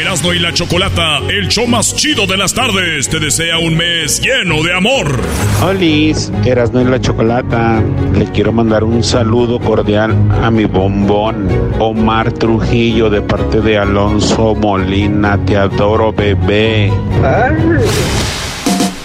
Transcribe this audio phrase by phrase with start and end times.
[0.00, 4.18] Erasmo y la Chocolata, el show más chido de las tardes, te desea un mes
[4.22, 5.20] lleno de amor.
[5.62, 7.82] Olis, Erasmo y la Chocolata,
[8.16, 11.48] le quiero mandar un saludo cordial a mi bombón
[11.78, 16.90] Omar Trujillo de parte de Alonso Molina, te adoro bebé.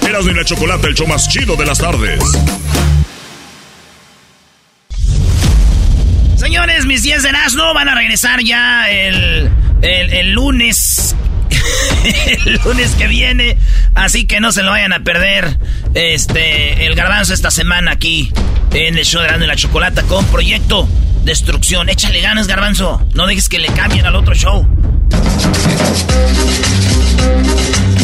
[0.07, 2.21] Erasmo y la Chocolata, el show más chido de las tardes.
[6.45, 9.49] Señores, mis 10 de Erasmo van a regresar ya el
[9.81, 11.15] el, lunes.
[12.45, 13.57] el lunes que viene.
[13.95, 15.57] Así que no se lo vayan a perder.
[15.95, 18.31] Este, el garbanzo esta semana aquí
[18.75, 20.87] en el show de la Chocolata con Proyecto
[21.23, 21.89] Destrucción.
[21.89, 23.03] Échale ganas, garbanzo.
[23.15, 24.67] No dejes que le cambien al otro show.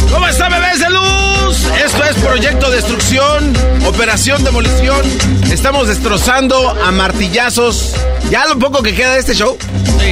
[0.09, 1.30] ¿Cómo está, bebés de?
[1.51, 3.53] Esto es Proyecto Destrucción,
[3.85, 5.01] Operación Demolición.
[5.51, 7.93] Estamos destrozando a martillazos.
[8.29, 9.57] Ya lo poco que queda de este show,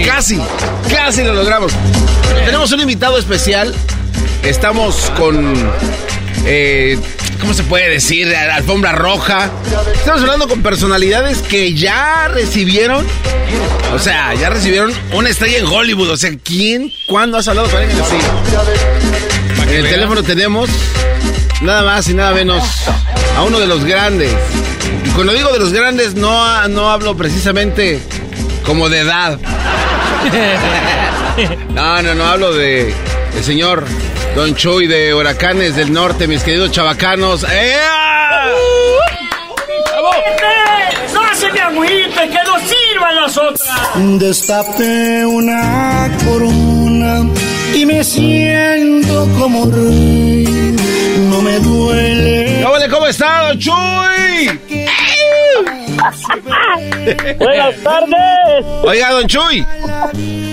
[0.05, 0.37] casi,
[0.91, 1.71] casi lo logramos.
[2.43, 3.73] Tenemos un invitado especial.
[4.43, 5.53] Estamos con.
[6.45, 6.99] Eh,
[7.39, 8.35] ¿Cómo se puede decir?
[8.35, 9.49] Alfombra roja.
[9.93, 13.07] Estamos hablando con personalidades que ya recibieron.
[13.93, 16.09] O sea, ya recibieron una estrella en Hollywood.
[16.09, 16.91] O sea, ¿quién?
[17.07, 18.17] ¿Cuándo has hablado con alguien así?
[19.69, 20.69] En el teléfono tenemos
[21.61, 22.63] nada más y nada menos
[23.37, 24.33] a uno de los grandes.
[25.05, 27.99] Y cuando digo de los grandes, no, no hablo precisamente
[28.65, 29.39] como de edad.
[31.69, 32.93] No, no, no hablo de
[33.37, 33.85] el señor
[34.35, 37.43] Don Chuy de Huracanes del Norte, mis queridos chavacanos.
[37.43, 38.51] ¡Ea!
[41.13, 43.69] ¡No se me agüite, que no sirvan las otras!
[44.19, 47.25] Destapé una corona
[47.75, 50.45] y me siento como rey.
[51.29, 52.63] No me duele.
[52.89, 53.73] ¿Cómo está, Don Chuy?
[57.37, 58.65] Buenas tardes.
[58.83, 59.65] Oiga, Don Chuy.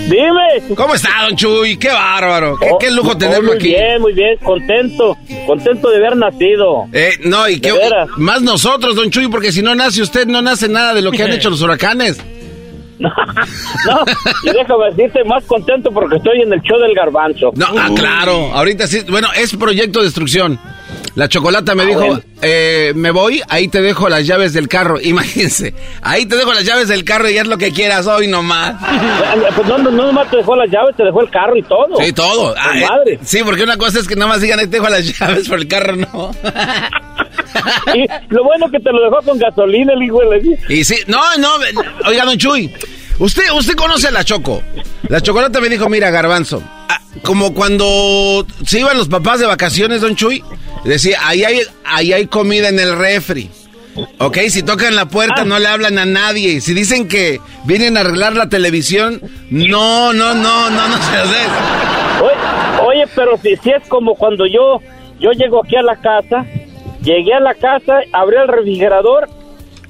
[0.09, 0.75] Dime.
[0.75, 1.77] ¿Cómo está, Don Chuy?
[1.77, 2.57] Qué bárbaro.
[2.57, 3.67] Qué, Oh, qué lujo oh, tenerlo muy aquí.
[3.69, 4.37] bien, muy bien.
[4.43, 5.17] Contento.
[5.45, 6.85] Contento de haber nacido.
[6.93, 7.73] Eh, no, y qué
[8.17, 11.23] más nosotros, Don Chuy, porque si no nace usted, no nace nada de lo que
[11.23, 12.17] han hecho los huracanes.
[13.87, 13.99] No,
[14.43, 17.51] y déjame decirte más contento porque estoy en el show del garbanzo.
[17.55, 18.51] No, ah, claro.
[18.53, 19.01] Ahorita sí.
[19.09, 20.59] Bueno, es proyecto destrucción.
[21.15, 22.21] La chocolata me Ah, dijo, bueno.
[22.41, 24.99] eh, me voy, ahí te dejo las llaves del carro.
[25.01, 28.75] Imagínense, ahí te dejo las llaves del carro y haz lo que quieras hoy nomás.
[29.55, 31.97] Pues no, no, no nomás te dejó las llaves, te dejó el carro y todo.
[32.03, 32.53] Sí, todo.
[32.57, 33.19] Ah, eh, madre.
[33.23, 35.61] sí, porque una cosa es que nada más digan, ahí te dejo las llaves, pero
[35.61, 36.31] el carro no.
[37.93, 40.73] Y lo bueno que te lo dejó con gasolina el hijo de la...
[40.73, 41.49] Y sí, no, no,
[42.05, 42.73] oiga, don Chuy,
[43.19, 44.61] usted, usted conoce a la Choco.
[45.09, 50.01] La chocolata me dijo, mira, garbanzo, ah, como cuando se iban los papás de vacaciones,
[50.01, 50.43] don Chuy,
[50.83, 53.49] decía, ahí hay, ahí hay comida en el refri.
[54.19, 56.61] Ok, si tocan la puerta no le hablan a nadie.
[56.61, 59.19] Si dicen que vienen a arreglar la televisión,
[59.49, 61.49] no, no, no, no, no se des.
[62.21, 64.79] Oye, oye, pero si, si es como cuando yo,
[65.19, 66.45] yo llego aquí a la casa,
[67.07, 69.29] llegué a la casa, abrí el refrigerador,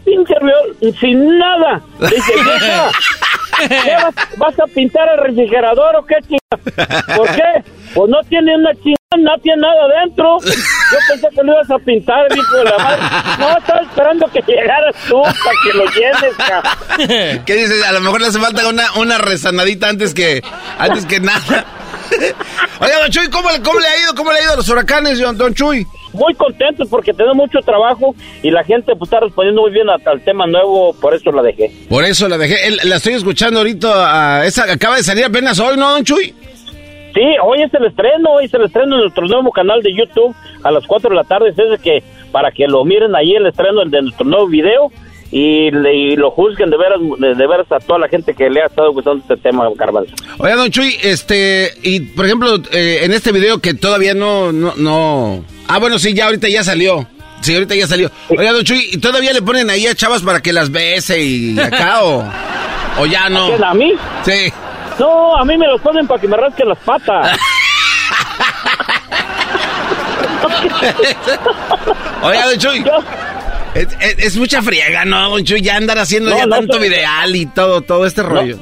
[0.06, 1.82] pinche río, sin nada.
[2.00, 2.92] Dice, vieja,
[3.68, 7.16] ¿qué vas, vas a pintar el refrigerador o qué chinga?
[7.16, 7.64] ¿Por qué?
[7.96, 10.38] Pues no tiene una chingada, no tiene nada adentro.
[10.92, 13.02] Yo pensé que lo ibas a pintar, hijo de la madre.
[13.40, 17.44] No, estaba esperando que llegaras tú para que lo llenes, cabrón.
[17.46, 17.84] ¿Qué dices?
[17.86, 20.42] A lo mejor le hace falta una, una rezanadita antes que,
[20.78, 21.66] antes que nada.
[22.80, 24.16] Oiga, don Chuy, ¿cómo, le- ¿cómo le ha ido?
[24.16, 25.86] ¿Cómo le ha ido a los huracanes, don, don Chuy?
[26.14, 30.22] muy contentos porque tenemos mucho trabajo y la gente pues está respondiendo muy bien al
[30.24, 31.70] tema nuevo, por eso la dejé.
[31.90, 32.66] Por eso la dejé.
[32.68, 34.40] El- la estoy escuchando ahorita.
[34.40, 36.34] a esa acaba de salir apenas hoy, ¿no, don Chuy?
[37.18, 40.36] Sí, hoy es el estreno, hoy es el estreno en nuestro nuevo canal de YouTube
[40.64, 43.48] a las 4 de la tarde, es ese que para que lo miren ahí el
[43.48, 44.92] estreno de nuestro nuevo video
[45.32, 45.72] y,
[46.16, 49.24] lo juzguen de veras, de, veras a toda la gente que le ha estado gustando
[49.24, 50.14] este tema, Garbanzo.
[50.38, 54.76] Oiga, don Chuy, este, y por ejemplo, eh, en este video que todavía no, no,
[54.78, 55.44] no...
[55.68, 57.08] Ah, bueno, sí, ya ahorita ya salió.
[57.42, 58.12] Sí, ahorita ya salió.
[58.30, 61.60] Oiga, don Chuy, ¿y todavía le ponen ahí a chavas para que las bese y
[61.60, 62.24] acá o,
[63.00, 63.50] o ya no?
[63.66, 63.94] ¿A mí?
[64.24, 64.54] Sí.
[65.00, 67.38] No, a mí me los ponen para que me rasquen las patas.
[72.24, 72.86] Oiga, don Chuy.
[73.76, 75.62] Es, mucha friega, ¿no, Don Chuy?
[75.62, 78.58] Ya andar haciendo ya tanto videal y todo, todo este rollo.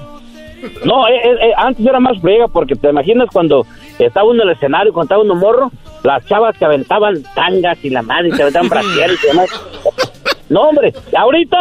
[0.84, 3.66] No, eh, eh, eh, antes era más friega porque te imaginas cuando
[4.00, 5.72] estaba uno en el escenario, cuando estaba uno morro,
[6.04, 9.50] las chavas que aventaban tangas y la madre, se aventaban brasieres y demás.
[10.48, 11.58] No, hombre, ahorita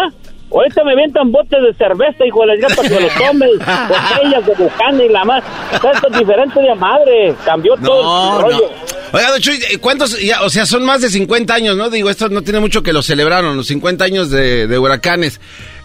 [0.54, 4.54] Ahorita me avientan botes de cerveza, hijo de la para que los tomes, botellas de
[4.54, 5.44] bucana y la más.
[5.72, 7.34] Esto es diferente de madre.
[7.44, 8.70] Cambió todo el rollo.
[9.12, 10.20] Oiga, don Chuy, ¿cuántos?
[10.20, 11.90] Ya, o sea, son más de 50 años, ¿no?
[11.90, 15.40] Digo, esto no tiene mucho que lo celebraron, los 50 años de, huracanes.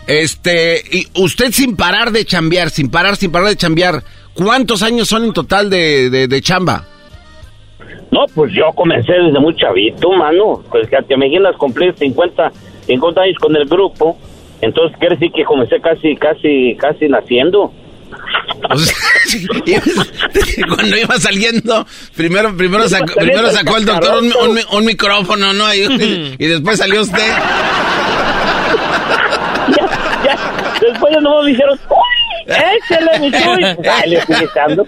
[0.06, 5.08] Este, y usted sin parar de chambear, sin parar, sin parar de chambear, ¿cuántos años
[5.08, 6.86] son en total de, de, chamba?
[8.12, 10.64] No, pues yo comencé desde muy chavito, mano.
[10.70, 12.52] Pues que te imaginas cumplir 50,
[12.86, 14.18] 50 años con el grupo.
[14.62, 17.72] Entonces quiere decir que comencé casi, casi, casi naciendo.
[20.76, 24.22] cuando iba saliendo, primero, primero, sacó, primero sacó el doctor
[24.72, 25.72] un, micrófono, ¿no?
[25.74, 27.20] Y, y, después salió usted.
[29.70, 29.86] Ya,
[30.26, 30.36] ya.
[30.82, 32.48] Después ya no me dijeron, ¡Uy!
[32.48, 33.64] ¡Échale, mi chuy!
[33.88, 34.84] Ay, le estoy echando.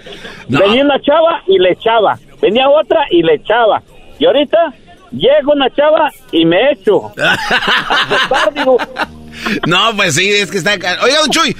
[0.48, 2.18] Venía una chava y le echaba.
[2.42, 3.84] Venía otra y le echaba.
[4.18, 4.74] Y ahorita
[5.12, 7.14] llega una chava y me echo.
[9.68, 10.74] no, pues sí, es que está...
[10.74, 11.56] Oiga, don Chuy,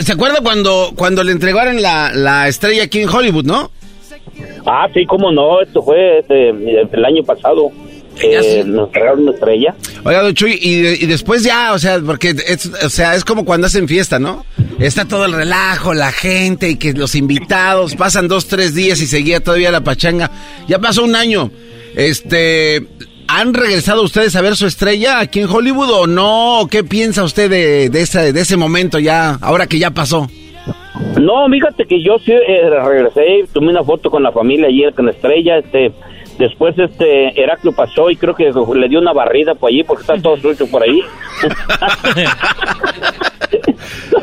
[0.00, 3.70] ¿Se acuerda cuando, cuando le entregaron la, la estrella aquí en Hollywood, no?
[4.66, 7.70] Ah, sí, cómo no, esto fue este, el año pasado.
[8.22, 9.74] Eh, nos entregaron una estrella.
[10.04, 13.66] Oiga, Don Chuy, y, después ya, o sea, porque es, o sea, es como cuando
[13.66, 14.46] hacen fiesta, ¿no?
[14.78, 19.08] Está todo el relajo, la gente y que los invitados pasan dos, tres días y
[19.08, 20.30] seguía todavía la pachanga.
[20.68, 21.50] Ya pasó un año.
[21.96, 22.86] Este,
[23.36, 26.68] ¿Han regresado ustedes a ver su estrella aquí en Hollywood o no?
[26.70, 30.28] ¿Qué piensa usted de, de, ese, de ese momento ya, ahora que ya pasó?
[31.20, 35.06] No, fíjate que yo sí eh, regresé, tomé una foto con la familia ayer con
[35.06, 35.90] la estrella, este,
[36.38, 40.16] después este Heraclio pasó y creo que le dio una barrida por allí porque está
[40.22, 41.00] todo sucio por ahí.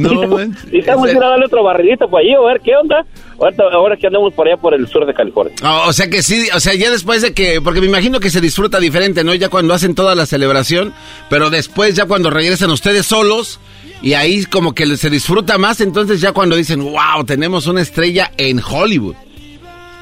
[0.00, 0.40] no,
[0.72, 3.04] y estamos ir a darle otro barridito por allí, a ver qué onda
[3.72, 5.54] ahora que andamos por allá por el sur de California.
[5.86, 8.40] o sea que sí, o sea, ya después de que, porque me imagino que se
[8.40, 9.34] disfruta diferente, ¿no?
[9.34, 10.92] Ya cuando hacen toda la celebración,
[11.28, 13.60] pero después ya cuando regresan ustedes solos
[14.02, 18.30] y ahí como que se disfruta más, entonces ya cuando dicen, wow, tenemos una estrella
[18.36, 19.14] en Hollywood.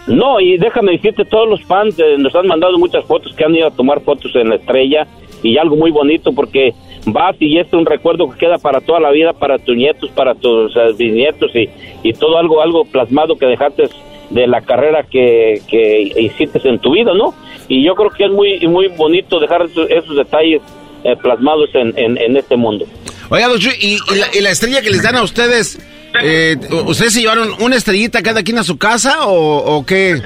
[0.06, 3.55] No, y déjame decirte, todos los fans eh, nos han mandado muchas fotos que han
[3.55, 5.06] ido a tomar fotos en la estrella
[5.43, 6.73] y algo muy bonito porque
[7.06, 10.35] vas y es un recuerdo que queda para toda la vida, para tus nietos, para
[10.35, 11.69] tus bisnietos y,
[12.02, 13.88] y todo algo, algo plasmado que dejaste
[14.31, 17.35] de la carrera que, que hiciste en tu vida, ¿no?
[17.69, 20.62] Y yo creo que es muy, muy bonito dejar esos, detalles
[21.05, 22.87] eh, plasmados en, en, este mundo.
[23.31, 23.49] Oiga,
[23.81, 23.99] ¿y,
[24.34, 25.79] y, la, estrella que les dan a ustedes,
[26.23, 26.56] eh,
[26.87, 30.20] ¿ustedes se llevaron una estrellita cada quien a su casa o, o qué?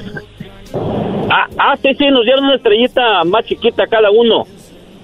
[1.29, 4.45] Ah, ah, sí, sí, nos dieron una estrellita más chiquita cada uno.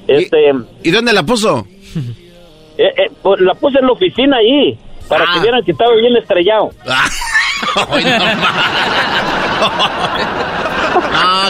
[0.09, 0.51] Este,
[0.83, 1.65] ¿Y, dónde la puso?
[2.77, 4.77] Eh, eh, pues la puse en la oficina ahí,
[5.07, 5.41] para que ah.
[5.41, 6.71] vieran que estaba bien estrellado.
[6.87, 7.07] Ah,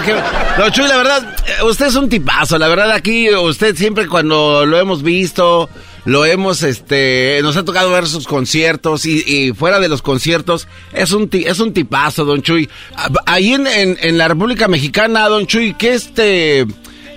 [0.57, 2.57] no, Chuy, la verdad, eh, usted es un tipazo.
[2.57, 5.69] La verdad, aquí usted siempre cuando lo hemos visto,
[6.03, 11.13] lo hemos, este, nos ha tocado ver sus conciertos y, fuera de los conciertos, es
[11.13, 12.69] un, es un tipazo, don Chuy.
[12.97, 16.67] Ah, ahí en, en la República Mexicana, don Chuy, ¿qué este...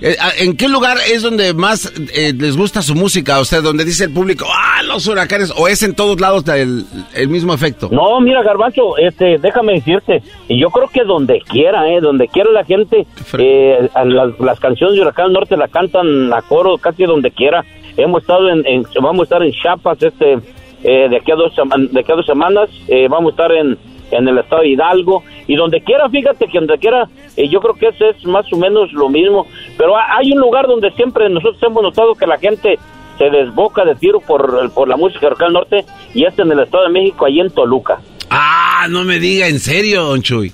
[0.05, 3.39] Eh, ¿En qué lugar es donde más eh, les gusta su música?
[3.39, 6.85] O sea, donde dice el público, ah, los huracanes, o es en todos lados el,
[7.15, 7.89] el mismo efecto?
[7.93, 12.65] No, mira, Garbanzo, este, déjame decirte, yo creo que donde quiera, eh, donde quiera la
[12.65, 13.07] gente,
[13.39, 13.89] eh,
[14.41, 17.65] las, canciones de Huracán Norte la cantan a coro casi donde quiera.
[17.97, 20.39] Hemos estado en, vamos a estar en Chiapas, este,
[20.83, 21.55] de aquí a dos,
[21.93, 22.69] de aquí a dos semanas,
[23.09, 23.79] vamos a estar en
[24.13, 27.75] en el estado de Hidalgo y donde quiera, fíjate que donde quiera, eh, yo creo
[27.75, 31.63] que ese es más o menos lo mismo, pero hay un lugar donde siempre nosotros
[31.63, 32.79] hemos notado que la gente
[33.19, 36.85] se desboca de tiro por, por la música local norte y es en el estado
[36.85, 38.01] de México, ahí en Toluca.
[38.31, 40.53] Ah, no me diga, en serio, don Chuy.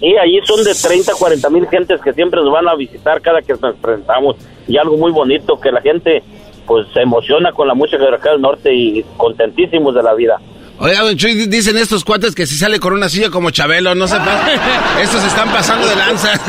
[0.00, 3.42] Sí, allí son de 30, 40 mil gentes que siempre nos van a visitar cada
[3.42, 4.36] que nos presentamos
[4.68, 6.22] y algo muy bonito que la gente
[6.66, 10.40] pues se emociona con la música de Norte y contentísimos de la vida.
[10.84, 14.08] Oiga, don Chuy, dicen estos cuates que si sale con una silla como Chabelo, no
[14.08, 14.48] se pasa.
[15.00, 16.32] Estos están pasando de lanza.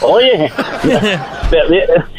[0.00, 0.52] Oye,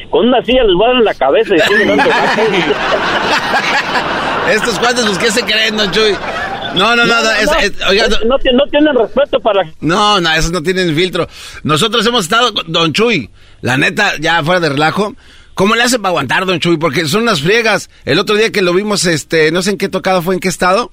[0.10, 1.60] con una silla les dar en la cabeza y
[4.50, 6.16] Estos cuates, pues, ¿qué se creen, don Chuy?
[6.76, 7.36] No, no, nada.
[7.44, 9.70] No, es- es- oiga, no, ti- no tienen respeto para...
[9.82, 11.28] No, no, esos no tienen filtro.
[11.64, 13.30] Nosotros hemos estado, con Don Chuy,
[13.60, 15.16] la neta, ya fuera de relajo.
[15.54, 16.78] ¿Cómo le hacen para aguantar, Don Chuy?
[16.78, 17.90] Porque son unas friegas.
[18.06, 20.48] El otro día que lo vimos, este, no sé en qué tocado fue, en qué
[20.48, 20.92] estado,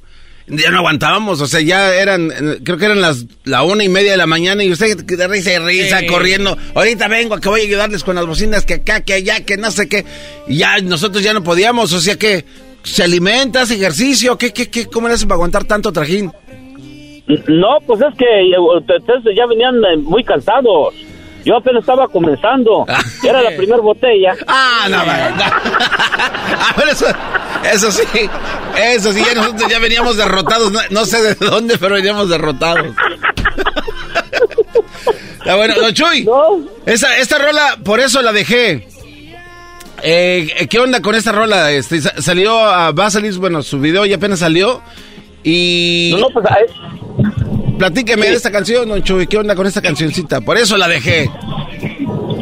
[0.48, 1.40] ya no aguantábamos.
[1.40, 2.30] O sea, ya eran,
[2.64, 5.52] creo que eran las, la una y media de la mañana y usted de risa
[5.52, 6.06] y risa, Sí.
[6.06, 6.56] corriendo.
[6.74, 9.70] Ahorita vengo, que voy a ayudarles con las bocinas, que acá, que allá, que no
[9.70, 10.04] sé qué.
[10.48, 12.44] Y ya nosotros ya no podíamos, o sea que,
[12.82, 14.36] ¿se alimenta, hace ejercicio?
[14.38, 14.86] ¿Qué, qué, qué?
[14.86, 16.30] ¿Cómo le hacen para aguantar tanto trajín?
[17.46, 20.94] No, pues es que eh, ustedes ya venían eh, muy cansados.
[21.44, 22.84] Yo apenas estaba comenzando.
[23.22, 24.34] Era la primera botella.
[24.46, 24.98] Ah, no.
[25.00, 27.06] A ver, eso,
[27.72, 28.02] eso sí,
[28.76, 32.86] eso sí, ya nosotros ya veníamos derrotados, no, no sé de dónde, pero veníamos derrotados.
[35.38, 36.60] Está bueno, don Chuy, No.
[36.86, 38.86] esa, esta rola, por eso la dejé.
[40.02, 41.70] Eh, ¿Qué onda con esta rola?
[41.72, 44.80] Este, sa- salió, a, va a salir, bueno, su video ya apenas salió.
[45.42, 46.44] Y No, no, pues
[47.78, 50.40] eh, platíqueme de esta canción, don Chuy, ¿qué onda con esta cancioncita?
[50.40, 51.30] Por eso la dejé.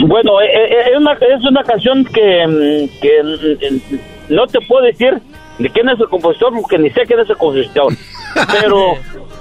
[0.06, 4.84] Bueno, eh, eh, es, una, es una canción que, mm, que mm, no te puedo
[4.84, 5.14] decir
[5.58, 7.92] de quién es el compositor porque ni sé quién es el compositor.
[8.60, 8.94] Pero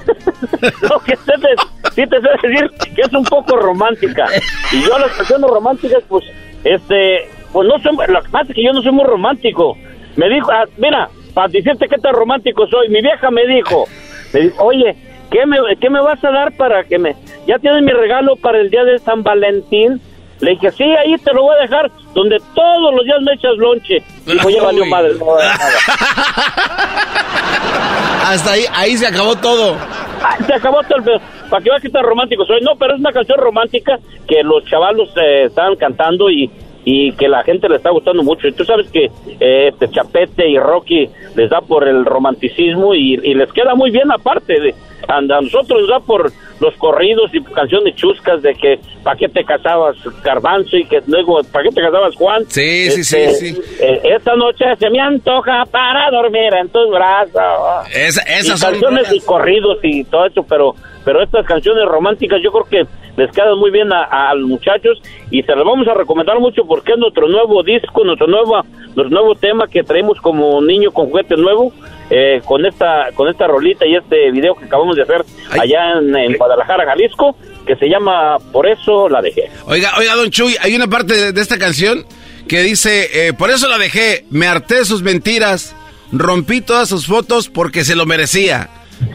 [0.90, 4.26] lo que sé te- sí te sé decir que es un poco romántica.
[4.72, 6.24] Y yo las canciones románticas, pues,
[6.64, 9.78] este, pues no soy, lo que pasa es que yo no soy muy romántico.
[10.16, 13.86] Me dijo, ah, mira, para decirte qué tan romántico soy, mi vieja me dijo,
[14.34, 14.96] me dijo, oye,
[15.36, 17.14] ¿qué me, ¿qué me vas a dar para que me...
[17.46, 20.00] Ya tienes mi regalo para el día de San Valentín?
[20.40, 23.58] Le dije, sí, ahí te lo voy a dejar, donde todos los días me echas
[23.58, 24.02] lonche.
[24.26, 25.52] Dijo, ya valió madre, no voy a.
[28.32, 29.76] Hasta ahí, ahí se acabó todo.
[30.24, 31.20] Ah, se acabó todo el pedo.
[31.50, 32.62] Para que veas que tan romántico soy.
[32.62, 36.50] No, pero es una canción romántica que los chavalos eh, estaban cantando y,
[36.86, 38.48] y que la gente le está gustando mucho.
[38.48, 43.16] Y tú sabes que eh, este Chapete y Rocky les da por el romanticismo y,
[43.24, 44.60] y les queda muy bien aparte.
[44.60, 44.76] De,
[45.08, 49.28] a a nosotros nos da por los corridos y canciones chuscas de que ¿para qué
[49.28, 50.78] te casabas Garbanzo?
[50.78, 52.44] Y que luego ¿para qué te casabas Juan?
[52.48, 53.62] Sí, sí, sí, Este, sí.
[53.82, 58.72] eh, esta noche se me antoja para dormir en tus brazos Esa- esas y son
[58.72, 60.74] canciones y corridos y todo eso, pero
[61.06, 65.02] pero estas canciones románticas yo creo que les quedan muy bien a, a los muchachos
[65.32, 69.10] y se las vamos a recomendar mucho porque es nuestro nuevo disco, nuestro nuevo nuestro
[69.10, 71.72] nuevo tema que traemos como niño con juguete nuevo
[72.10, 75.60] eh, con esta con esta rolita y este video que acabamos de hacer Ay.
[75.64, 77.36] allá en, en Guadalajara, Jalisco,
[77.66, 79.50] que se llama Por eso la dejé.
[79.68, 82.06] Oiga, oiga, don Chuy, hay una parte de, de esta canción
[82.48, 85.76] que dice, eh, por eso la dejé, me harté sus mentiras,
[86.12, 88.70] rompí todas sus fotos porque se lo merecía.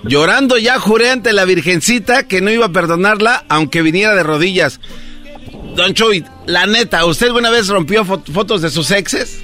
[0.05, 4.81] Llorando ya juré ante la Virgencita que no iba a perdonarla aunque viniera de rodillas.
[5.77, 9.43] Don Chuy, la neta, ¿usted alguna vez rompió fo- fotos de sus exes?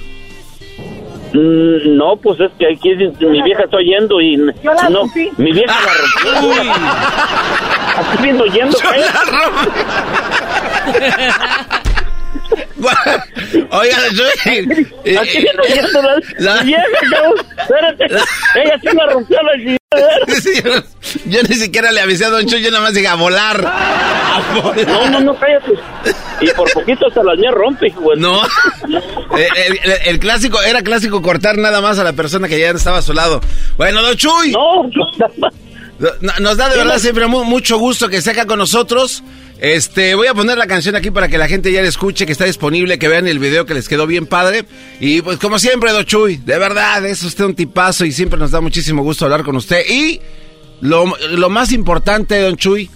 [1.33, 4.53] Mm, No, pues es que aquí mi vieja está oyendo y no,
[5.37, 6.61] mi vieja la rompió.
[7.97, 8.77] Aquí viendo oyendo.
[8.77, 9.69] Yo la rompí.
[13.71, 13.97] Oiga,
[14.45, 17.45] eh, Aquí la, la- mi vieja, cabrón.
[17.57, 18.05] Espérate.
[18.05, 19.77] Ella sí la rompió la
[21.25, 23.65] yo, ni siquiera le avisé a Don Chuy, yo nada más dije a volar.
[23.65, 24.85] A volar.
[24.87, 25.71] No, no, no, cállate.
[26.41, 28.19] Y por poquito hasta las mías rompe, güey.
[28.19, 28.41] No.
[29.37, 32.69] Eh, El, el- el clásico, era clásico cortar nada más a la persona que ya
[32.71, 33.39] estaba a su lado.
[33.77, 35.47] Bueno, Don Chuy, no, no-
[36.39, 39.23] nos da de verdad siempre mu- mucho gusto que esté acá con nosotros.
[39.59, 42.31] Este, voy a poner la canción aquí para que la gente ya la escuche, que
[42.31, 44.65] está disponible, que vean el video que les quedó bien padre.
[44.99, 48.51] Y pues como siempre, Don Chuy, de verdad, es usted un tipazo y siempre nos
[48.51, 49.81] da muchísimo gusto hablar con usted.
[49.89, 50.21] Y
[50.81, 52.89] lo, lo más importante, Don Chuy,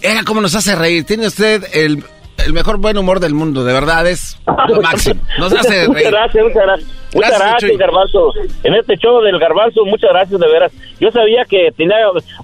[0.00, 1.02] era cómo nos hace reír.
[1.04, 2.04] Tiene usted el,
[2.44, 4.36] el mejor buen humor del mundo, de verdad, es
[4.68, 5.20] lo máximo.
[5.40, 6.10] Nos hace Muchas reír.
[6.12, 6.90] gracias, muchas gracias.
[7.14, 7.78] Muchas Gracias, gracias.
[7.78, 8.32] Garbanzo.
[8.62, 10.70] En este show del Garbanzo, muchas gracias, de veras.
[11.00, 11.96] Yo sabía que tenía...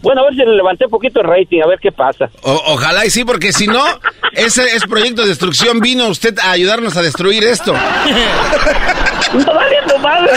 [0.02, 2.28] Bueno, a ver si le levanté un poquito el rating, a ver qué pasa.
[2.42, 3.82] O- ojalá y sí, porque si no,
[4.32, 5.80] ese es proyecto de destrucción.
[5.80, 7.72] Vino usted a ayudarnos a destruir esto.
[9.32, 10.32] ¡No valiendo madre!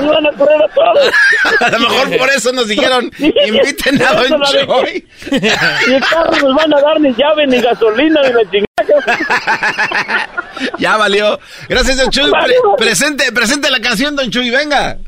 [0.00, 1.12] ¡Me van a correr a todos!
[1.60, 5.04] A lo mejor por eso nos dijeron, inviten a Don Choy.
[5.32, 10.28] Ni carro nos van a dar ni llave, ni gasolina, ni la chingada.
[10.78, 11.38] Ya valió.
[11.68, 12.30] Gracias, Don Chuy.
[12.30, 14.98] Pre- presente, presente la canción, Don Chuy, venga.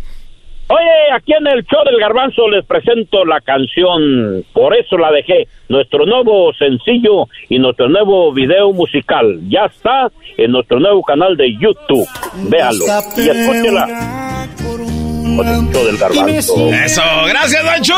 [0.72, 5.46] Oye, aquí en el show del Garbanzo les presento la canción Por eso la dejé,
[5.68, 9.38] nuestro nuevo sencillo y nuestro nuevo video musical.
[9.48, 12.08] Ya está en nuestro nuevo canal de YouTube.
[12.48, 12.84] Véalo
[13.16, 14.48] y escúchela.
[15.36, 16.68] Con el show del Garbanzo.
[16.68, 17.96] Eso, gracias, Don Chuy.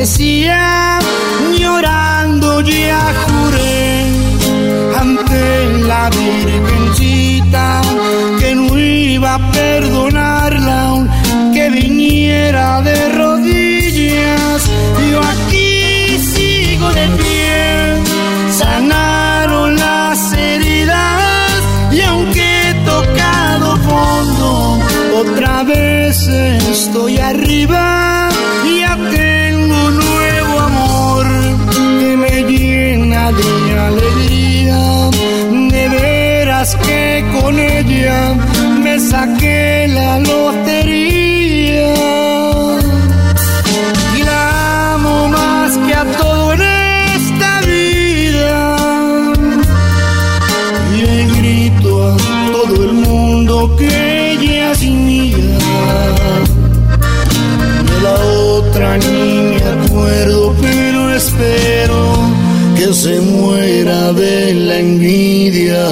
[0.00, 0.98] Merecía.
[1.58, 4.06] Llorando ya juré
[4.98, 5.42] ante
[5.86, 7.82] la Virgencita
[8.38, 11.06] que no iba a perdonarla
[11.52, 14.70] que viniera de rodillas.
[15.10, 24.78] Yo aquí sigo de pie, sanaron las heridas y aunque he tocado fondo,
[25.22, 27.89] otra vez estoy arriba.
[38.82, 41.94] Me saqué la lotería.
[44.18, 48.58] Y la amo más que a todo en esta vida.
[50.94, 52.16] Y le grito a
[52.52, 55.36] todo el mundo que ella es mía.
[57.88, 58.14] De la
[58.58, 62.00] otra ni me acuerdo, pero espero
[62.76, 65.86] que se muera de la envidia.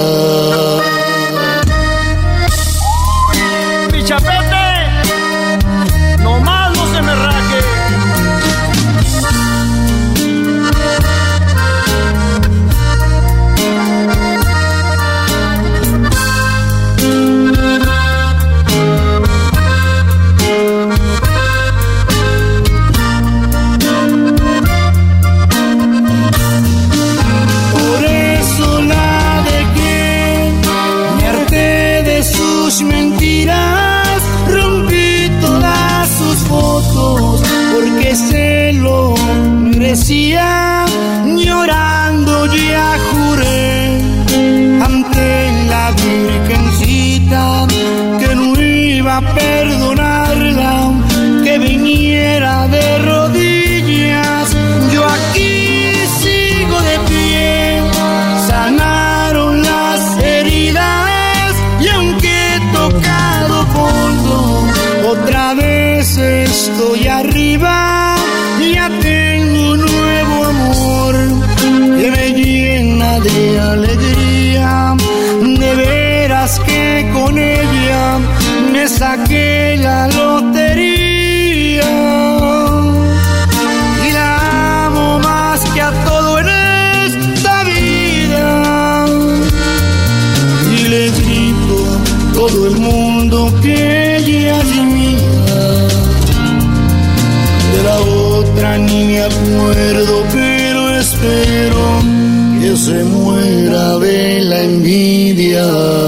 [98.77, 102.03] Ni me acuerdo, pero espero
[102.61, 106.08] que se muera de la envidia.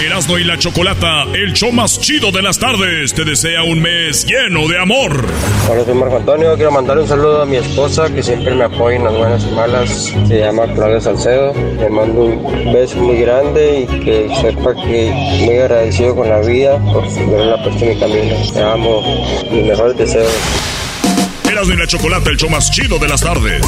[0.00, 4.24] Erasmo y la Chocolata, el show más chido de las tardes, te desea un mes
[4.24, 5.26] lleno de amor.
[5.68, 6.54] Hola, soy Marco Antonio.
[6.54, 9.54] Quiero mandar un saludo a mi esposa que siempre me apoya en las buenas y
[9.54, 10.14] malas.
[10.26, 11.52] Se llama Claudia Salcedo.
[11.78, 15.12] Le mando un beso muy grande y que sepa que
[15.44, 18.52] muy agradecido con la vida por haberla puesto en mi camino.
[18.54, 19.02] Te amo.
[19.52, 20.32] Mis mejores deseos.
[21.46, 23.62] Erasmo y la Chocolata, el show más chido de las tardes.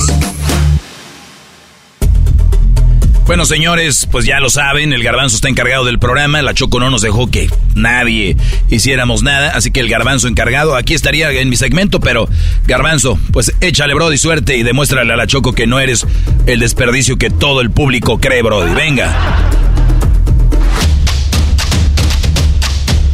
[3.27, 6.91] Bueno, señores, pues ya lo saben, el garbanzo está encargado del programa, la Choco no
[6.91, 8.37] nos dejó que nadie
[8.69, 12.29] hiciéramos nada, así que el garbanzo encargado, aquí estaría en mi segmento, pero
[12.67, 16.05] garbanzo, pues échale, Brody, suerte y demuéstrale a la Choco que no eres
[16.47, 18.75] el desperdicio que todo el público cree, Brody.
[18.75, 19.17] Venga.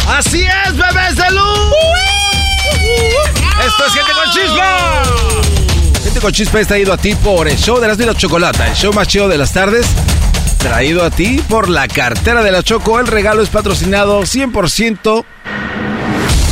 [0.08, 1.74] Así es, bebés de luz.
[3.66, 5.57] Esto es Gente con Chispa.
[6.08, 8.74] Gente con Chispa es traído a ti por el show de las la Chocolata, el
[8.74, 9.86] show más chido de las tardes.
[10.56, 12.98] Traído a ti por la cartera de la Choco.
[12.98, 15.24] El regalo es patrocinado 100%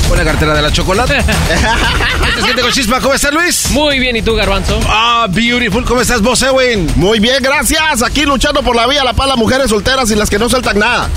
[0.09, 1.16] por la cartera de la Chocolata.
[1.21, 3.01] Esto es Gente con Chispa.
[3.01, 3.71] ¿Cómo estás, Luis?
[3.71, 4.79] Muy bien, ¿y tú, Garbanzo?
[4.88, 5.87] Ah, beautiful.
[5.87, 6.92] ¿Cómo estás, vos, Ewin?
[6.97, 8.03] Muy bien, gracias.
[8.03, 10.79] Aquí luchando por la vida, la paz, las mujeres solteras y las que no sueltan
[10.79, 11.09] nada.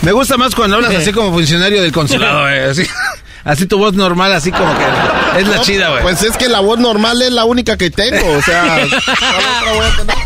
[0.00, 2.86] Me gusta más cuando hablas así como funcionario del consulado, eh, así,
[3.44, 6.02] así tu voz normal, así como que es la No, chida, güey.
[6.02, 9.72] Pues es que la voz normal es la única que tengo, o sea, ¿cuál otra
[9.72, 10.16] voy a tener?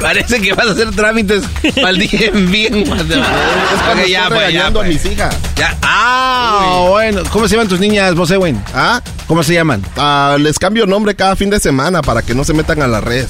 [0.00, 2.74] Parece que vas a hacer trámites el bien, bien.
[2.76, 5.36] Es cuando estoy regañando a mis hijas.
[5.56, 5.76] Ya.
[5.82, 7.22] Ah, bueno.
[7.30, 8.62] ¿Cómo se llaman tus niñas, vos, Edwin?
[8.74, 9.02] ¿Ah?
[9.26, 9.82] ¿Cómo se llaman?
[9.96, 13.02] Ah, les cambio nombre cada fin de semana para que no se metan a las
[13.02, 13.28] redes.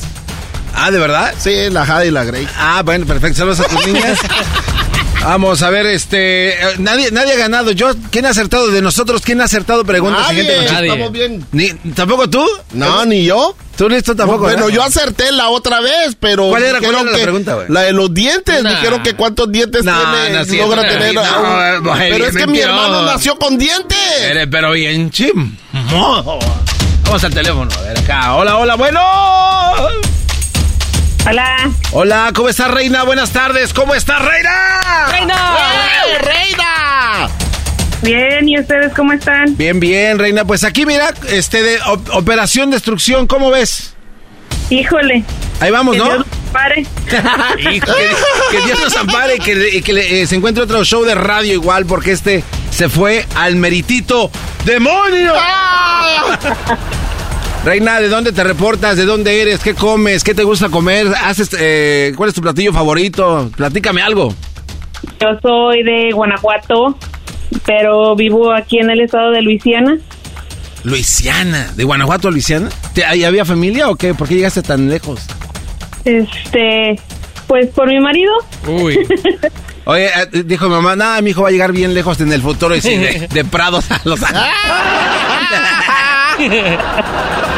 [0.75, 1.35] Ah, ¿de verdad?
[1.39, 2.49] Sí, la Jade y la Grace.
[2.57, 3.39] Ah, bueno, perfecto.
[3.39, 4.19] Saludos a tus niñas.
[5.21, 6.53] Vamos a ver, este.
[6.55, 7.71] eh, nadie, nadie ha ganado.
[7.73, 9.21] Yo, ¿quién ha acertado de nosotros?
[9.23, 10.23] ¿Quién ha acertado preguntas?
[10.29, 10.81] Nadie, con chispa?
[10.85, 11.45] estamos bien.
[11.53, 12.47] Ni- ¿Tampoco tú?
[12.73, 13.55] No, ni yo.
[13.77, 14.41] ¿Tú listo tampoco?
[14.45, 14.75] bueno, ¿verdad?
[14.75, 16.49] yo acerté la otra vez, pero.
[16.49, 17.67] ¿Cuál era- cuál dijeron era la que- pregunta, güey?
[17.69, 18.63] La de los dientes.
[18.63, 18.71] Nah.
[18.71, 21.15] Dijeron que cuántos dientes No, tiene, no logra tener.
[21.15, 23.99] No, a un- güey, pero es que mi hermano nació con dientes.
[24.23, 25.57] Eres pero bien chim.
[25.93, 28.35] Vamos al teléfono, a ver acá.
[28.35, 29.01] Hola, hola, bueno.
[31.29, 31.71] Hola.
[31.93, 33.03] Hola, ¿cómo estás, Reina?
[33.05, 33.75] Buenas tardes.
[33.75, 34.51] ¿Cómo estás, Reina?
[35.11, 35.35] ¡Reina!
[35.35, 37.29] ¡Eh, reina!
[38.03, 39.57] Bien, ¿y ustedes cómo están?
[39.57, 40.45] Bien, bien, Reina.
[40.47, 43.95] Pues aquí, mira, este de op- Operación Destrucción, ¿cómo ves?
[44.71, 45.25] Híjole.
[45.61, 46.05] Ahí vamos, Que ¿no?
[46.11, 46.87] Dios pare.
[47.59, 47.93] Y que,
[48.51, 51.15] que Dios nos ampare y que, y que le- eh, se encuentre otro show de
[51.15, 54.31] radio igual, porque este se fue al meritito
[54.65, 55.35] demonio.
[57.65, 58.97] Reina, ¿de dónde te reportas?
[58.97, 59.61] ¿De dónde eres?
[59.61, 60.25] ¿Qué comes?
[60.25, 61.09] ¿Qué te gusta comer?
[61.25, 63.51] ¿Haces, eh, ¿Cuál es tu platillo favorito?
[63.57, 64.33] Platícame algo.
[65.21, 66.97] Yo soy de Guanajuato,
[67.67, 69.99] pero vivo aquí en el estado de Luisiana.
[70.85, 72.69] Luisiana, de Guanajuato a Luisiana.
[72.95, 74.15] ¿Te- ¿Ahí había familia o qué?
[74.15, 75.21] ¿Por qué llegaste tan lejos?
[76.05, 76.99] Este,
[77.49, 78.33] pues por mi marido.
[78.67, 78.99] Uy.
[79.85, 82.41] Oye, eh, dijo mi mamá, nada, mi hijo va a llegar bien lejos en el
[82.43, 84.47] futuro y sí, de, de Prados a Los Ángeles.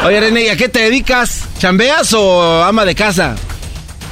[0.05, 1.47] Oye, René, ¿y a qué te dedicas?
[1.59, 3.35] ¿Chambeas o ama de casa?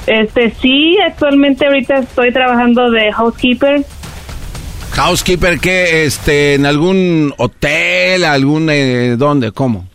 [0.05, 3.83] Este, sí, actualmente ahorita estoy trabajando de housekeeper.
[4.91, 6.05] Housekeeper, ¿qué?
[6.05, 8.23] Este, ¿En algún hotel?
[8.25, 9.51] ¿Algún, eh, dónde?
[9.51, 9.87] ¿Cómo?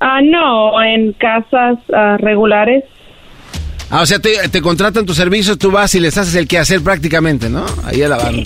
[0.00, 2.84] Ah, no, en casas ah, regulares.
[3.90, 6.80] Ah, o sea, te, te contratan tus servicios, tú vas y les haces el quehacer
[6.82, 7.66] prácticamente, ¿no?
[7.84, 8.42] Ahí a la banda.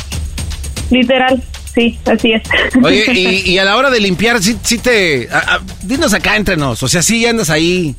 [0.90, 1.42] Literal,
[1.76, 2.42] sí, así es.
[2.82, 5.28] Oye, y, y a la hora de limpiar, sí, sí te...
[5.30, 7.94] a- a- dinos acá entre nos, o sea, sí andas ahí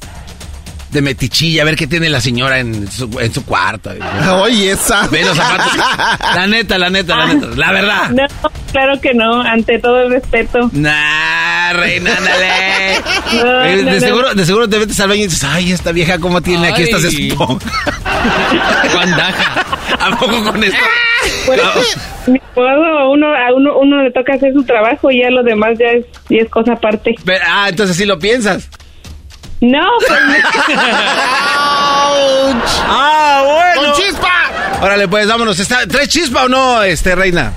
[0.92, 3.92] de metichilla, a ver qué tiene la señora en su, en su cuarto.
[4.42, 5.06] Oye, esa.
[5.08, 5.76] Ve los zapatos.
[6.36, 8.10] La neta, la neta, la neta, la verdad.
[8.12, 8.24] No,
[8.72, 10.70] claro que no, ante todo el respeto.
[10.74, 12.48] Nah, reina, ándale.
[13.34, 14.08] No, Eh, no, de, no.
[14.08, 16.84] seguro, de seguro te metes al baño y dices, ay, esta vieja cómo tiene aquí
[16.84, 17.70] estas esponjas.
[20.00, 20.78] ¿A poco con esto?
[21.46, 21.62] Pues,
[22.66, 25.88] a uno, a uno, uno le toca hacer su trabajo y ya lo demás ya
[25.88, 27.16] es, ya es cosa aparte.
[27.48, 28.70] Ah, entonces sí lo piensas.
[29.60, 30.20] No, pues
[32.90, 33.92] Ah, bueno.
[33.92, 34.82] ¡Con chispa!
[34.82, 35.60] Órale, pues vámonos.
[35.60, 37.54] ¿Está, ¿Traes chispa o no, este, reina?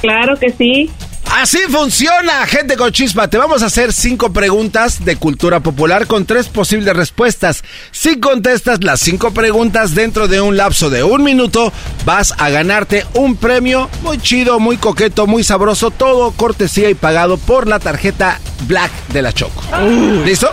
[0.00, 0.90] claro que sí.
[1.30, 3.28] Así funciona, gente con chispa.
[3.28, 7.62] Te vamos a hacer cinco preguntas de cultura popular con tres posibles respuestas.
[7.90, 11.72] Si contestas las cinco preguntas dentro de un lapso de un minuto,
[12.04, 17.36] vas a ganarte un premio muy chido, muy coqueto, muy sabroso, todo cortesía y pagado
[17.36, 19.62] por la tarjeta Black de la Choco.
[20.24, 20.50] ¿Listo?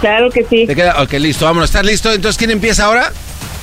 [0.00, 0.66] Claro que sí.
[0.66, 1.02] ¿Te queda?
[1.02, 1.70] Ok, listo, vámonos.
[1.70, 2.12] ¿Estás listo?
[2.12, 3.12] Entonces, ¿quién empieza ahora?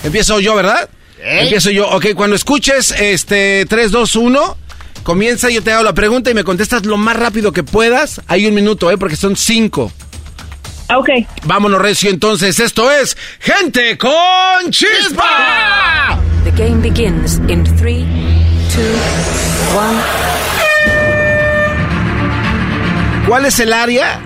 [0.03, 0.87] Empiezo yo, ¿verdad?
[1.19, 1.89] Empiezo yo.
[1.89, 4.57] Ok, cuando escuches este 3, 2, 1,
[5.03, 8.21] comienza, yo te hago la pregunta y me contestas lo más rápido que puedas.
[8.27, 8.97] Hay un minuto, ¿eh?
[8.97, 9.91] Porque son cinco.
[10.95, 11.09] Ok.
[11.43, 12.59] Vámonos, Recio, entonces.
[12.59, 16.17] Esto es Gente con Chispa.
[16.43, 18.05] The game begins in 3, 2,
[19.75, 20.01] 1.
[23.27, 24.21] ¿Cuál es el área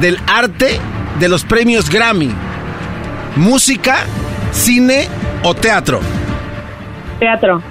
[0.00, 0.78] del arte
[1.18, 2.30] de los premios Grammy?
[3.36, 4.04] ¿Música,
[4.52, 5.08] cine
[5.42, 6.00] o teatro?
[7.18, 7.62] Teatro.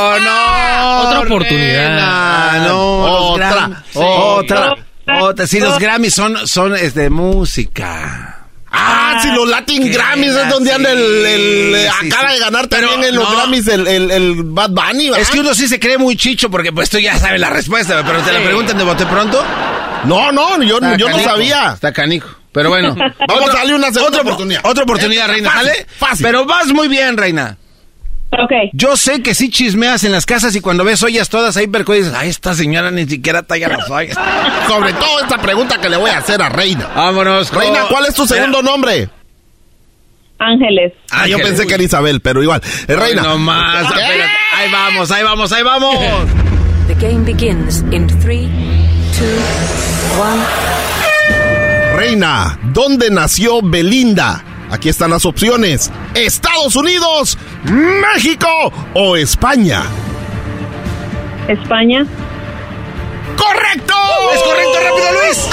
[0.00, 1.00] ¡Oh, no!
[1.08, 2.62] Otra oportunidad.
[2.68, 3.98] No, Otra, sí.
[4.02, 4.74] otra,
[5.20, 5.46] otra.
[5.46, 8.34] Sí, los Grammys son, son es de música.
[8.70, 12.34] Ah, si los Latin Grammys es donde anda el, el- eh, sí, acaba sí.
[12.34, 13.36] de ganar también en los no.
[13.36, 15.20] Grammys el, el, el Bad Bunny, ¿verdad?
[15.22, 18.02] Es que uno sí se cree muy chicho porque pues tú ya sabes la respuesta,
[18.06, 19.42] pero te la preguntan de bote pronto.
[20.04, 21.72] No, no, yo, yo no sabía.
[21.74, 22.28] Está canijo.
[22.58, 22.94] Pero bueno.
[23.28, 24.60] Vamos Otra- a darle una segunda otra, oportunidad.
[24.64, 25.86] Otra oportunidad, Eh, Reina, fácil, ¿sale?
[25.96, 26.26] fácil.
[26.26, 27.56] Pero vas muy bien, Reina.
[28.32, 28.52] Ok.
[28.72, 32.06] Yo sé que sí chismeas en las casas y cuando ves ollas todas ahí percudidas,
[32.08, 34.16] dices, ay, esta señora ni siquiera talla las ollas.
[34.68, 36.88] Sobre todo esta pregunta que le voy a hacer a Reina.
[36.94, 37.48] Vámonos.
[37.50, 39.08] con- Reina, ¿cuál es tu segundo nombre?
[40.40, 40.92] Ángeles.
[41.10, 41.46] Ah, yo Ángeles.
[41.48, 42.60] pensé que era Isabel, pero igual.
[42.86, 43.22] Eh, Reina.
[43.22, 43.84] No más.
[43.86, 44.24] Espérate.
[44.56, 45.96] Ahí vamos, ahí vamos, ahí vamos.
[46.88, 48.48] The game begins in 3,
[49.18, 49.28] 2,
[50.20, 51.07] 1.
[51.98, 54.44] Reina, ¿dónde nació Belinda?
[54.70, 55.90] Aquí están las opciones.
[56.14, 58.46] Estados Unidos, México
[58.94, 59.82] o España.
[61.48, 62.06] España.
[63.36, 63.94] ¡Correcto!
[64.32, 65.48] Es correcto, rápido, Luis.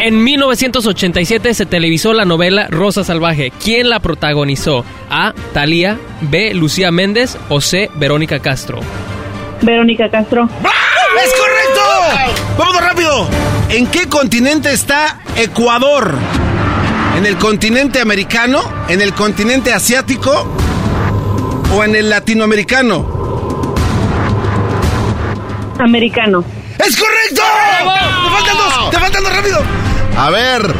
[0.00, 3.52] En 1987 se televisó la novela Rosa Salvaje.
[3.60, 4.84] ¿Quién la protagonizó?
[5.10, 5.34] A.
[5.52, 6.54] Talía, B.
[6.54, 7.90] Lucía Méndez o C.
[7.96, 8.78] Verónica Castro.
[9.60, 10.44] Verónica Castro.
[10.44, 12.36] ¡Es correcto!
[12.56, 13.59] Vamos rápido.
[13.70, 16.16] ¿En qué continente está Ecuador?
[17.16, 18.60] ¿En el continente americano?
[18.88, 20.32] ¿En el continente asiático?
[21.72, 23.76] ¿O en el latinoamericano?
[25.78, 26.44] Americano.
[26.84, 27.42] ¡Es correcto!
[28.24, 28.90] ¡Te faltan dos!
[28.90, 29.62] ¡Te faltan dos rápido!
[30.18, 30.74] A ver,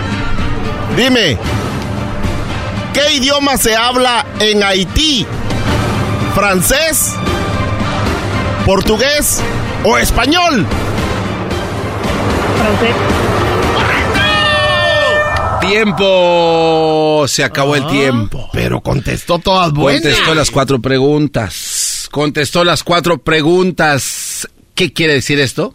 [0.96, 1.38] dime,
[2.92, 5.24] ¿qué idioma se habla en Haití?
[6.34, 7.14] ¿Francés?
[8.66, 9.40] ¿Portugués
[9.84, 10.66] o español?
[12.60, 12.94] Francés.
[15.60, 17.24] Tiempo.
[17.28, 18.48] Se acabó el tiempo.
[18.52, 20.02] Pero contestó todas buenas.
[20.02, 22.08] Contestó las cuatro preguntas.
[22.10, 24.48] Contestó las cuatro preguntas.
[24.74, 25.74] ¿Qué quiere decir esto?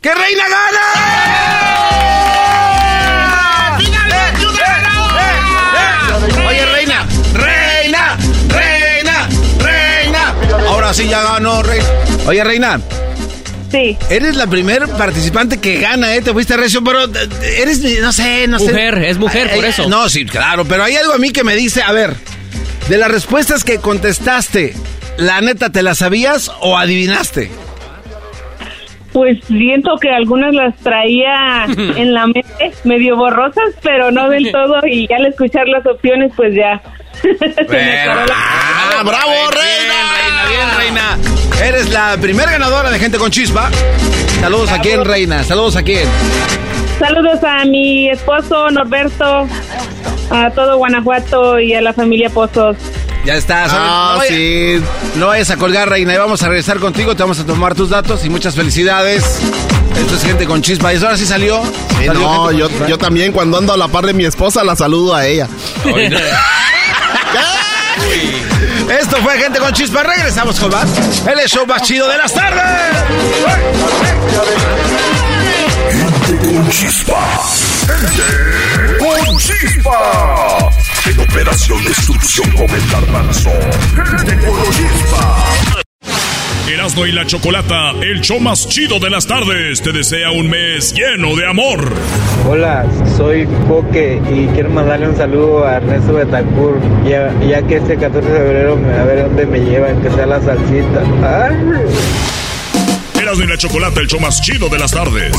[0.00, 1.26] ¡Que Reina gana!
[6.48, 8.16] Oye, Reina, Reina,
[8.48, 10.34] Reina, Reina.
[10.68, 11.86] Ahora sí ya ganó, Reina.
[12.26, 12.80] Oye, Reina.
[13.76, 13.96] Sí.
[14.08, 16.22] Eres la primer participante que gana, ¿eh?
[16.22, 18.70] Te fuiste recio, pero eh, eres, no sé, no sé.
[18.72, 19.86] Mujer, es mujer, por eso.
[19.88, 22.14] No, sí, claro, pero hay algo a mí que me dice, a ver,
[22.88, 24.74] de las respuestas que contestaste,
[25.18, 27.50] ¿la neta te las sabías o adivinaste?
[29.12, 31.64] Pues siento que algunas las traía
[31.96, 32.44] en la mente,
[32.84, 34.86] medio borrosas, pero no del todo.
[34.86, 36.80] Y ya al escuchar las opciones, pues ya.
[38.32, 40.46] ¡Ah, bravo, Bien, Reina!
[40.48, 41.18] Bien, Reina.
[41.62, 43.70] Eres la primera ganadora de Gente con Chispa.
[44.40, 45.42] Saludos a quién, Reina.
[45.44, 46.08] Saludos a quién.
[46.98, 49.46] Saludos a mi esposo Norberto,
[50.30, 52.76] a todo Guanajuato y a la familia Pozos.
[53.24, 53.70] Ya estás.
[53.74, 54.80] Ah, no, sí.
[55.16, 57.16] no vayas a colgar, Reina, y vamos a regresar contigo.
[57.16, 59.40] Te vamos a tomar tus datos y muchas felicidades.
[59.98, 60.92] Esto es gente con chispa.
[60.92, 61.60] Y eso ahora sí salió.
[61.98, 64.76] Sí, Salió no, yo, yo también cuando ando a la par de mi esposa la
[64.76, 65.48] saludo a ella.
[69.00, 70.02] Esto fue Gente con Chispa.
[70.02, 70.88] Regresamos con más.
[71.26, 72.62] El show más chido de las tardes.
[75.90, 77.42] Gente con chispa.
[77.86, 80.70] Gente con chispa.
[81.06, 83.50] En operación destrucción con el.
[83.94, 85.65] Gente con chispa.
[86.68, 90.92] Erasmo y la Chocolata, el show más chido de las tardes, te desea un mes
[90.92, 91.92] lleno de amor.
[92.48, 92.84] Hola,
[93.16, 98.28] soy Coque y quiero mandarle un saludo a Ernesto Betancourt, ya, ya que este 14
[98.28, 101.02] de febrero me- a ver dónde me llevan, que sea la salsita.
[101.22, 101.56] Ay.
[103.22, 105.32] Erasmo y la Chocolata, el show más chido de las tardes.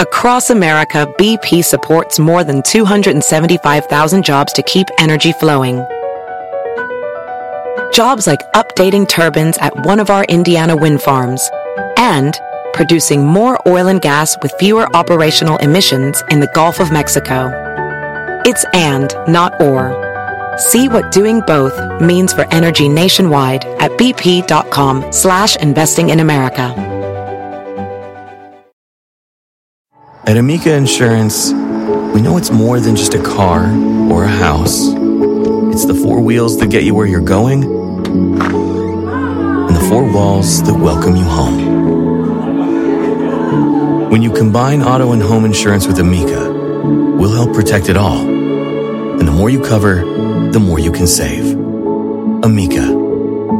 [0.00, 5.80] Across America, BP supports more than 275,000 jobs to keep energy flowing.
[7.92, 11.48] Jobs like updating turbines at one of our Indiana wind farms
[11.96, 12.38] and
[12.72, 17.50] producing more oil and gas with fewer operational emissions in the Gulf of Mexico.
[18.44, 20.04] It's and, not or.
[20.58, 26.74] See what doing both means for energy nationwide at bp.com slash investing in America.
[30.24, 31.52] At Amica Insurance,
[32.14, 33.64] we know it's more than just a car
[34.10, 34.88] or a house.
[35.72, 37.77] It's the four wheels that get you where you're going
[38.08, 41.78] and the four walls that welcome you home.
[44.10, 48.18] When you combine auto and home insurance with Amica, we'll help protect it all.
[48.18, 49.96] And the more you cover,
[50.50, 51.54] the more you can save.
[52.44, 52.84] Amica,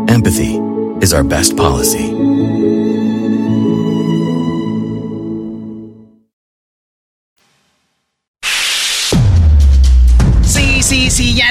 [0.08, 0.56] empathy
[1.02, 2.27] is our best policy.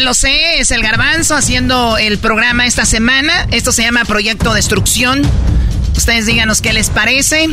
[0.08, 0.60] Lo sé.
[0.60, 3.46] Es el garbanzo haciendo el programa esta semana.
[3.52, 5.22] Esto se llama Proyecto Destrucción.
[5.98, 7.50] Ustedes díganos qué les parece.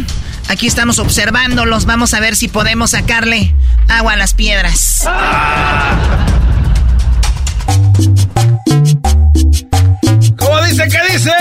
[0.46, 1.84] Aquí estamos observándolos.
[1.84, 3.52] Vamos a ver si podemos sacarle
[3.88, 5.02] agua a las piedras.
[10.36, 10.88] ¿Cómo dice?
[10.88, 11.32] ¿Qué dice?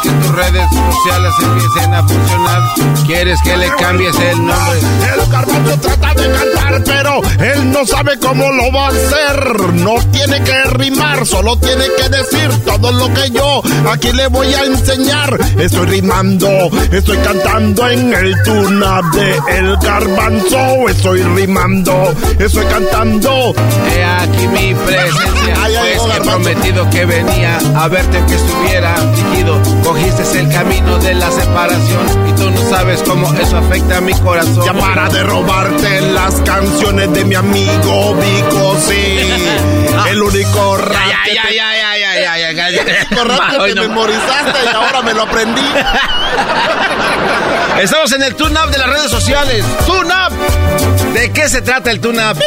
[0.00, 2.62] ¿Quieres que tus redes sociales empiecen a funcionar?
[3.06, 4.78] ¿Quieres que le cambies el nombre?
[5.14, 9.72] El garbanzo trata de cantar, pero él no sabe cómo lo va a hacer.
[9.74, 14.52] No tiene que rimar, solo tiene que decir todo lo que yo aquí le voy
[14.54, 15.38] a enseñar.
[15.58, 16.48] Estoy rimando,
[16.92, 20.88] estoy cantando en el tuna de El Garbanzo.
[20.88, 23.54] Estoy rimando, estoy cantando.
[23.90, 25.54] He aquí mi presencia.
[25.62, 29.60] Ay, ay, pues he prometido que venía a verte que estuviera afligido.
[29.98, 34.12] Cogiste el camino de la separación y tú no sabes cómo eso afecta a mi
[34.14, 34.64] corazón.
[34.64, 38.94] Ya para de robarte las canciones de mi amigo Vico, sí.
[40.10, 42.82] El único rap Ya, que ya, te- ya, ya, ya, ya, ya, ya, ya.
[42.82, 43.82] El único rap que Ay, te no.
[43.88, 45.62] memorizaste y ahora me lo aprendí.
[47.82, 49.64] Estamos en el tune-up de las redes sociales.
[49.86, 50.32] ¡Tune-up!
[51.12, 52.38] ¿De qué se trata el tune-up?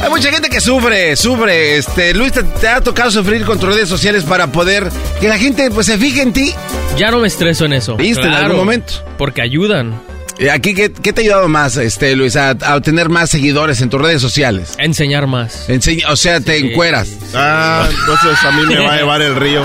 [0.00, 1.76] Hay mucha gente que sufre, sufre.
[1.76, 4.88] Este, Luis, ¿te, te ha tocado sufrir con tus redes sociales para poder
[5.20, 6.54] que la gente pues se fije en ti?
[6.96, 7.96] Ya no me estreso en eso.
[7.96, 8.94] ¿Viste en algún momento?
[9.18, 10.00] Porque ayudan.
[10.38, 13.82] Eh, Aquí, ¿qué, qué te ha ayudado más, este, Luis, a, a obtener más seguidores
[13.82, 14.74] en tus redes sociales?
[14.78, 15.68] A enseñar más.
[15.68, 17.10] Enseña, o sea, te encueras.
[17.34, 19.62] Ah, entonces a mí me va a llevar el río.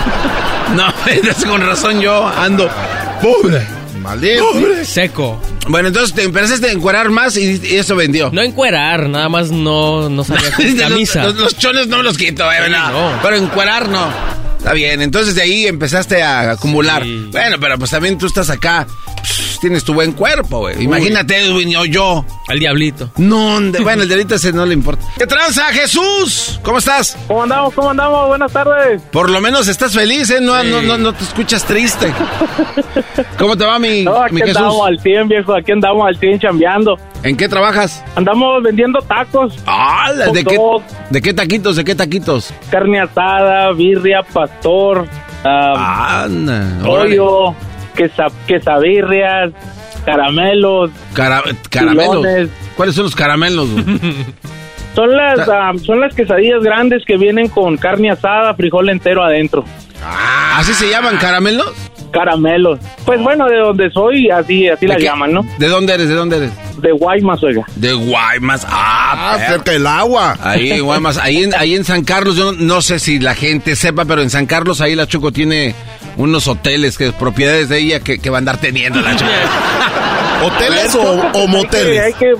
[0.75, 0.93] No,
[1.29, 2.69] es con razón yo ando
[3.21, 3.61] pobre.
[4.05, 4.45] Maldito.
[4.85, 5.41] Seco.
[5.67, 8.29] Bueno, entonces te empezaste a encuerar más y, y eso vendió.
[8.31, 11.23] No encuerar, nada más no, no salía con camisa.
[11.25, 13.19] Los, los chones no me los quito, eh, Sí, no.
[13.23, 14.07] Pero encuerar no.
[14.65, 17.03] Está bien, entonces de ahí empezaste a acumular.
[17.31, 18.87] Bueno, pero pues también tú estás acá.
[19.21, 20.81] pss, tienes tu buen cuerpo, güey.
[20.83, 22.25] Imagínate, Edwin, o yo.
[22.47, 23.11] Al diablito.
[23.17, 25.05] No, de- bueno, el delito ese no le importa.
[25.19, 26.59] ¿Qué tranza, Jesús?
[26.63, 27.15] ¿Cómo estás?
[27.27, 27.75] ¿Cómo andamos?
[27.75, 28.27] ¿Cómo andamos?
[28.27, 29.03] Buenas tardes.
[29.11, 30.41] Por lo menos estás feliz, ¿eh?
[30.41, 32.11] No, no, no, no te escuchas triste.
[33.37, 34.57] ¿Cómo te va, mi, No, aquí mi Jesús?
[34.57, 35.53] andamos al 100, viejo.
[35.55, 36.97] Aquí andamos al 100 chambeando.
[37.23, 38.03] ¿En qué trabajas?
[38.15, 39.53] Andamos vendiendo tacos.
[39.65, 40.57] Ah, ¿de qué,
[41.09, 41.75] ¿De qué taquitos?
[41.75, 42.53] ¿De qué taquitos?
[42.69, 44.21] Carne asada, birria,
[44.65, 45.07] pastor,
[45.43, 47.55] ah, Anda, pollo,
[47.95, 49.51] quesa, quesabirrias,
[50.05, 50.91] caramelos.
[51.13, 52.49] Cara- caramelos.
[52.75, 53.67] ¿Cuáles son los caramelos?
[54.95, 59.65] Son las, ah, son las quesadillas grandes que vienen con carne asada, frijol entero adentro.
[60.55, 61.73] ¿Así se llaman caramelos?
[62.19, 62.79] Caramelos.
[63.05, 65.03] Pues bueno, de donde soy, así, así ¿De la qué?
[65.03, 65.41] llaman, ¿no?
[65.59, 66.07] ¿De dónde eres?
[66.07, 66.51] ¿De dónde eres?
[66.81, 67.65] De Guaymas, oiga.
[67.75, 68.65] De Guaymas.
[68.69, 70.37] Ah, Ah, cerca del agua.
[70.41, 71.17] Ahí en Guaymas.
[71.17, 74.21] Ahí en, ahí en San Carlos, yo no, no sé si la gente sepa, pero
[74.21, 75.73] en San Carlos ahí la Choco tiene
[76.17, 79.31] unos hoteles que propiedades de ella que, que va a andar teniendo la Choco.
[80.43, 82.01] ¿Hoteles o, o Hay que, moteles?
[82.03, 82.33] hay que-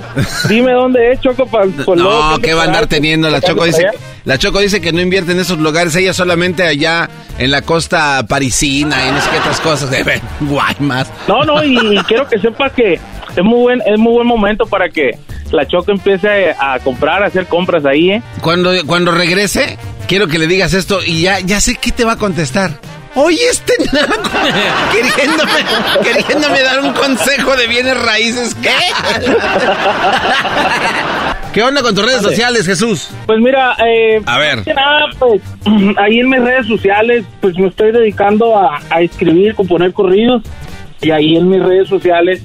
[0.48, 3.86] dime dónde es, Choco, para No, que va a andar teniendo la Choco dice.
[4.24, 7.08] La Choco dice que no invierte en esos lugares, ella solamente allá
[7.38, 9.90] en la costa parisina y no sé qué otras cosas.
[9.90, 11.08] De Guaymas.
[11.28, 14.66] No, no, y, y quiero que sepa que es muy buen es muy buen momento
[14.66, 15.12] para que
[15.52, 18.22] la Choco empiece a comprar, a hacer compras ahí, ¿eh?
[18.40, 22.12] Cuando, cuando regrese, quiero que le digas esto y ya, ya sé qué te va
[22.12, 22.78] a contestar.
[23.18, 24.30] Oye, este naco,
[24.92, 25.52] queriéndome,
[26.04, 28.54] queriéndome dar un consejo de bienes raíces.
[28.56, 28.68] ¿Qué?
[31.54, 33.08] ¿Qué onda con tus redes sociales, Jesús?
[33.24, 34.56] Pues mira, eh, A ver.
[34.56, 35.40] más que nada, pues
[35.98, 40.42] ahí en mis redes sociales, pues me estoy dedicando a, a escribir, componer corridos
[41.00, 42.42] y ahí en mis redes sociales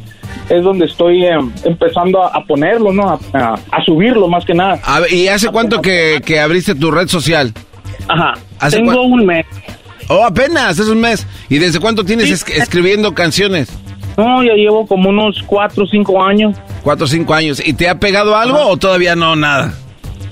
[0.50, 3.10] es donde estoy eh, empezando a, a ponerlo, ¿no?
[3.10, 4.80] A, a- a subirlo más que nada.
[4.86, 7.54] A ver, ¿Y hace cuánto que, que abriste tu red social?
[8.08, 8.34] Ajá.
[8.60, 9.46] ¿Hace Tengo un mes.
[10.12, 11.26] Oh, apenas, es un mes.
[11.50, 13.70] ¿Y desde cuánto tienes es- escribiendo canciones?
[14.18, 16.56] No, ya llevo como unos cuatro o cinco años.
[16.84, 17.62] Cuatro o cinco años.
[17.66, 19.74] ¿Y te ha pegado algo o todavía no nada?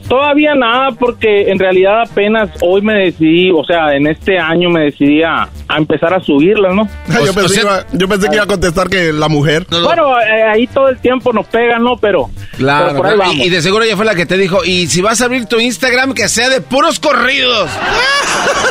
[0.10, 4.86] Todavía nada, porque en realidad apenas hoy me decidí, o sea, en este año me
[4.86, 6.90] decidí a, a empezar a subirlas, ¿no?
[7.26, 9.68] yo, pensé que iba, yo pensé que iba a contestar que la mujer.
[9.70, 11.96] Bueno, eh, ahí todo el tiempo nos pegan, ¿no?
[11.98, 13.30] Pero, Claro, pero por ahí claro.
[13.30, 13.46] vamos.
[13.46, 15.46] Y, y de seguro ella fue la que te dijo, y si vas a abrir
[15.46, 17.70] tu Instagram, que sea de puros corridos.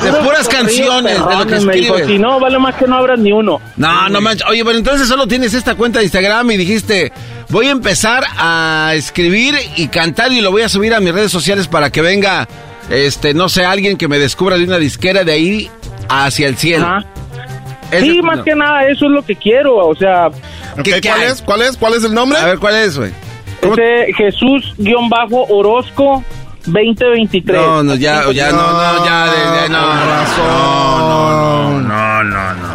[0.02, 2.16] De puras corridos canciones, de lo que perrones, me dijo, escribes.
[2.16, 3.60] Si no, vale más que no abras ni uno.
[3.76, 4.46] No, no manches.
[4.48, 7.12] Oye, pero entonces solo tienes esta cuenta de Instagram y dijiste,
[7.50, 11.30] voy a empezar a escribir y cantar y lo voy a subir a mis redes
[11.32, 12.46] sociales para que venga,
[12.90, 15.70] este, no sé, alguien que me descubra de una disquera de ahí
[16.08, 16.86] hacia el cielo.
[16.86, 17.04] Ajá.
[18.00, 18.44] Sí, más no.
[18.44, 20.26] que nada, eso es lo que quiero, o sea...
[20.26, 21.40] Ok, ¿Cuál es?
[21.42, 21.76] ¿Cuál es?
[21.78, 22.38] ¿Cuál es el nombre?
[22.38, 23.12] A ver, ¿cuál es, güey?
[23.62, 26.22] Ese Jesús-Orozco
[26.66, 27.58] 2023.
[27.60, 32.67] No, no, ya, ya, no, no, ya, de- de- no, no, no, no, no, no.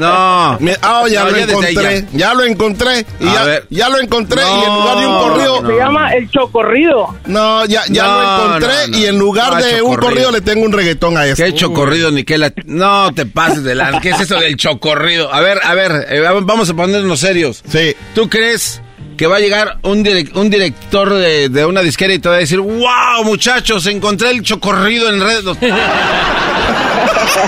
[0.00, 0.58] No.
[0.82, 2.06] Ah, ya No, lo ya encontré.
[2.12, 2.34] Ya.
[2.34, 3.06] lo encontré.
[3.20, 3.66] Y ya, ver.
[3.70, 4.42] ya lo encontré.
[4.42, 5.66] y en lugar de un corrido.
[5.66, 7.14] Se llama El Chocorrido.
[7.26, 8.68] No, ya, ya No, lo encontré.
[8.86, 8.98] no, no.
[8.98, 10.30] Y en lugar No, de un corrido.
[10.30, 11.44] le tengo un reggaetón a este.
[11.44, 12.52] ¿Qué chocorrido, ni qué la...
[12.66, 14.00] No te pases de la...
[14.00, 15.32] ¿Qué es eso del chocorrido?
[15.32, 17.62] A ver, a ver, eh, vamos a ponernos serios.
[17.68, 17.94] Sí.
[18.14, 18.80] ¿Tú crees
[19.22, 20.04] que va a llegar un,
[20.34, 24.42] un director de, de una disquera y te va a decir, wow, muchachos, encontré el
[24.42, 25.44] chocorrido en redes...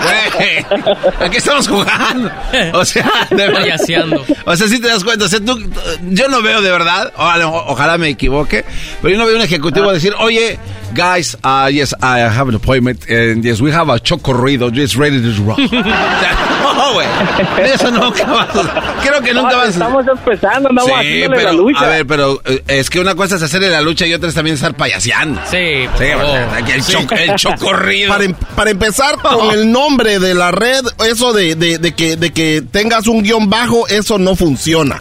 [0.02, 0.64] Güey,
[1.20, 2.30] ¿A qué estamos jugando?
[2.74, 3.64] O sea, de verdad.
[4.46, 5.58] O sea, si te das cuenta, o sea, tú-
[6.10, 8.64] yo no veo de verdad, o ojalá me equivoque,
[9.02, 10.58] pero yo no veo un ejecutivo decir, oye,
[10.94, 15.20] guys, uh, yes, I have an appointment, and yes, we have a chocorrido, just ready
[15.20, 15.58] to rock.
[16.95, 17.07] Güey,
[17.72, 21.36] eso nunca va a Creo que nunca No, va a Estamos empezando, andamos Sí, haciéndole
[21.36, 21.80] pero, la lucha.
[21.80, 24.34] a ver, pero eh, es que una cosa es hacerle la lucha y otra es
[24.34, 25.40] también estar payaseando.
[25.51, 26.92] Sí, Sí, el, Sí.
[26.92, 28.09] cho- el chocorrido.
[28.09, 32.16] Para, em- para empezar con el nombre de la red, eso de, de- de que,
[32.16, 35.01] de que tengas un guion bajo, eso no funciona.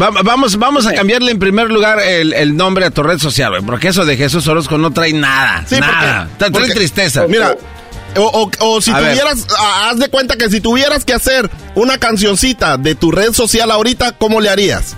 [0.00, 3.50] Va- vamos, vamos a cambiarle en primer lugar el, el nombre a tu red social,
[3.50, 5.64] güey, porque eso de Jesús Orozco no trae nada.
[5.66, 6.24] Sí, nada.
[6.28, 7.26] porque- Trae porque- tristeza.
[7.28, 7.56] Mira,
[8.16, 11.48] o, o- o si A tuvieras, a- haz de cuenta que si tuvieras que hacer
[11.74, 14.96] una cancioncita de tu red social ahorita, ¿cómo le harías?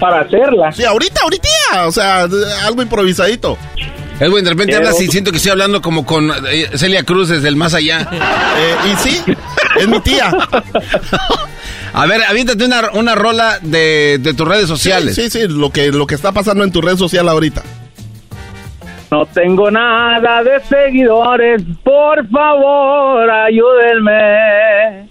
[0.00, 0.72] Para hacerla.
[0.72, 1.48] Sí, ahorita, ahorita,
[1.86, 2.26] o sea,
[2.64, 3.56] algo improvisadito.
[4.20, 7.28] Edwin, de repente Pero- hablas y siento que estoy hablando como con eh, Celia Cruz
[7.28, 8.08] desde el más allá.
[8.56, 9.22] Eh, y sí,
[9.80, 10.32] es mi tía.
[11.94, 15.14] A ver, aviéntate una, una rola de, de tus redes sociales.
[15.14, 17.62] Sí, sí, lo que, lo que está pasando en tu red social ahorita.
[19.12, 25.06] No tengo nada de seguidores, por favor, ayúdenme.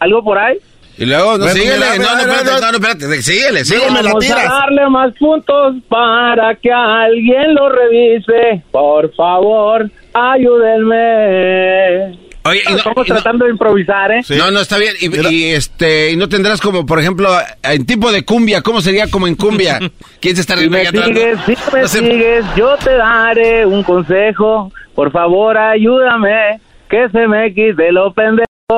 [0.00, 0.56] ¿Algo por ahí?
[0.98, 1.86] Y luego, no, Bueno, síguele.
[2.00, 3.22] no, no, espérate, no, no, espérate.
[3.22, 4.02] Síguele, Sígueme síguele.
[4.02, 4.48] la Vamos a tiras.
[4.48, 8.64] darle más puntos para que alguien lo revise.
[8.72, 12.18] Por favor, ayúdenme.
[12.44, 14.20] Oye, no- Estamos y no- tratando de improvisar, ¿eh?
[14.30, 14.94] No, no, está bien.
[15.00, 17.28] Y, y, este, y no tendrás como, por ejemplo,
[17.62, 19.78] en tipo de cumbia, ¿cómo sería como en cumbia?
[20.20, 21.98] ¿Quién se está Si me sigues, si me sé.
[21.98, 24.72] sigues, yo te daré un consejo.
[24.94, 28.46] Por favor, ayúdame, que se me quite lo pendejo.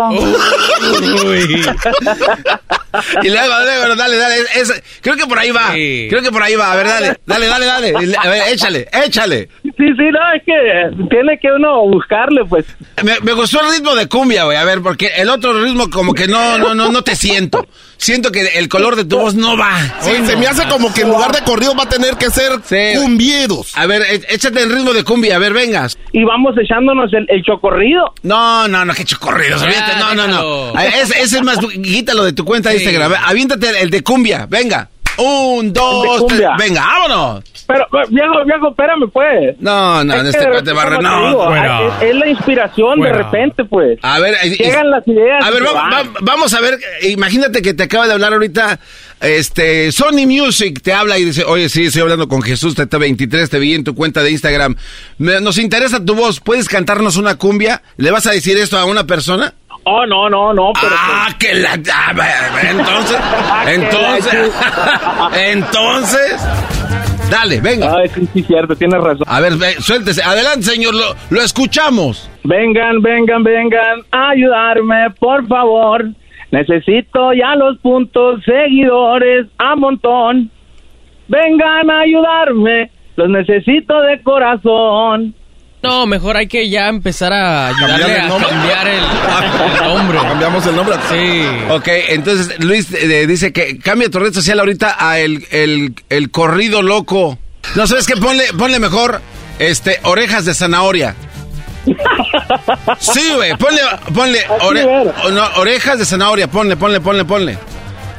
[1.26, 1.64] Uy.
[3.22, 4.36] Y luego, luego, dale, dale.
[4.56, 5.72] es- creo que por ahí va.
[5.72, 6.06] Sí.
[6.10, 6.72] Creo que por ahí va.
[6.72, 8.16] A ver, dale, dale, dale, dale.
[8.18, 9.48] A ver, échale, échale.
[9.62, 12.66] Sí, sí, no, es que tiene que uno buscarle, pues.
[13.02, 14.56] Me, me gustó el ritmo de cumbia, güey.
[14.56, 17.66] A ver, porque el otro ritmo como que no, no, no, no te siento.
[17.96, 19.78] Siento que el color de tu voz no va.
[20.00, 22.52] Sí, se me hace como que en lugar de corrido va a tener que ser
[22.64, 22.98] Sí.
[22.98, 23.72] cumbiedos.
[23.76, 25.36] A ver, é- échate el ritmo de cumbia.
[25.36, 25.96] A ver, vengas.
[26.12, 28.12] Y vamos echándonos el, el chocorrido.
[28.24, 29.62] No, no, no, que chocorridos.
[29.62, 29.92] olvídate.
[30.00, 30.80] No, no, no.
[30.80, 32.78] Ese, ese es más, quítalo de tu cuenta Sí.
[32.82, 33.10] Instagram.
[33.10, 34.46] Ver, Aviéntate el, de cumbia.
[34.48, 34.88] Venga.
[35.18, 36.40] Un, dos, tres.
[36.58, 37.44] Venga, vámonos.
[37.66, 39.56] Pero, eh, viejo, viejo, espérame, pues.
[39.60, 41.28] No, no, Es en este cuate te no.
[41.28, 41.80] digo, Fuera.
[42.00, 43.98] Es, es la inspiración de repente, pues.
[44.02, 45.44] A ver, eh, Llegan las ideas.
[45.44, 46.78] A ver, va- va- vamos a ver.
[47.02, 48.78] Imagínate que te acaba de hablar ahorita.
[49.22, 53.58] Este, Sony Music te habla y dice: Oye, sí, estoy hablando con Jesús TT23, te
[53.60, 54.74] vi en tu cuenta de Instagram.
[55.18, 56.40] Me- nos interesa tu voz.
[56.40, 57.82] ¿Puedes cantarnos una cumbia?
[57.96, 59.54] ¿Le vas a decir esto a una persona?
[59.84, 60.94] Oh, no, no, no, pero.
[60.98, 61.78] Ah, que la.
[61.92, 63.16] ah, entonces.
[63.66, 64.52] entonces.
[65.52, 66.36] entonces.
[67.30, 67.94] Dale, venga.
[67.96, 69.24] Ay, sí, sí, cierto, tienes razón.
[69.26, 70.22] A ver, ve, suéltese.
[70.22, 70.94] Adelante, señor.
[70.94, 72.28] Lo, lo escuchamos.
[72.44, 76.04] Vengan, vengan, vengan a ayudarme, por favor.
[76.52, 80.50] Necesito ya los puntos seguidores a montón.
[81.28, 85.34] Vengan a ayudarme, los necesito de corazón.
[85.82, 88.48] No, mejor hay que ya empezar a ayudarle ¿Cambiarle el a nombre?
[88.50, 88.94] cambiar el,
[89.82, 90.18] el nombre.
[90.20, 90.94] Cambiamos el nombre.
[91.10, 91.42] Sí.
[91.72, 96.30] Ok, entonces Luis eh, dice que cambia tu red social ahorita a el, el, el
[96.30, 97.38] corrido loco.
[97.74, 98.14] No, ¿sabes qué?
[98.16, 99.22] Ponle, ponle mejor
[99.58, 101.16] este, orejas de zanahoria.
[102.98, 103.80] Sí, güey, ponle,
[104.14, 107.58] ponle ore- no, orejas de zanahoria, ponle, ponle, ponle, ponle.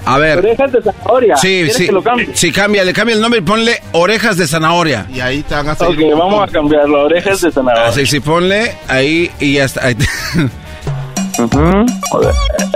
[0.06, 0.40] A ver.
[0.40, 1.38] Orejas de zanahoria.
[1.38, 2.30] Sí, ¿Quieres sí, que lo cambie?
[2.34, 5.06] sí, cambia, le cambia el nombre y ponle orejas de zanahoria.
[5.14, 6.14] Y ahí te van a Ok, seguir.
[6.16, 7.04] vamos a cambiarlo.
[7.06, 7.88] Orejas de zanahoria.
[7.88, 9.86] Así, sí, ponle ahí y ya está.
[9.88, 9.96] ahí.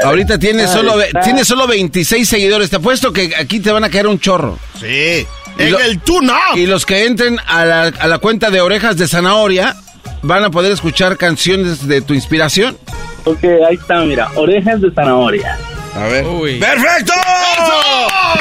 [0.04, 2.70] Ahorita tiene solo, tiene solo 26 seguidores.
[2.70, 4.58] Te apuesto que aquí te van a caer un chorro.
[4.80, 5.26] Sí.
[5.60, 8.62] Y En lo- el tune Y los que entren a la, a la cuenta de
[8.62, 9.76] Orejas de Zanahoria
[10.22, 12.78] van a poder escuchar canciones de tu inspiración.
[13.26, 15.58] Ok, ahí está, mira, orejas de zanahoria.
[15.96, 16.26] A ver.
[16.60, 17.14] ¡Perfecto!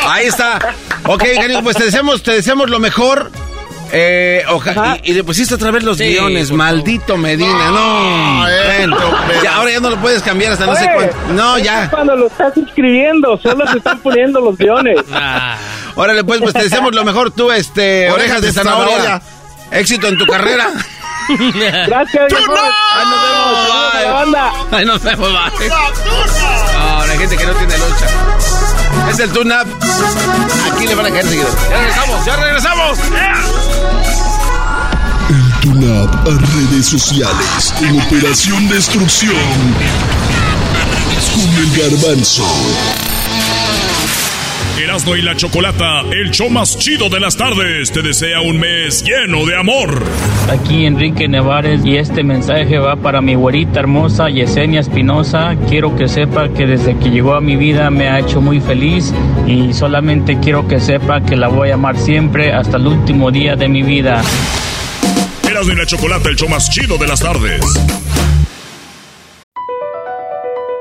[0.09, 0.59] Ahí está.
[1.05, 3.31] Ok, Genio, pues te deseamos, te deseamos lo mejor.
[3.93, 8.41] Eh, oja- y, y le pusiste otra vez los Sí, guiones, maldito Medina, no.
[8.41, 8.97] Bueno,
[9.45, 11.17] ya, ahora ya no lo puedes cambiar hasta no sé cuánto.
[11.35, 11.89] No, ya.
[11.89, 14.97] Cuando lo estás escribiendo, solo se están poniendo los guiones.
[15.95, 19.23] Órale, pues, pues te deseamos lo mejor tú, este, orejas de zanahoria.
[19.71, 20.69] Éxito en tu carrera.
[21.87, 22.33] Gracias.
[22.33, 24.03] Ahí nos vemos.
[24.03, 24.53] La banda.
[24.71, 25.69] Ay, nos vemos, bye.
[25.69, 28.07] No, la gente que no tiene lucha.
[29.11, 29.67] Es el tune up.
[30.73, 31.49] Aquí le van a caer seguido.
[31.71, 32.99] Ya regresamos, ya regresamos.
[35.61, 39.37] Tune Up a redes sociales en Operación Destrucción
[41.35, 42.45] con el garbanzo.
[44.79, 49.03] Erasmo y la Chocolata, el show más chido de las tardes, te desea un mes
[49.03, 50.05] lleno de amor.
[50.51, 55.57] Aquí Enrique Nevares y este mensaje va para mi güerita hermosa Yesenia Espinosa.
[55.69, 59.15] Quiero que sepa que desde que llegó a mi vida me ha hecho muy feliz
[59.47, 63.57] y solamente quiero que sepa que la voy a amar siempre hasta el último día
[63.57, 64.23] de mi vida.
[65.49, 67.63] Erasmo y la Chocolata, el show más chido de las tardes.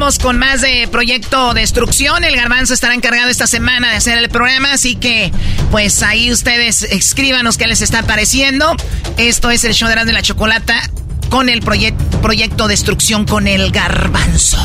[0.00, 2.24] Con más de Proyecto Destrucción.
[2.24, 5.30] El garbanzo estará encargado esta semana de hacer el programa, así que
[5.70, 8.74] pues ahí ustedes escríbanos qué les está pareciendo.
[9.18, 10.80] Esto es el show de y la Chocolata
[11.28, 14.56] con el proye- Proyecto Destrucción con el garbanzo.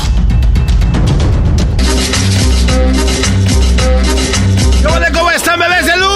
[4.82, 6.15] ¿Cómo, de- cómo están, bebés de luz?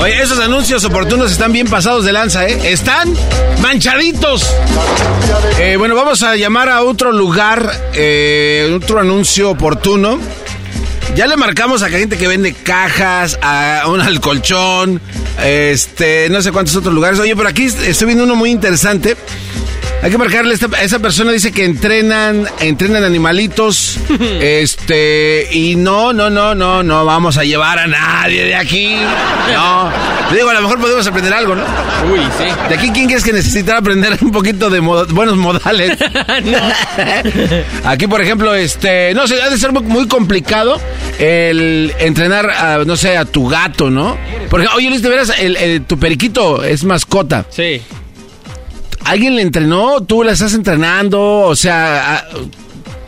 [0.00, 2.72] Oye, esos anuncios oportunos están bien pasados de lanza, ¿eh?
[2.72, 3.12] Están
[3.60, 4.48] manchaditos.
[5.58, 10.20] Eh, bueno, vamos a llamar a otro lugar, eh, otro anuncio oportuno.
[11.14, 15.00] Ya le marcamos a gente que vende cajas, a un alcolchón,
[15.44, 17.18] este, no sé cuántos otros lugares.
[17.18, 19.16] Oye, pero aquí estoy viendo uno muy interesante.
[20.00, 23.98] Hay que marcarle, esta, esa persona dice que entrenan, entrenan animalitos,
[24.40, 28.94] este, y no, no, no, no, no vamos a llevar a nadie de aquí.
[29.52, 29.90] No,
[30.32, 31.64] digo, a lo mejor podemos aprender algo, ¿no?
[32.12, 32.44] Uy, sí.
[32.68, 35.98] De aquí, ¿quién crees que necesitará aprender un poquito de modo- buenos modales?
[37.84, 40.80] Aquí, por ejemplo, este, no sé, ha de ser muy, muy complicado
[41.18, 44.16] el entrenar, a, no sé, a tu gato, ¿no?
[44.50, 47.44] Porque, oye, Luis, de veras, el, el- tu periquito es mascota.
[47.50, 47.80] Sí.
[49.04, 50.02] ¿Alguien le entrenó?
[50.02, 51.20] ¿Tú la estás entrenando?
[51.40, 52.16] O sea,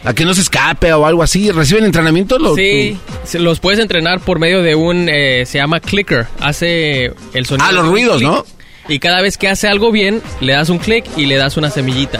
[0.04, 1.50] a, a que no se escape o algo así.
[1.50, 2.38] ¿Reciben entrenamiento?
[2.56, 7.44] Sí, se los puedes entrenar por medio de un, eh, se llama clicker, hace el
[7.46, 7.66] sonido.
[7.68, 8.22] Ah, los ruidos.
[8.22, 8.46] ¿no?
[8.88, 11.70] Y cada vez que hace algo bien, le das un clic y le das una
[11.70, 12.18] semillita.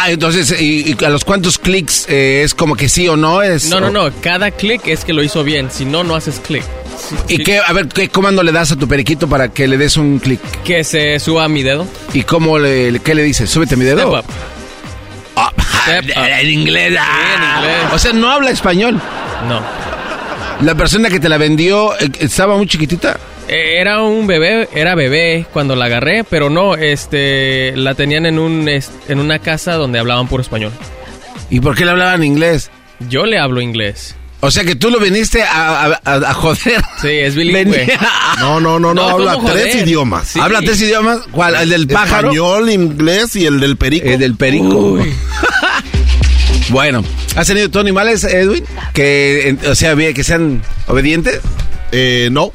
[0.00, 3.42] Ah, entonces, ¿y, y a los cuántos clics eh, es como que sí o no?
[3.42, 6.38] Es, No, no, no, cada clic es que lo hizo bien, si no, no haces
[6.40, 6.62] clic.
[7.26, 9.96] ¿Y qué, a ver, qué comando le das a tu periquito para que le des
[9.96, 10.40] un clic?
[10.62, 11.84] Que se suba a mi dedo.
[12.12, 13.50] ¿Y cómo le, qué le dices?
[13.50, 14.22] ¿Súbete mi dedo?
[14.22, 14.30] Step
[15.36, 16.12] up.
[16.16, 16.96] Ah, en inglés.
[17.00, 17.90] ah.
[17.92, 19.00] O sea, no habla español.
[19.48, 19.60] No.
[20.64, 23.18] La persona que te la vendió eh, estaba muy chiquitita.
[23.48, 28.38] Eh, Era un bebé, era bebé cuando la agarré, pero no, este, la tenían en
[28.38, 30.72] un, en una casa donde hablaban puro español.
[31.50, 32.70] ¿Y por qué le hablaban inglés?
[33.08, 34.14] Yo le hablo inglés.
[34.40, 36.80] O sea que tú lo viniste a, a- a- a joder.
[37.00, 37.78] Sí, es bilingüe.
[37.78, 37.98] Venía-
[38.38, 40.28] No, no, no, no, No, habla ¿cómo tres idiomas.
[40.28, 40.38] Sí.
[40.40, 41.20] ¿Habla tres idiomas?
[41.32, 41.56] ¿Cuál?
[41.56, 42.28] ¿El del pájaro?
[42.28, 44.06] Español, inglés y el del perico.
[44.08, 44.98] El del perico.
[46.68, 47.02] bueno,
[47.34, 48.64] ¿has tenido tú animales, Edwin?
[48.92, 51.40] Que, en- o sea, bien, que sean obedientes.
[51.92, 52.52] Eh, no.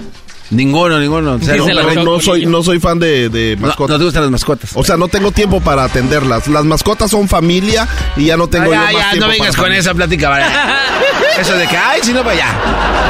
[0.53, 1.33] Ninguno, ninguno.
[1.33, 3.93] O sea, No, no, no, no soy, no soy fan de, de no- mascotas.
[3.93, 4.69] no te gustan las mascotas.
[4.73, 6.47] O sea, no tengo tiempo para atenderlas.
[6.47, 9.31] Las mascotas son familia y ya no tengo Ah, yo ya, más ya, tiempo no
[9.31, 9.79] vengas para con familia.
[9.79, 10.45] esa plática, ¿vale?
[11.39, 12.47] Eso de que, ay, si no, para allá.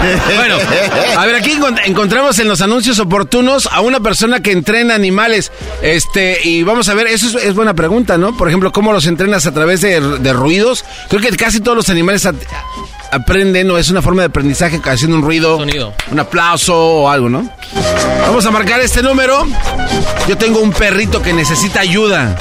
[0.35, 0.57] Bueno,
[1.17, 5.51] a ver, aquí encont- encontramos en los anuncios oportunos a una persona que entrena animales.
[5.81, 8.35] Este, y vamos a ver, eso es, es buena pregunta, ¿no?
[8.35, 10.83] Por ejemplo, ¿cómo los entrenas a través de, de ruidos?
[11.09, 12.25] Creo que casi todos los animales
[13.13, 15.93] aprenden o es una forma de aprendizaje haciendo un ruido, Sonido.
[16.11, 17.47] un aplauso o algo, ¿no?
[18.21, 19.45] Vamos a marcar este número.
[20.27, 22.35] Yo tengo un perrito que necesita ayuda.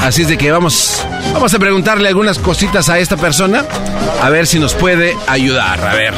[0.00, 3.64] Así es de que vamos, vamos a preguntarle algunas cositas a esta persona
[4.22, 5.80] a ver si nos puede ayudar.
[5.84, 6.14] A ver.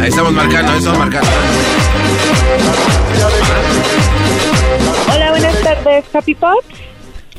[0.00, 1.30] Ahí estamos marcando, ahí estamos marcando.
[5.14, 6.62] Hola, buenas tardes, Happy Pop.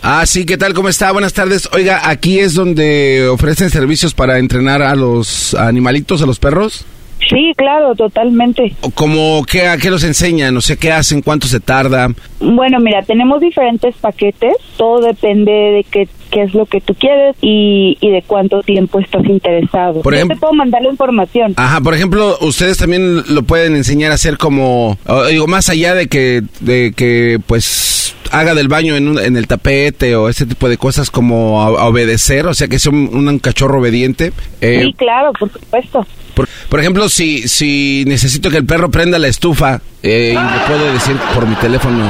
[0.08, 0.76] Ah, sí, ¿qué tal?
[0.76, 1.12] ¿Cómo está?
[1.12, 1.68] Buenas tardes.
[1.74, 6.86] Oiga, aquí es donde ofrecen servicios para entrenar a los animalitos, a los perros.
[7.28, 8.76] Sí, claro, totalmente.
[8.82, 10.54] O Como, ¿qué, ¿a qué los enseñan?
[10.54, 12.10] No sé qué hacen, cuánto se tarda.
[12.40, 14.54] Bueno, mira, tenemos diferentes paquetes.
[14.78, 19.00] Todo depende de qué, qué es lo que tú quieres y, y de cuánto tiempo
[19.00, 20.02] estás interesado.
[20.02, 21.54] Por Yo ejemplo- te puedo mandar la información.
[21.58, 24.98] Ajá, por ejemplo, ustedes también lo pueden enseñar a hacer como,
[25.30, 29.48] digo, más allá de que, de que, pues, haga del baño en, un- en el
[29.48, 33.10] tapete o ese tipo de cosas como a, a obedecer, o sea, que sea un,
[33.28, 34.34] un cachorro obediente.
[34.62, 36.06] Eh, sí, claro, por supuesto.
[36.34, 40.66] Por, por ejemplo, si, si necesito que el perro prenda la estufa eh, y le
[40.68, 42.04] puedo decir por mi teléfono,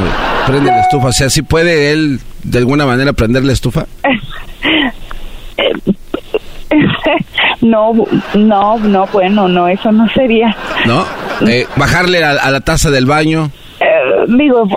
[0.47, 3.85] prende la estufa, o sea, si puede él de alguna manera prender la estufa.
[7.61, 7.93] no,
[8.33, 10.55] no, no, bueno, no, eso no sería.
[10.85, 11.05] ¿No?
[11.47, 13.51] Eh, bajarle a, a la taza del baño.
[13.79, 14.67] Eh, digo,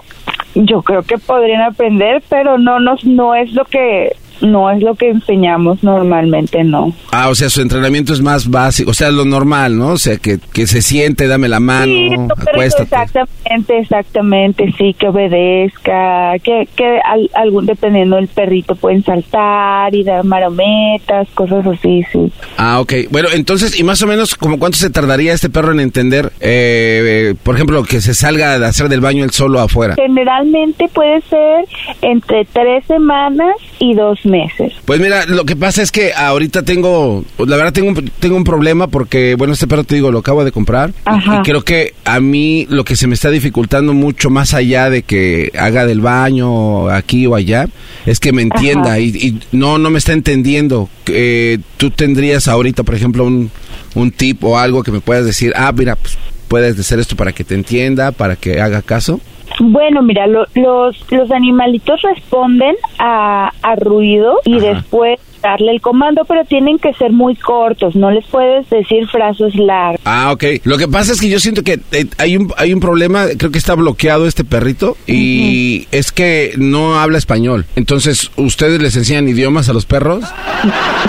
[0.54, 4.94] yo creo que podrían aprender, pero no, no, no es lo que, no es lo
[4.94, 6.92] que enseñamos normalmente, no.
[7.12, 9.88] Ah, o sea, su entrenamiento es más básico, o sea, lo normal, ¿no?
[9.90, 12.82] O sea, que, que se siente, dame la mano, Sí, no, pero acuéstate.
[12.84, 20.04] exactamente, exactamente, sí, que obedezca, que, que al- algún, dependiendo del perrito, pueden saltar y
[20.04, 22.32] dar marometas, cosas así, sí.
[22.56, 22.92] Ah, ok.
[23.10, 27.30] Bueno, entonces, ¿y más o menos como cuánto se tardaría este perro en entender, eh,
[27.30, 29.94] eh, por ejemplo, que se salga de hacer del baño él solo afuera?
[29.96, 31.64] Generalmente puede ser
[32.02, 34.72] entre tres semanas y dos meses.
[34.84, 38.44] Pues mira, lo que pasa es que ahorita tengo, la verdad tengo un, tengo un
[38.44, 40.92] problema porque, bueno, este perro te digo, lo acabo de comprar.
[41.04, 41.38] Ajá.
[41.38, 45.02] Y creo que a mí lo que se me está dificultando mucho más allá de
[45.02, 47.68] que haga del baño aquí o allá,
[48.06, 50.88] es que me entienda y no, no me está entendiendo.
[51.06, 53.50] Eh, Tú tendrías ahorita, por ejemplo, un,
[53.94, 56.18] un tip o algo que me puedas decir, ah, mira, pues
[56.48, 59.20] puedes hacer esto para que te entienda, para que haga caso.
[59.60, 66.24] Bueno, mira, lo- los, los animalitos responden a, a ruido y después darle el comando,
[66.24, 70.00] pero tienen que ser muy cortos, no les puedes decir frases largas.
[70.04, 70.44] Ah, ok.
[70.64, 73.52] Lo que pasa es que yo siento que eh, hay un hay un problema, creo
[73.52, 77.66] que está bloqueado este perrito y es que no habla español.
[77.76, 80.24] Entonces, ¿ustedes les enseñan idiomas a los perros?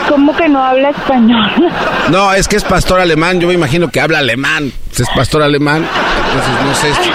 [0.07, 1.49] ¿Cómo que no habla español?
[2.11, 4.71] No, es que es pastor alemán, yo me imagino que habla alemán.
[4.91, 5.85] Es pastor alemán,
[6.27, 7.09] entonces no sé.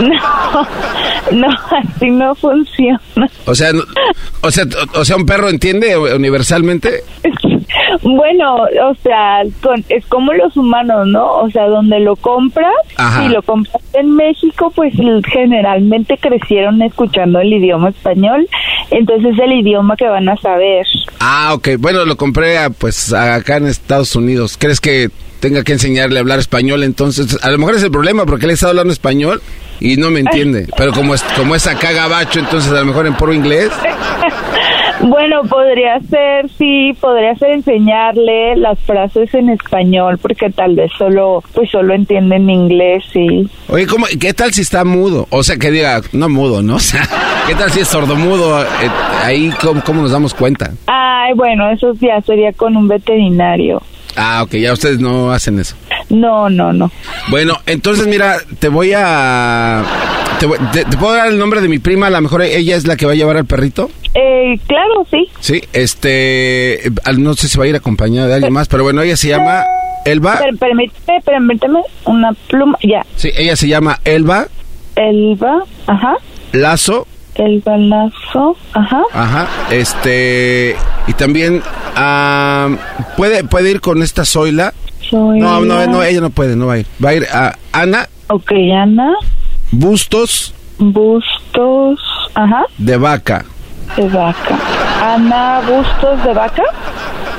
[0.00, 0.66] No,
[1.32, 3.00] no, así no funciona.
[3.46, 3.70] O sea,
[4.42, 7.02] o sea, o sea, un perro entiende universalmente.
[8.02, 11.26] Bueno, o sea, con- es como los humanos, ¿no?
[11.40, 13.22] O sea, donde lo compras, Ajá.
[13.22, 14.94] si lo compras en México, pues
[15.32, 18.48] generalmente crecieron escuchando el idioma español,
[18.90, 20.86] entonces es el idioma que van a saber.
[21.18, 21.70] Ah, ok.
[21.78, 24.56] Bueno, lo compré a, pues acá en Estados Unidos.
[24.58, 25.10] ¿Crees que
[25.40, 27.38] tenga que enseñarle a hablar español entonces?
[27.42, 29.42] A lo mejor es el problema porque él está hablando español
[29.80, 30.66] y no me entiende.
[30.76, 33.70] Pero como es, como es acá gabacho, entonces a lo mejor en puro inglés.
[35.00, 41.42] Bueno, podría ser, sí, podría ser enseñarle las frases en español, porque tal vez solo,
[41.54, 43.48] pues solo entienden inglés, sí.
[43.68, 45.28] Oye, ¿cómo, ¿qué tal si está mudo?
[45.30, 46.76] O sea, que diga, no mudo, ¿no?
[46.78, 47.02] O sea,
[47.46, 48.62] ¿qué tal si es sordomudo?
[48.62, 48.90] Eh,
[49.22, 50.72] ahí, ¿cómo, ¿cómo nos damos cuenta?
[50.86, 53.82] Ay, bueno, eso ya sería con un veterinario.
[54.16, 55.76] Ah, ok, ya ustedes no hacen eso.
[56.10, 56.90] No, no, no.
[57.28, 59.84] Bueno, entonces mira, te voy a...
[60.40, 62.76] Te, voy- te- te puedo dar el nombre de mi prima, a lo mejor ella
[62.76, 63.90] es la que va a llevar al perrito.
[64.14, 65.28] Eh, claro, sí.
[65.40, 69.02] Sí, este, eh, no sé si va a ir acompañada de alguien más, pero bueno,
[69.02, 69.64] ella se llama
[70.04, 70.38] Elba.
[70.38, 73.04] Per- permíteme, permíteme, una pluma, ya.
[73.16, 74.46] Sí, ella se llama Elba
[74.96, 76.14] Elba, ajá.
[76.52, 77.06] Lazo.
[77.38, 79.02] Elba Lazo, ajá.
[79.12, 80.76] Ajá, este,
[81.06, 81.62] y también
[81.96, 82.68] ah,
[83.16, 84.74] puede puede ir con esta Zoila.
[85.08, 86.86] Soy No, no, no, ella no puede, no va a ir.
[87.02, 89.14] Va a ir a Ana Ok, Ana.
[89.70, 91.98] Bustos Bustos,
[92.34, 93.44] ajá, de Vaca.
[93.96, 94.58] de vaca.
[95.02, 96.62] Ana Bustos de vaca.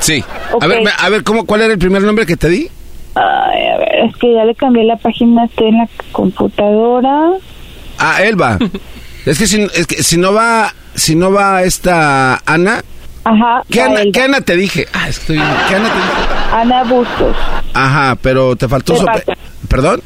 [0.00, 0.24] Sí.
[0.60, 2.68] A ver, a ver, ¿cómo, ¿cuál era el primer nombre que te di?
[3.14, 7.32] Ay, a ver, es que ya le cambié la página, estoy en la computadora.
[7.98, 8.58] Ah, Elba.
[9.26, 12.82] es que si, es que si no va, si no va esta Ana,
[13.24, 13.62] Ajá.
[13.70, 14.12] ¿qué Ana, Elba.
[14.12, 14.88] ¿qué Ana te dije?
[14.92, 15.36] Ah, estoy.
[15.36, 16.52] ¿Qué Ana te dije?
[16.52, 17.36] Ana Bustos.
[17.74, 19.04] Ajá, pero te faltó De su...
[19.06, 19.34] Vaca.
[19.68, 20.02] ¿Perdón?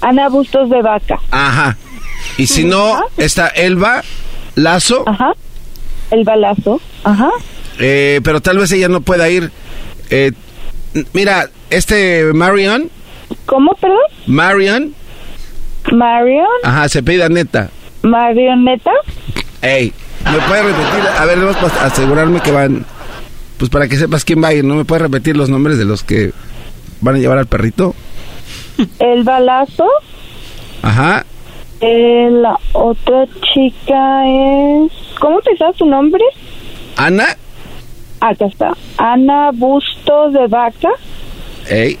[0.00, 1.18] Ana Bustos de vaca.
[1.30, 1.76] Ajá.
[2.36, 4.02] Y si no, está Elba
[4.54, 5.04] Lazo.
[5.06, 5.32] Ajá.
[6.10, 6.80] Elba Lazo.
[7.04, 7.30] Ajá.
[7.80, 9.50] Eh, pero tal vez ella no pueda ir.
[10.10, 10.32] Eh,
[11.12, 12.90] mira, este Marion.
[13.46, 13.98] ¿Cómo, perdón?
[14.26, 14.94] Marion.
[15.92, 16.46] Marion.
[16.64, 17.70] Ajá, se pide neta.
[18.02, 18.92] Marioneta.
[19.62, 19.92] Ey,
[20.24, 21.08] ¿me puede repetir?
[21.18, 22.84] A ver, vamos a asegurarme que van.
[23.58, 24.76] Pues para que sepas quién va a ir, ¿no?
[24.76, 26.32] ¿Me puede repetir los nombres de los que
[27.00, 27.94] van a llevar al perrito?
[29.00, 29.86] El balazo.
[30.82, 31.24] Ajá.
[31.80, 34.92] Eh, la otra chica es...
[35.20, 36.22] ¿Cómo te sabes su nombre?
[36.96, 37.36] Ana.
[38.20, 38.76] Acá está.
[38.96, 40.90] Ana Bustos de Vaca.
[41.68, 41.98] Ey.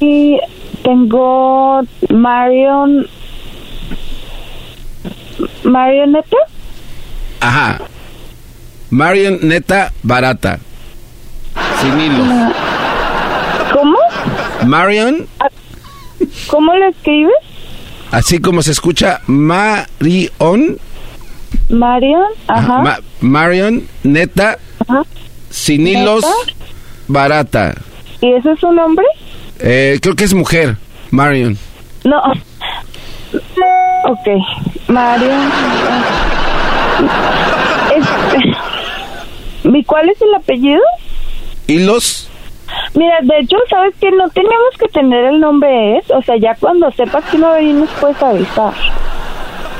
[0.00, 0.38] Y
[0.82, 3.06] tengo Marion...
[5.64, 6.36] ¿Marioneta?
[7.40, 7.80] Ajá.
[8.90, 10.58] Marion Neta Barata.
[11.80, 12.24] Sin hilo.
[13.72, 13.96] ¿Cómo?
[14.66, 15.26] Marion,
[16.46, 17.32] ¿Cómo lo escribes?
[18.10, 20.78] así como se escucha, Marion.
[21.70, 22.78] Marion, ajá.
[22.82, 25.02] Ma- Marion Neta Ajá.
[25.50, 26.58] Sin hilos Neta.
[27.08, 27.74] Barata.
[28.20, 29.04] ¿Y ese es su nombre?
[29.58, 30.76] Eh, creo que es mujer,
[31.10, 31.56] Marion.
[32.04, 32.20] No.
[34.04, 34.28] Ok.
[34.88, 35.50] Marion.
[37.96, 38.52] Este...
[39.64, 40.80] ¿Y cuál es el apellido?
[41.66, 42.28] Hilos.
[42.94, 46.10] Mira, de hecho, ¿sabes que No tenemos que tener el nombre, ¿es?
[46.10, 48.74] O sea, ya cuando sepas a venir nos puedes avisar.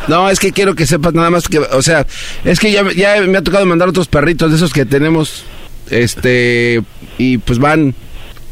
[0.08, 2.06] No, es que quiero que sepas nada más que, o sea,
[2.44, 5.44] es que ya, ya me ha tocado mandar otros perritos de esos que tenemos,
[5.90, 6.82] este,
[7.18, 7.94] y pues van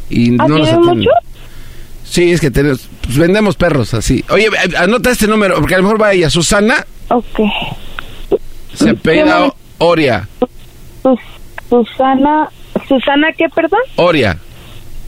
[0.08, 0.98] y ¿Ah, no los atienden.
[0.98, 1.10] mucho?
[2.10, 4.24] Sí, es que tenemos, pues vendemos perros así.
[4.30, 7.40] Oye, eh, anota este número, porque a lo mejor va ella, Susana, Ok.
[8.74, 10.28] se apellida ¿Qué Oria,
[11.02, 11.18] Sus-
[11.68, 12.48] Susana...
[12.88, 13.80] ¿Susana qué, perdón?
[13.96, 14.38] Oria.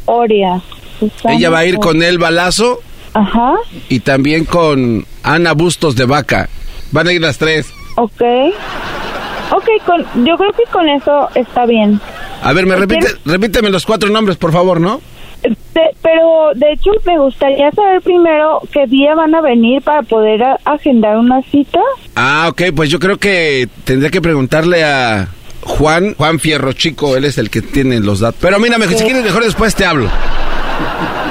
[0.04, 0.62] Oria.
[1.00, 2.80] Susana Ella va a ir con el balazo
[3.14, 3.54] Ajá.
[3.88, 6.48] y también con Ana Bustos de Vaca.
[6.92, 7.66] Van a ir las tres.
[7.96, 8.22] Ok.
[9.52, 12.00] Ok, con, yo creo que con eso está bien.
[12.42, 15.00] A ver, me repite, repíteme los cuatro nombres, por favor, ¿no?
[15.42, 20.42] De- pero de hecho me gustaría saber primero qué día van a venir para poder
[20.42, 21.80] a- agendar una cita.
[22.14, 25.28] Ah, ok, pues yo creo que tendría que preguntarle a
[25.62, 28.38] Juan, Juan Fierro Chico, él es el que tiene los datos.
[28.40, 30.08] Pero mira, me- si quieres mejor después te hablo.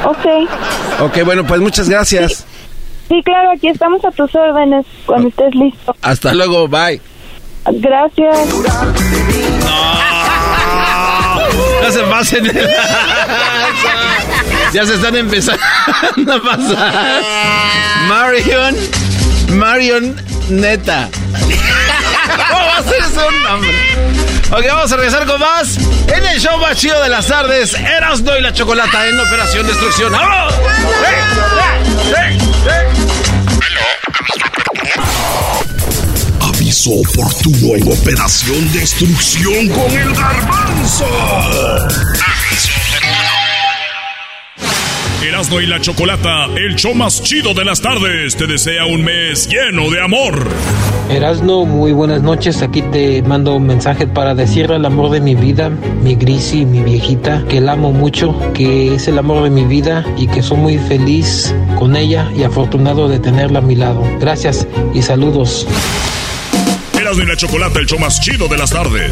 [0.06, 0.26] Ok.
[1.02, 2.46] Ok, bueno, pues muchas gracias.
[3.08, 5.96] Sí, claro, aquí estamos a tus órdenes cuando estés listo.
[6.02, 7.00] Hasta luego, bye.
[7.66, 8.48] Gracias.
[11.84, 12.46] No se pasen.
[14.74, 17.24] ya se están empezando a pasar.
[18.08, 18.76] Marion,
[19.50, 20.16] Marion
[20.50, 21.10] Neta.
[22.50, 23.72] ¿Cómo va a ser ese nombre?
[24.52, 27.74] Ok, vamos a regresar con más en el show más de las tardes.
[27.74, 30.14] Erasno y la Chocolata en Operación Destrucción.
[32.06, 32.38] ¡Sí!
[36.42, 41.08] Aviso oportuno en Operación Destrucción con el Garbanzo.
[45.24, 49.48] Erasmo y la Chocolata, el show más chido de las tardes, te desea un mes
[49.48, 50.50] lleno de amor.
[51.12, 52.64] Erasno, muy buenas noches.
[52.64, 56.82] Aquí te mando un mensaje para decirle al amor de mi vida, mi Grisi, mi
[56.82, 60.58] viejita, que la amo mucho, que es el amor de mi vida y que soy
[60.58, 64.04] muy feliz con ella y afortunado de tenerla a mi lado.
[64.20, 65.68] Gracias y saludos.
[67.00, 69.12] Erasmo y la Chocolata, el show más chido de las tardes.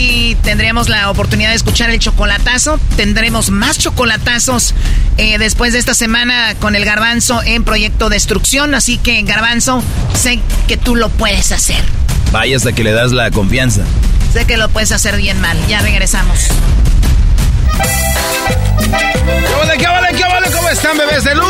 [0.00, 2.80] Aquí tendremos la oportunidad de escuchar el chocolatazo.
[2.96, 4.74] Tendremos más chocolatazos
[5.18, 8.74] eh, después de esta semana con el garbanzo en Proyecto Destrucción.
[8.74, 9.82] Así que, garbanzo,
[10.14, 11.82] sé que tú lo puedes hacer.
[12.32, 13.82] Vaya hasta que le das la confianza.
[14.32, 15.58] Sé que lo puedes hacer bien mal.
[15.68, 16.48] Ya regresamos.
[17.80, 20.50] ¿Qué vale, qué vale, qué vale?
[20.54, 21.46] ¿Cómo están, bebés de luz?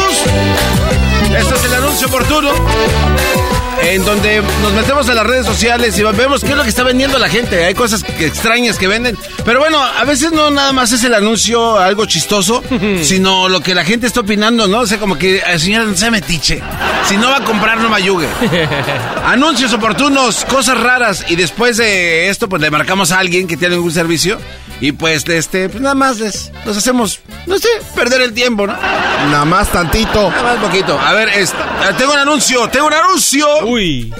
[1.37, 2.51] Este es el anuncio oportuno.
[3.83, 6.83] En donde nos metemos a las redes sociales y vemos qué es lo que está
[6.83, 7.65] vendiendo la gente.
[7.65, 9.17] Hay cosas extrañas que venden.
[9.45, 12.63] Pero bueno, a veces no nada más es el anuncio algo chistoso,
[13.03, 14.81] sino lo que la gente está opinando, ¿no?
[14.81, 16.61] O sea, como que, "Ay, señora, no se metiche.
[17.09, 18.29] Si no va a comprar, no me ayude.
[19.25, 21.25] Anuncios oportunos, cosas raras.
[21.29, 24.39] Y después de esto, pues le marcamos a alguien que tiene algún servicio.
[24.83, 28.75] Y pues, este, pues nada más les, los hacemos, no sé, perder el tiempo, ¿no?
[28.75, 30.31] Nada más tantito.
[30.31, 30.99] Nada más poquito.
[30.99, 33.67] A ver, este, Ah, tengo un anuncio, tengo un anuncio.
[33.67, 34.13] Uy.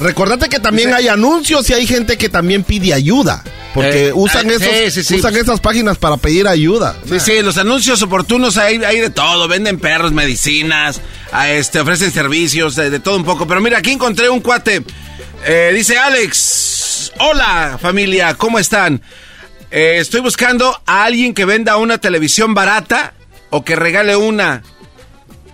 [0.00, 3.42] Recordate que también hay anuncios y hay gente que también pide ayuda.
[3.74, 5.14] Porque Eh, usan, ah, esos, sí, sí, sí.
[5.16, 6.96] usan esas páginas para pedir ayuda.
[7.08, 9.46] Sí, sí, los anuncios oportunos hay, hay de todo.
[9.48, 11.00] Venden perros, medicinas,
[11.32, 13.46] a este, ofrecen servicios, de, de todo un poco.
[13.46, 14.82] Pero mira, aquí encontré un cuate.
[15.44, 19.02] Eh, dice Alex, hola familia, ¿cómo están?
[19.70, 23.12] Eh, estoy buscando a alguien que venda una televisión barata
[23.50, 24.62] o que regale una.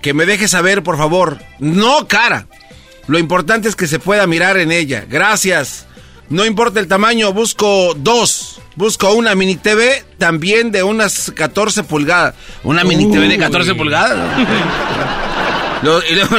[0.03, 1.39] Que me deje saber, por favor.
[1.59, 2.47] No cara.
[3.07, 5.05] Lo importante es que se pueda mirar en ella.
[5.09, 5.87] Gracias.
[6.29, 8.61] No importa el tamaño, busco dos.
[8.77, 12.35] Busco una mini TV también de unas 14 pulgadas.
[12.65, 13.79] Una mini TV de 14 Uy.
[13.79, 14.19] pulgadas.
[15.83, 16.37] Lo- y luego,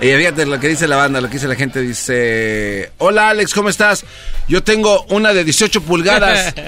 [0.00, 1.80] y fíjate lo que dice la banda, lo que dice la gente.
[1.80, 4.04] Dice, hola Alex, ¿cómo estás?
[4.48, 6.54] Yo tengo una de 18 pulgadas.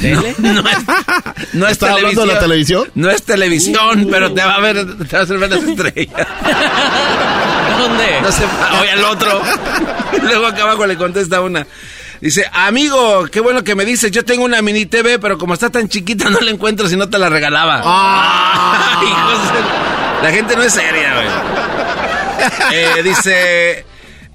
[0.00, 0.34] ¿Tele?
[0.38, 0.78] No es,
[1.54, 2.90] no es ¿Estaba hablando de la televisión?
[2.94, 6.14] No es televisión, pero te va a ver, te va a hacer ver las estrellas.
[7.78, 8.20] ¿Dónde?
[8.20, 8.44] No se
[8.80, 9.42] oye al otro.
[10.22, 11.66] Luego acá abajo le contesta una.
[12.20, 15.70] Dice, amigo, qué bueno que me dices, yo tengo una mini TV, pero como está
[15.70, 17.82] tan chiquita no la encuentro si no te la regalaba.
[17.84, 19.02] Ah.
[19.02, 21.26] Hijos de- La gente no es seria, güey.
[22.72, 23.84] Eh, dice,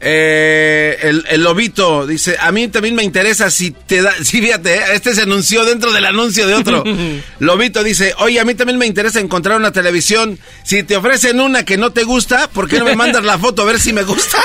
[0.03, 4.73] eh, el, el lobito, dice, a mí también me interesa si te da, sí, fíjate,
[4.73, 6.84] eh, este se anunció dentro del anuncio de otro.
[7.39, 10.39] Lobito dice, oye, a mí también me interesa encontrar una televisión.
[10.63, 13.61] Si te ofrecen una que no te gusta, ¿por qué no me mandas la foto
[13.61, 14.38] a ver si me gusta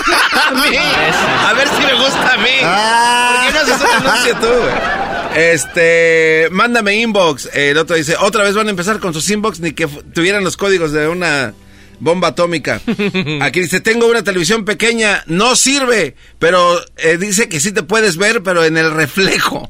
[0.47, 0.77] a mí?
[0.77, 2.51] A ver si me gusta a mí.
[2.61, 5.06] ¿Por qué no haces un anuncio tú, güey?
[5.37, 7.49] Este, mándame inbox.
[7.55, 10.57] El otro dice, otra vez van a empezar con sus inbox ni que tuvieran los
[10.57, 11.53] códigos de una
[12.01, 12.81] bomba atómica.
[13.43, 18.17] Aquí dice, tengo una televisión pequeña, no sirve, pero eh, dice que sí te puedes
[18.17, 19.69] ver, pero en el reflejo.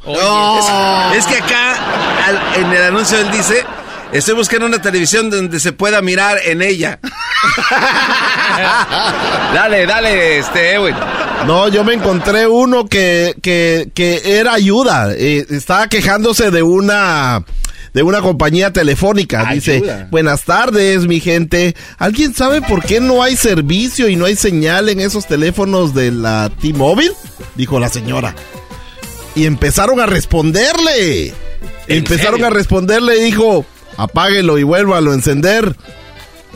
[1.12, 3.64] Es, es que acá, al- en el anuncio él dice,
[4.18, 6.98] estoy buscando una televisión donde se pueda mirar en ella.
[9.54, 10.94] dale, dale, este, Edwin.
[11.46, 15.12] No, yo me encontré uno que, que, que era ayuda.
[15.14, 17.44] Eh, estaba quejándose de una
[17.96, 19.54] de una compañía telefónica.
[19.54, 20.08] Dice, Ayuda.
[20.10, 21.74] buenas tardes, mi gente.
[21.96, 26.10] ¿Alguien sabe por qué no hay servicio y no hay señal en esos teléfonos de
[26.10, 27.14] la T-Mobile?
[27.54, 28.34] Dijo la señora.
[29.34, 31.32] Y empezaron a responderle.
[31.88, 32.46] Empezaron serio?
[32.46, 33.64] a responderle y dijo,
[33.96, 35.76] apáguelo y vuélvalo a encender.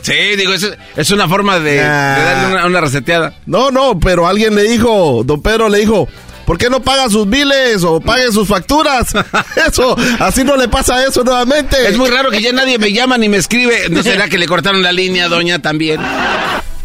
[0.01, 3.35] Sí, digo, es, es una forma de, de darle una, una reseteada.
[3.45, 6.07] No, no, pero alguien le dijo, don Pedro le dijo,
[6.45, 9.13] ¿por qué no paga sus biles o pague sus facturas?
[9.67, 11.87] Eso, así no le pasa eso nuevamente.
[11.87, 13.89] Es muy raro que ya nadie me llama ni me escribe.
[13.89, 16.01] ¿No será que le cortaron la línea, doña, también?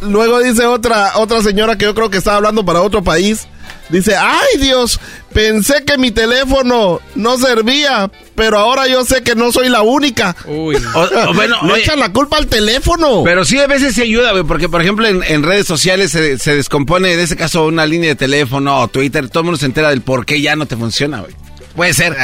[0.03, 3.49] Luego dice otra, otra señora que yo creo que estaba hablando para otro país.
[3.89, 4.99] Dice, ay Dios,
[5.33, 10.35] pensé que mi teléfono no servía, pero ahora yo sé que no soy la única.
[10.47, 10.77] Uy.
[10.95, 13.23] O- o bueno, Le oye, echan la culpa al teléfono.
[13.25, 16.39] Pero sí, a veces sí ayuda, güey, porque por ejemplo en, en redes sociales se,
[16.39, 19.67] se descompone, en ese caso, una línea de teléfono o Twitter, todo el mundo se
[19.67, 21.33] entera del por qué ya no te funciona, güey.
[21.77, 22.17] Puede ser.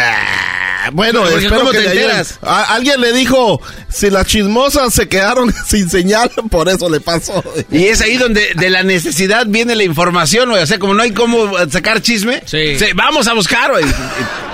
[0.93, 2.39] Bueno, Porque espero ¿cómo que te enteras?
[2.43, 7.45] A- alguien le dijo, si las chismosas se quedaron sin señal, por eso le pasó.
[7.71, 10.61] Y es ahí donde de la necesidad viene la información, güey.
[10.61, 12.77] O sea, como no hay cómo sacar chisme, Sí.
[12.79, 13.85] se- vamos a buscar, güey.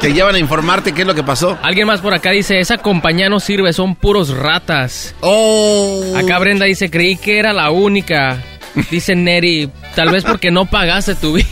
[0.03, 1.57] Te llevan a informarte qué es lo que pasó.
[1.63, 5.15] Alguien más por acá dice, esa compañía no sirve, son puros ratas.
[5.21, 6.13] Oh.
[6.15, 8.43] Acá Brenda dice, creí que era la única.
[8.91, 11.47] Dice Neri, tal vez porque no pagaste tu bill.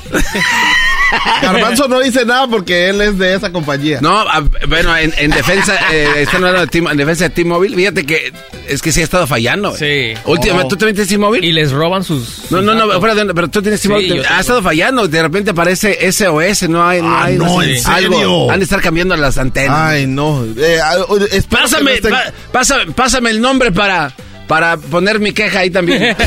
[1.42, 4.00] Garbanzo no dice nada porque él es de esa compañía.
[4.00, 7.76] No, a- bueno, en, en defensa, eh, están hablando de T- en defensa de T-Mobile,
[7.76, 8.32] fíjate que
[8.68, 9.70] es que sí ha estado fallando.
[9.70, 10.14] güey.
[10.14, 10.20] Sí.
[10.24, 10.68] Últimamente, Oh.
[10.68, 11.46] ¿tú también tienes T-Mobile?
[11.46, 12.20] Y les roban sus...
[12.50, 13.16] No, sus no, no, datos.
[13.26, 14.20] de, pero tú tienes T-Mobile.
[14.20, 14.40] ha tengo.
[14.40, 18.50] estado fallando, de repente aparece SOS, no hay, no Ah, hay, no, sé, ¿en serio?
[18.50, 19.76] Han de estar cambiando las antenas.
[19.78, 20.44] Ay, no.
[20.58, 21.06] Eh, ah, no
[21.48, 24.12] Pásame, estén- pa- pásame, pásame el nombre para,
[24.48, 26.16] para poner mi queja ahí también.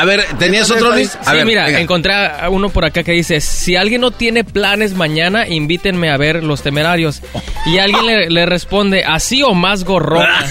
[0.00, 1.16] A ver, ¿tenías otro Luis?
[1.24, 1.80] A Sí, ver, mira, venga.
[1.80, 6.16] encontré a uno por acá que dice, si alguien no tiene planes mañana, invítenme a
[6.16, 7.22] ver Los Temerarios.
[7.66, 10.44] Y alguien le, le responde, así o más gorrona.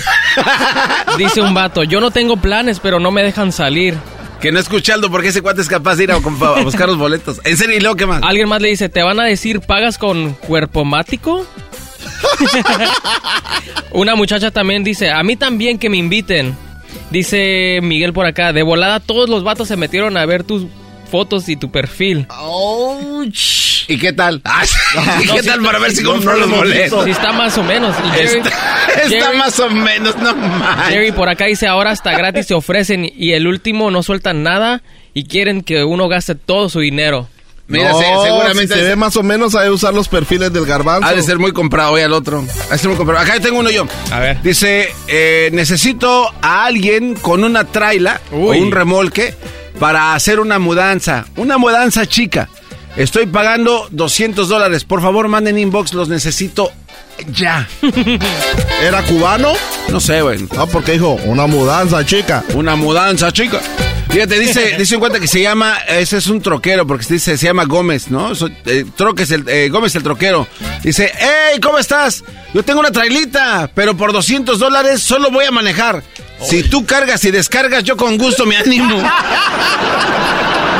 [1.17, 3.95] dice un vato, yo no tengo planes, pero no me dejan salir.
[4.41, 7.41] Que no escuchando porque ese cuate es capaz de ir a buscar los boletos.
[7.43, 8.21] En serio, ¿y luego qué más?
[8.23, 11.47] Alguien más le dice, ¿te van a decir pagas con cuerpo mático?
[13.91, 16.55] Una muchacha también dice, a mí también que me inviten.
[17.11, 20.65] Dice Miguel por acá, de volada todos los vatos se metieron a ver tus
[21.09, 22.27] fotos y tu perfil.
[23.87, 24.41] ¿Y qué tal?
[24.45, 24.63] Ah,
[25.21, 27.07] ¿Y No, qué tal está- para ver si no los boletos?
[27.07, 27.95] está más o menos.
[28.13, 28.49] Jerry- Está,
[29.03, 30.89] está Jerry- más o menos, no más.
[30.89, 34.81] Jerry por acá dice, ahora hasta gratis se ofrecen y el último no sueltan nada
[35.13, 37.29] y quieren que uno gaste todo su dinero.
[37.67, 40.65] Mira, No, se- seguramente si se ve más o menos a usar los perfiles del
[40.65, 41.07] garbanzo.
[41.07, 42.45] Ha de ser muy comprado hoy al otro.
[42.69, 43.23] Ha de ser muy comprado.
[43.25, 43.85] Acá tengo uno yo.
[44.11, 44.41] A ver.
[44.41, 49.35] Dice, eh, necesito a alguien con una traila o un remolque
[49.79, 51.25] para hacer una mudanza.
[51.35, 52.47] Una mudanza chica.
[52.95, 54.83] Estoy pagando 200 dólares.
[54.85, 55.93] Por favor, manden inbox.
[55.93, 56.71] Los necesito
[57.33, 57.67] ya.
[58.81, 59.51] ¿Era cubano?
[59.89, 60.47] No sé, güey.
[60.55, 62.43] No, porque dijo, una mudanza, chica.
[62.55, 63.59] Una mudanza, chica.
[64.09, 67.37] Fíjate, dice, dice en cuenta que se llama, ese es un troquero, porque se dice,
[67.37, 68.33] se llama Gómez, ¿no?
[68.35, 70.47] So- eh, troques el, eh, Gómez el troquero.
[70.83, 72.23] Dice, hey, ¿cómo estás?
[72.53, 76.03] Yo tengo una trailita, pero por 200 dólares solo voy a manejar.
[76.47, 79.01] Si tú cargas y descargas, yo con gusto me animo.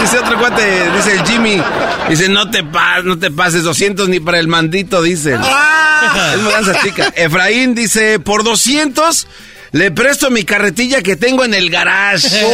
[0.02, 1.60] Dice otro cuate, dice el Jimmy,
[2.08, 5.34] dice, no te, pas, no te pases 200 ni para el mandito, dice.
[5.34, 7.12] Es mudanza chica.
[7.16, 9.26] Efraín dice, por 200
[9.72, 12.28] le presto mi carretilla que tengo en el garage.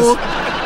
[0.00, 0.16] Oh.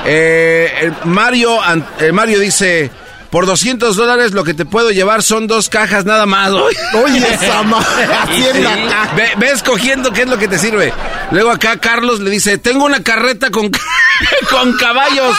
[0.04, 2.90] Eh, Mario, An- eh, Mario dice,
[3.30, 6.50] por 200 dólares lo que te puedo llevar son dos cajas nada más.
[6.94, 9.14] Oye, esa la caja.
[9.16, 10.92] Ve, ve escogiendo qué es lo que te sirve.
[11.30, 13.70] Luego acá Carlos le dice, tengo una carreta con,
[14.50, 15.36] con caballos.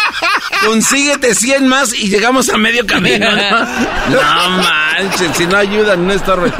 [0.65, 3.29] Consíguete 100 más y llegamos a medio camino.
[3.31, 3.65] No,
[4.09, 6.53] No manches, si no ayudan, no estorben.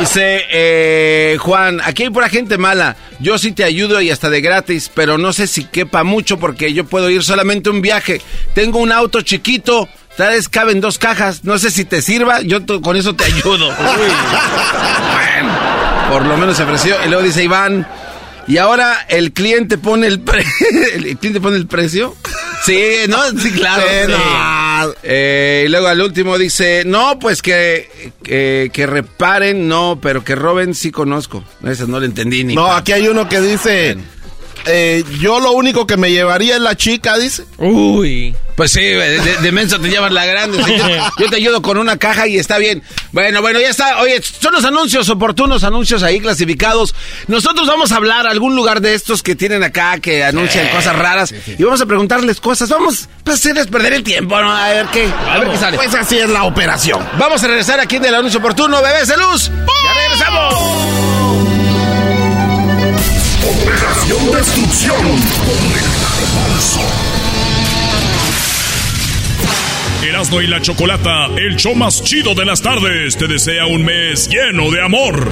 [0.00, 2.96] Dice eh, Juan, aquí hay pura gente mala.
[3.20, 6.72] Yo sí te ayudo y hasta de gratis, pero no sé si quepa mucho porque
[6.72, 8.22] yo puedo ir solamente un viaje.
[8.54, 11.44] Tengo un auto chiquito, tal vez caben dos cajas.
[11.44, 13.70] No sé si te sirva, yo con eso te ayudo.
[15.12, 15.52] Bueno,
[16.10, 16.96] por lo menos se ofreció.
[17.04, 17.86] Y luego dice Iván,
[18.46, 20.44] y ahora el cliente pone el, pre-
[20.94, 22.16] el cliente pone el precio.
[22.64, 23.82] Sí, no, sí, claro.
[23.82, 24.12] Sí, sí.
[24.12, 24.59] no.
[25.02, 30.34] Eh, y luego al último dice, no, pues que, que, que reparen, no, pero que
[30.34, 31.44] roben sí conozco.
[31.64, 32.54] Ese no le entendí ni.
[32.54, 33.96] No, aquí hay uno que dice,
[34.66, 37.44] eh, yo lo único que me llevaría es la chica, dice.
[37.58, 38.34] Uy.
[38.56, 40.58] Pues sí, de, de- de menso te llevan la grande.
[40.58, 40.86] yo,
[41.18, 42.82] yo te ayudo con una caja y está bien.
[43.12, 44.00] Bueno, bueno, ya está.
[44.02, 46.94] Oye, son los anuncios oportunos, anuncios ahí clasificados.
[47.26, 50.94] Nosotros vamos a hablar a algún lugar de estos que tienen acá, que anuncian cosas
[50.96, 51.32] raras.
[51.58, 52.68] Y vamos a preguntarles cosas.
[52.68, 54.52] Vamos a hacerles perder el tiempo, ¿no?
[54.54, 55.76] A ver qué, a ver qué sale.
[55.78, 57.02] Pues así es la operación.
[57.18, 59.50] Vamos a regresar aquí en el anuncio oportuno, bebés de luz.
[59.84, 61.09] ¡Ya regresamos!
[63.42, 65.90] Operación Destrucción con el.
[70.08, 74.28] Erasmo y la Chocolata, el show más chido de las tardes, te desea un mes
[74.28, 75.28] lleno de amor.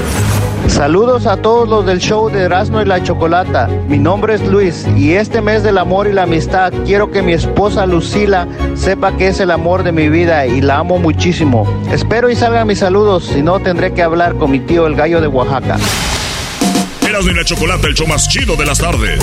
[0.69, 3.69] Saludos a todos los del show de Erasmo y la Chocolata.
[3.89, 7.33] Mi nombre es Luis y este mes del amor y la amistad quiero que mi
[7.33, 11.67] esposa Lucila sepa que es el amor de mi vida y la amo muchísimo.
[11.93, 15.21] Espero y salgan mis saludos, si no tendré que hablar con mi tío el gallo
[15.21, 15.77] de Oaxaca.
[17.19, 19.21] Erasmo y la Chocolata, el show más chido de las tardes.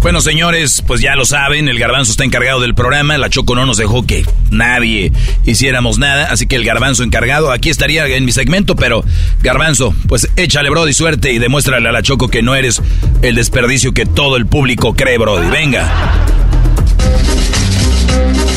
[0.00, 3.66] Bueno, señores, pues ya lo saben, el garbanzo está encargado del programa, la Choco no
[3.66, 5.12] nos dejó que nadie
[5.44, 9.04] hiciéramos nada, así que el garbanzo encargado, aquí estaría en mi segmento, pero
[9.42, 12.80] garbanzo, pues échale, Brody, suerte y demuéstrale a la Choco que no eres
[13.20, 15.50] el desperdicio que todo el público cree, Brody.
[15.50, 15.92] Venga.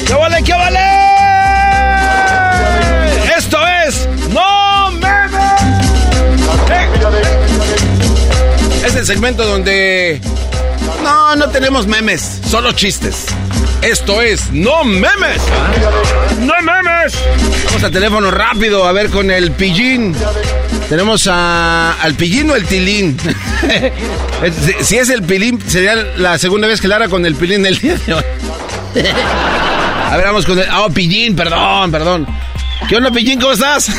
[0.07, 0.79] ¡Qué vale, qué vale!
[3.37, 4.70] Esto es No
[9.01, 10.21] Es el segmento donde
[11.03, 13.25] no, no tenemos memes, solo chistes.
[13.81, 15.41] Esto es No Memes.
[16.41, 17.15] No Memes.
[17.65, 20.15] Vamos al teléfono rápido a ver con el pillín.
[20.87, 23.17] Tenemos a, al pillín o el tilín.
[24.77, 27.63] si, si es el pilín, sería la segunda vez que la hará con el pilín
[27.63, 28.23] del día de hoy.
[30.11, 30.67] A ver, vamos con el.
[30.75, 32.27] Oh, Pillín, perdón, perdón.
[32.87, 33.39] ¿Qué onda, Pillín?
[33.39, 33.89] ¿Cómo estás?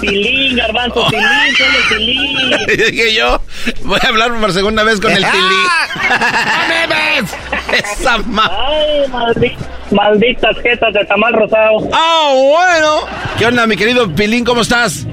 [0.00, 2.50] Pilín, garbanzo, pilín, solo pilín.
[2.92, 3.40] Dije yo,
[3.84, 7.24] voy a hablar por segunda vez con el Tilín.
[7.72, 8.50] Esa ma...
[8.50, 9.56] Ay, maldi-
[9.90, 11.88] malditas jetas de tamal rosado.
[11.92, 13.00] ¡Ah, bueno!
[13.38, 14.44] ¿Qué onda, mi querido Pilín?
[14.44, 15.06] ¿Cómo estás?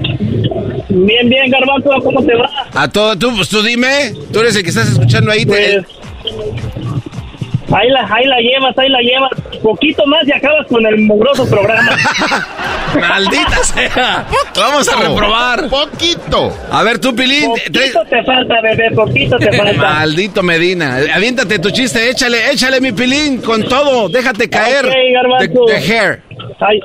[0.88, 2.48] Bien, bien, garbanzo, ¿cómo te va?
[2.74, 4.14] A todo, tú, pues tú dime.
[4.32, 5.44] Tú eres el que estás escuchando ahí.
[5.46, 5.86] te- Pues,
[7.74, 9.30] ahí la, ahí la llevas, ahí la llevas.
[9.62, 11.92] Poquito más y acabas con el mugroso programa.
[13.00, 14.26] ¡Maldita sea!
[14.56, 15.68] Vamos a reprobar.
[15.68, 16.52] Poquito.
[16.70, 17.50] A ver, tú, Pilín.
[17.50, 19.72] Poquito te falta, bebé, poquito te falta.
[19.76, 20.98] Maldito Medina.
[21.14, 24.08] Aviéntate tu chiste, échale, échale, mi Pilín, con todo.
[24.08, 24.86] Déjate caer.
[24.86, 25.64] Ok, de, garbanzo.
[25.66, 26.22] de hair.
[26.60, 26.80] Ahí,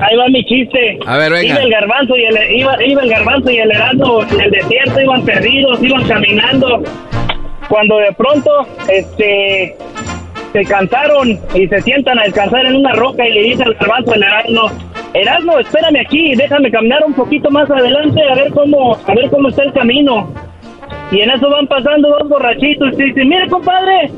[0.00, 0.98] ahí va mi chiste.
[1.06, 1.54] A ver, venga.
[1.54, 5.00] Iba el garbanzo y el, iba, iba el garbanzo y el heraldo en el desierto,
[5.00, 6.82] iban perdidos, iban caminando.
[7.68, 8.50] Cuando de pronto,
[8.88, 9.76] este,
[10.64, 14.14] se cansaron y se sientan a descansar en una roca y le dice al garbanzo
[14.14, 14.70] el heraldo,
[15.14, 19.48] Erasmo, espérame aquí, déjame caminar un poquito más adelante a ver cómo, a ver cómo
[19.48, 20.32] está el camino.
[21.12, 24.10] Y en eso van pasando dos borrachitos y dicen, mire compadre,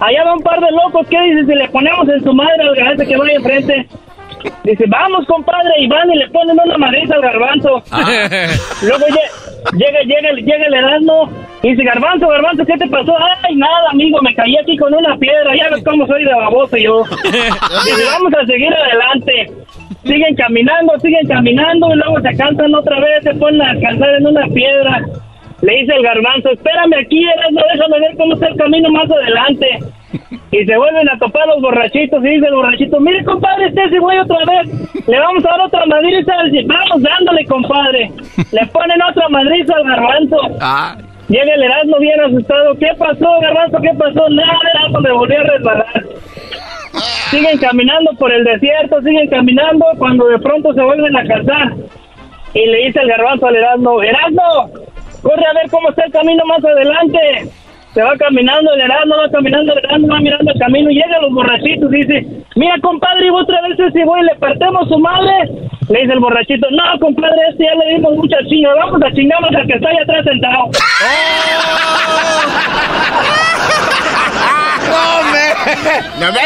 [0.00, 2.74] allá va un par de locos, ¿qué dices si le ponemos en su madre al
[2.74, 3.86] garbanzo que vaya enfrente?
[4.64, 7.82] Dice, vamos, compadre, y van y le ponen una madriza al garbanzo.
[8.82, 11.30] Luego lle- llega, llega, llega el Erasmo
[11.62, 13.16] dice, garbanzo, garbanzo, ¿qué te pasó?
[13.42, 16.76] Ay, nada, amigo, me caí aquí con una piedra, ya ves cómo soy de baboso
[16.76, 17.04] yo.
[17.04, 19.52] Dice, vamos a seguir adelante.
[20.04, 24.26] Siguen caminando, siguen caminando y luego se cansan otra vez, se ponen a cantar en
[24.26, 25.02] una piedra.
[25.62, 29.78] Le dice el garbanzo, espérame aquí, Erasmo, déjame ver cómo está el camino más adelante.
[30.52, 33.98] Y se vuelven a topar los borrachitos y dice el borrachito, mire compadre, este ese
[33.98, 36.32] güey otra vez, le vamos a dar otra madriza,
[36.66, 38.10] vamos dándole compadre,
[38.52, 40.38] le ponen otra madriza al garbanzo.
[41.28, 43.78] Llega el Erasmo bien asustado, ¿qué pasó garbanzo?
[43.80, 44.28] ¿Qué pasó?
[44.30, 46.04] Nada, Erasmo me volvió a resbalar.
[47.30, 51.74] Siguen caminando por el desierto, siguen caminando cuando de pronto se vuelven a casar.
[52.54, 54.70] Y le dice el garbanzo al Erasmo, Erasmo,
[55.22, 57.50] corre a ver cómo está el camino más adelante.
[57.96, 61.16] Se va caminando el Erasmo, va caminando el Erasmo, va mirando el camino y llega
[61.16, 64.98] a los borrachitos y dice, mira compadre, y otra vez ese güey le partemos su
[64.98, 65.48] madre.
[65.88, 69.48] Le dice el borrachito, no compadre, este ya le dimos mucha chinga, vamos a chingarnos
[69.56, 70.64] al que está ahí atrás sentado.
[74.86, 75.46] ¡No me!
[76.20, 76.40] ¡No me!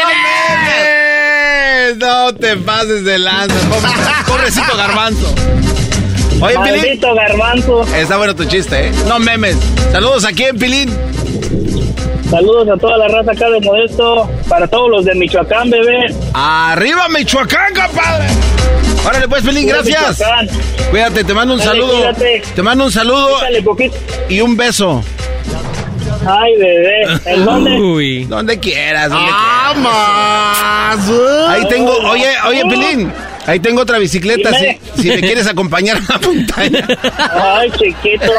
[1.97, 3.55] No te pases de lanza.
[3.69, 3.91] pobre-
[4.27, 5.35] Pobrecito garbanzo.
[6.41, 6.81] Oye, Pilín.
[6.81, 7.83] Maldito garbanzo.
[7.95, 8.91] Está bueno tu chiste, ¿eh?
[9.07, 9.57] No memes.
[9.91, 10.89] Saludos aquí en Pilín.
[12.31, 16.15] Saludos a toda la raza acá de Modesto, para todos los de Michoacán, bebé.
[16.33, 18.27] ¡Arriba, Michoacán, compadre!
[19.05, 20.19] Órale, pues, Pilín, Viva gracias.
[20.19, 20.49] Michoacán.
[20.91, 21.91] Cuídate, te mando un Dale, saludo.
[21.93, 22.41] cuídate.
[22.55, 23.37] Te mando un saludo
[24.29, 25.03] y un beso.
[26.25, 27.19] Ay, bebé.
[27.25, 27.71] ¿En dónde?
[27.81, 28.23] Uy.
[28.25, 29.91] Donde quieras, donde ¡Vamos!
[31.05, 31.49] quieras.
[31.49, 33.11] Ahí tengo, oye, oye, Pilín.
[33.47, 36.87] Ahí tengo otra bicicleta, si, si me quieres acompañar a la montaña.
[37.33, 38.31] Ay, chiquito.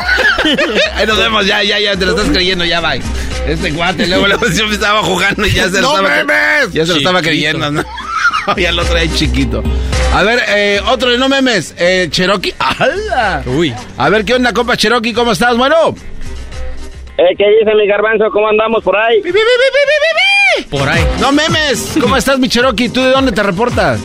[0.95, 3.03] Ahí nos vemos, ya, ya, ya, te lo estás creyendo, ya, bye.
[3.47, 6.25] Este cuate, luego, luego yo me estaba jugando y ya se lo ¡No estaba...
[6.25, 6.73] memes!
[6.73, 7.85] Ya se lo estaba creyendo, ¿no?
[8.57, 9.63] ya lo trae chiquito.
[10.15, 12.55] A ver, eh, otro de no memes, eh, Cherokee.
[12.59, 13.43] ¡Hala!
[13.47, 13.75] Uy.
[13.99, 15.13] A ver, ¿qué onda, compa Cherokee?
[15.13, 15.57] ¿Cómo estás?
[15.57, 15.97] Bueno.
[17.19, 18.31] Eh, ¿Qué dice mi garbanzo?
[18.33, 19.21] ¿Cómo andamos por ahí?
[20.71, 21.05] Por ahí.
[21.21, 21.95] No memes.
[22.01, 22.89] ¿Cómo estás, mi Cherokee?
[22.89, 24.01] ¿Tú de dónde te reportas?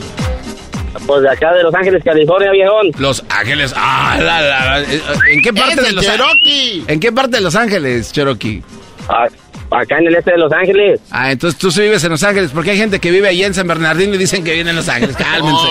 [1.05, 2.87] Pues de acá de Los Ángeles, California, viejón.
[2.97, 3.73] Los Ángeles.
[3.77, 4.85] ¡Ah, la, la, la!
[5.31, 6.83] ¿En qué parte ¡Es de Los Cherokee!
[6.87, 8.63] ¿En qué parte de Los Ángeles, Cherokee?
[9.09, 9.27] Ah,
[9.71, 10.99] acá en el este de Los Ángeles.
[11.11, 13.53] Ah, entonces tú sí vives en Los Ángeles, porque hay gente que vive allá en
[13.53, 15.15] San Bernardino y dicen que vive en Los Ángeles.
[15.17, 15.67] Cálmense.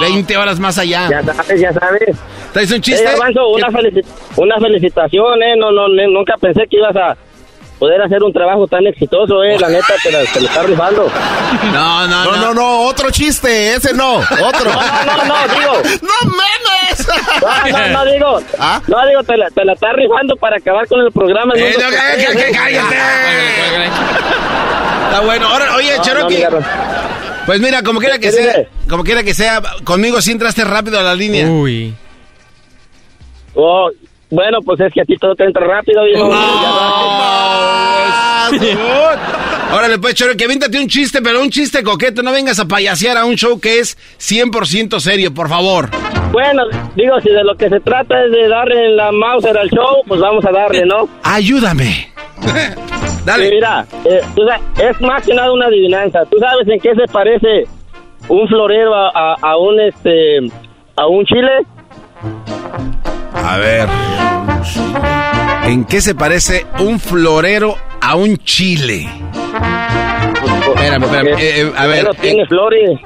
[0.00, 1.08] 20 horas más allá.
[1.10, 2.16] Ya sabes, ya sabes.
[2.52, 3.04] ¿Traes un Eh, chiste?
[3.04, 4.04] garbanzo, una, ¿Qué- felici-
[4.36, 5.54] una felicitación, eh.
[5.56, 7.16] No, no, nunca pensé que ibas a
[7.82, 9.58] poder hacer un trabajo tan exitoso, eh.
[9.58, 11.10] La neta, te, la- te lo está rifando.
[11.72, 14.70] No, no, No, no, no, otro chiste, ese no, otro.
[14.72, 15.72] No, no, no, digo.
[16.02, 17.08] ¡No memes!
[17.72, 18.40] No, no, no digo.
[18.60, 18.80] ¿Ah?
[18.86, 21.54] No digo, te la, te la está rifando para acabar con el programa.
[21.56, 22.96] Eh, no, que- que- cállate.
[25.06, 25.48] Está bueno.
[25.48, 26.44] Ahora, oye, No, no, Cherokee.
[27.46, 28.68] pues mira, como quiera que ¿Qué sea, dice?
[28.88, 31.46] como quiera que sea, conmigo sí entraste rápido a la línea.
[31.48, 31.92] Uy.
[33.54, 33.90] Oh,
[34.32, 36.30] bueno, pues es que a ti todo te entra rápido, viejo.
[39.74, 42.22] Órale, pues, Cherokee, aviéntate un chiste, pero un chiste coqueto.
[42.22, 45.88] No vengas a payasear a un show que es 100% serio, por favor.
[46.30, 46.62] Bueno,
[46.94, 50.20] digo, si de lo que se trata es de darle la Mauser al show, pues
[50.20, 51.08] vamos a darle, ¿no?
[51.22, 52.08] Ayúdame.
[53.24, 53.48] Dale.
[53.48, 56.24] Sí, mira, eh, tú sabes, es más que nada una adivinanza.
[56.30, 57.64] ¿Tú sabes en qué se parece
[58.28, 60.38] un florero a, a- a un este
[60.96, 61.50] a un chile?
[63.34, 63.88] A ver.
[65.64, 69.08] ¿En qué se parece un florero a un chile?
[70.74, 71.28] Espérame, espérame.
[71.28, 72.00] Eh, eh, eh, a ver.
[72.02, 73.00] Pero tiene eh, flores.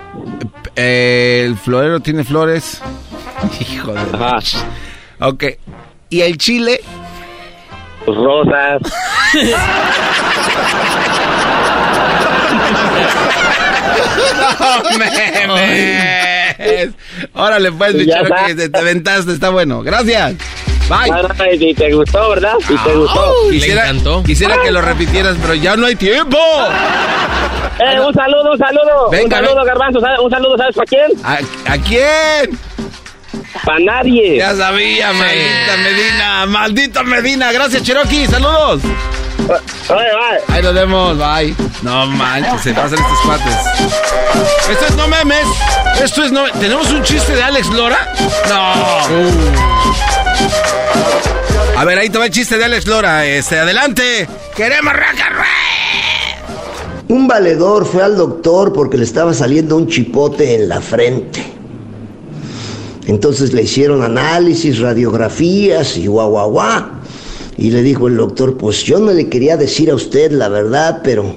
[0.77, 2.81] eh, el florero tiene flores.
[3.61, 4.01] Hijo de.
[4.01, 4.39] Ajá.
[5.21, 5.45] Ok.
[6.11, 6.81] ¿Y el chile?
[8.05, 8.81] Pues rosas.
[15.47, 15.57] ¡No
[16.59, 16.91] memes!
[17.35, 18.63] Órale, pues, mi Ya Cherokee, está.
[18.63, 19.83] te, te aventaste, está bueno.
[19.83, 20.35] Gracias.
[20.89, 21.11] Bye.
[21.13, 22.55] Ah, no, y te gustó, ¿verdad?
[22.69, 23.35] Y te gustó.
[23.51, 23.93] Quisiera,
[24.25, 26.39] quisiera que lo repitieras, pero ya no hay tiempo.
[27.79, 29.11] Eh, un saludo, un saludo.
[29.11, 29.67] Venga, un saludo, ven.
[29.67, 29.99] Garbanzo.
[30.23, 31.11] Un saludo, ¿sabes para quién?
[31.25, 31.39] ¿A,
[31.73, 32.59] a quién?
[33.65, 34.37] Para nadie.
[34.37, 36.47] Ya sabía, maldita Medina.
[36.47, 37.53] Maldita Medina.
[37.53, 38.27] Gracias, Cherokee.
[38.27, 38.83] Saludos.
[40.49, 41.19] Ahí nos vemos.
[41.19, 41.55] Bye.
[41.83, 43.55] No manches, se pasan estos cuates.
[44.71, 45.47] Esto es no memes.
[46.03, 46.45] Esto es no.
[46.61, 48.13] ¿Tenemos un chiste de Alex Lora?
[48.49, 48.73] No.
[51.79, 53.27] A ver, ahí te va el chiste de Alex Lora.
[53.27, 54.27] Este, adelante.
[54.55, 55.47] Queremos rock and roll.
[57.09, 61.45] Un valedor fue al doctor porque le estaba saliendo un chipote en la frente.
[63.07, 66.85] Entonces le hicieron análisis, radiografías y guau, guau, guau.
[67.59, 71.01] Y le dijo el doctor, pues yo no le quería decir a usted la verdad,
[71.03, 71.37] pero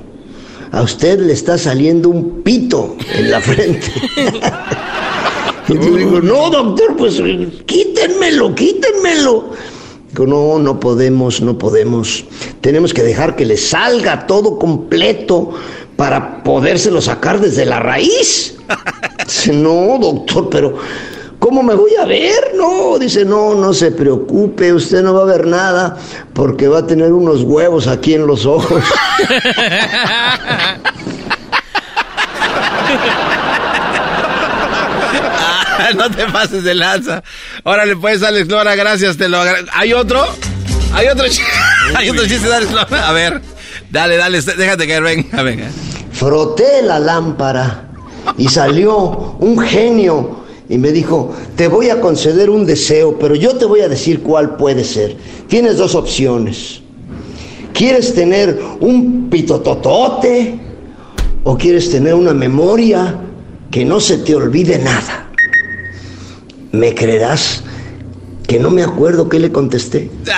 [0.72, 3.91] a usted le está saliendo un pito en la frente.
[5.70, 7.22] y yo digo, no, doctor, pues
[7.66, 9.52] quítenmelo, quítenmelo.
[10.10, 12.26] Digo, no, no podemos, no podemos.
[12.62, 15.52] Tenemos que dejar que le salga todo completo
[15.96, 18.58] para podérselo sacar desde la raíz.
[19.26, 20.78] Dice, no, doctor, pero
[21.40, 22.52] ¿cómo me voy a ver?
[22.56, 25.98] No, dice, no, no se preocupe, usted no va a ver nada
[26.34, 28.84] porque va a tener unos huevos aquí en los ojos.
[35.95, 37.24] no te pases de lanza.
[37.64, 39.72] Órale, pues, Alex Lora, gracias, te lo agradezco.
[39.74, 40.28] ¿Hay otro?
[40.94, 41.26] ¿Hay otro,
[41.95, 43.07] ¿Hay otro chiste de Alex Lora?
[43.07, 43.41] A ver,
[43.90, 45.70] dale, dale, déjate que venga, venga.
[46.11, 47.90] Froté la lámpara
[48.38, 50.40] y salió un genio
[50.70, 54.22] y me dijo, te voy a conceder un deseo, pero yo te voy a decir
[54.22, 55.18] cuál puede ser.
[55.48, 56.82] Tienes dos opciones.
[57.74, 60.60] ¿Quieres tener un pitototote
[61.44, 63.16] o quieres tener una memoria
[63.72, 65.28] que no se te olvide nada?
[66.72, 67.64] ¿Me creerás
[68.46, 70.12] que no me acuerdo qué le contesté?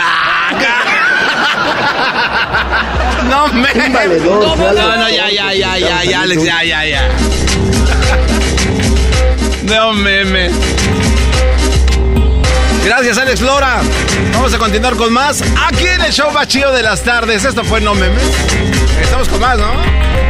[3.29, 3.69] No me.
[3.85, 7.40] Un valedor No, no, no, ya, ya, ya, ya, ya, Alex, ya, ya, ya.
[9.71, 10.49] No meme.
[12.83, 13.81] Gracias, Alex Lora.
[14.33, 17.45] Vamos a continuar con más aquí en el show más chido de las tardes.
[17.45, 18.19] Esto fue No Meme.
[19.01, 19.71] Estamos con más, ¿no?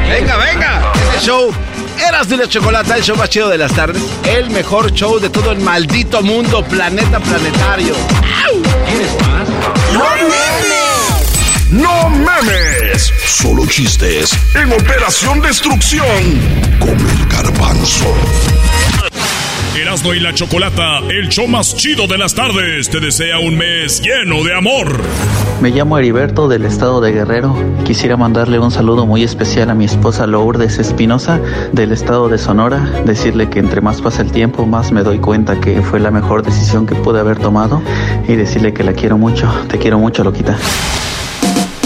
[0.08, 0.92] Venga, venga.
[1.16, 1.52] Este show
[2.08, 4.04] Eras de la Chocolata, el show más chido de las tardes.
[4.26, 7.96] El mejor show de todo el maldito mundo, planeta planetario.
[8.86, 9.50] ¿Quieres más?
[9.92, 11.72] ¡No memes!
[11.72, 13.12] ¡No memes!
[13.26, 18.14] Solo chistes en Operación Destrucción con el garbanzo.
[19.76, 24.02] Erasmo y la Chocolata, el show más chido de las tardes, te desea un mes
[24.02, 25.00] lleno de amor.
[25.62, 27.56] Me llamo Heriberto del estado de Guerrero.
[27.86, 31.40] Quisiera mandarle un saludo muy especial a mi esposa Lourdes Espinosa
[31.72, 32.80] del estado de Sonora.
[33.06, 36.44] Decirle que entre más pasa el tiempo, más me doy cuenta que fue la mejor
[36.44, 37.82] decisión que pude haber tomado.
[38.28, 39.50] Y decirle que la quiero mucho.
[39.70, 40.58] Te quiero mucho, Loquita.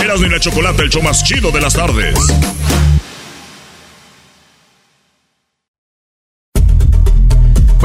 [0.03, 2.16] Erasmo y la Chocolata, el show más chido de las tardes.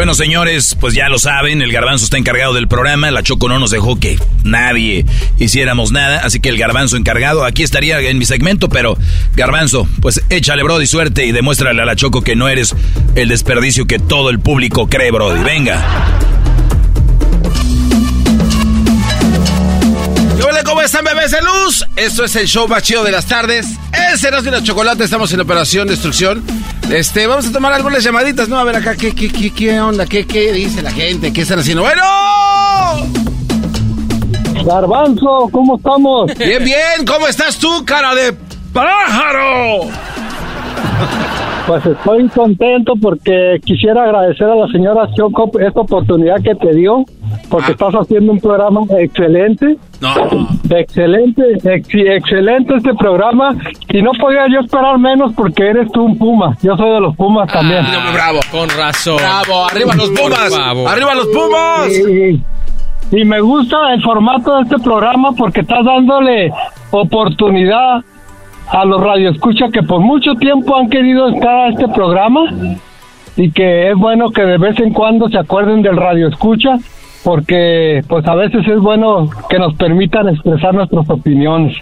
[0.00, 3.58] Bueno, señores, pues ya lo saben, el garbanzo está encargado del programa, la Choco no
[3.58, 5.04] nos dejó que nadie
[5.38, 8.96] hiciéramos nada, así que el garbanzo encargado aquí estaría en mi segmento, pero
[9.36, 12.74] garbanzo, pues échale, Brody, suerte y demuéstrale a la Choco que no eres
[13.14, 15.44] el desperdicio que todo el público cree, Brody.
[15.44, 16.39] Venga.
[20.44, 21.84] Hola, ¿Cómo están, bebés de luz?
[21.96, 23.66] Esto es el show más chido de las tardes.
[24.12, 26.42] Es Erasmo y la Chocolate, estamos en Operación Destrucción.
[26.90, 28.58] Este, vamos a tomar algunas llamaditas, ¿no?
[28.58, 30.06] A ver acá, ¿qué, qué, qué, qué onda?
[30.06, 31.32] ¿Qué, qué dice la gente?
[31.32, 31.82] ¿Qué están haciendo?
[31.82, 32.02] ¡Bueno!
[34.64, 36.34] Garbanzo, ¿cómo estamos?
[36.38, 38.34] Bien, bien, ¿cómo estás tú, cara de
[38.72, 39.88] pájaro?
[41.66, 47.04] Pues estoy contento porque quisiera agradecer a la señora Choco esta oportunidad que te dio,
[47.50, 49.76] porque estás haciendo un programa excelente.
[50.00, 50.14] No.
[50.70, 53.54] Excelente, ex- excelente este programa.
[53.88, 56.56] Y no podía yo esperar menos porque eres tú un Puma.
[56.62, 57.84] Yo soy de los Pumas también.
[57.84, 58.40] Ah, bravo.
[58.50, 59.16] Con razón.
[59.16, 60.52] Bravo, arriba los Pumas.
[60.92, 61.88] Arriba los Pumas.
[61.98, 62.40] Y,
[63.20, 66.52] y me gusta el formato de este programa porque estás dándole
[66.92, 68.02] oportunidad
[68.72, 72.42] a los radioescuchas que por mucho tiempo han querido estar a este programa
[73.36, 76.76] y que es bueno que de vez en cuando se acuerden del radioescucha
[77.24, 81.76] porque pues a veces es bueno que nos permitan expresar nuestras opiniones.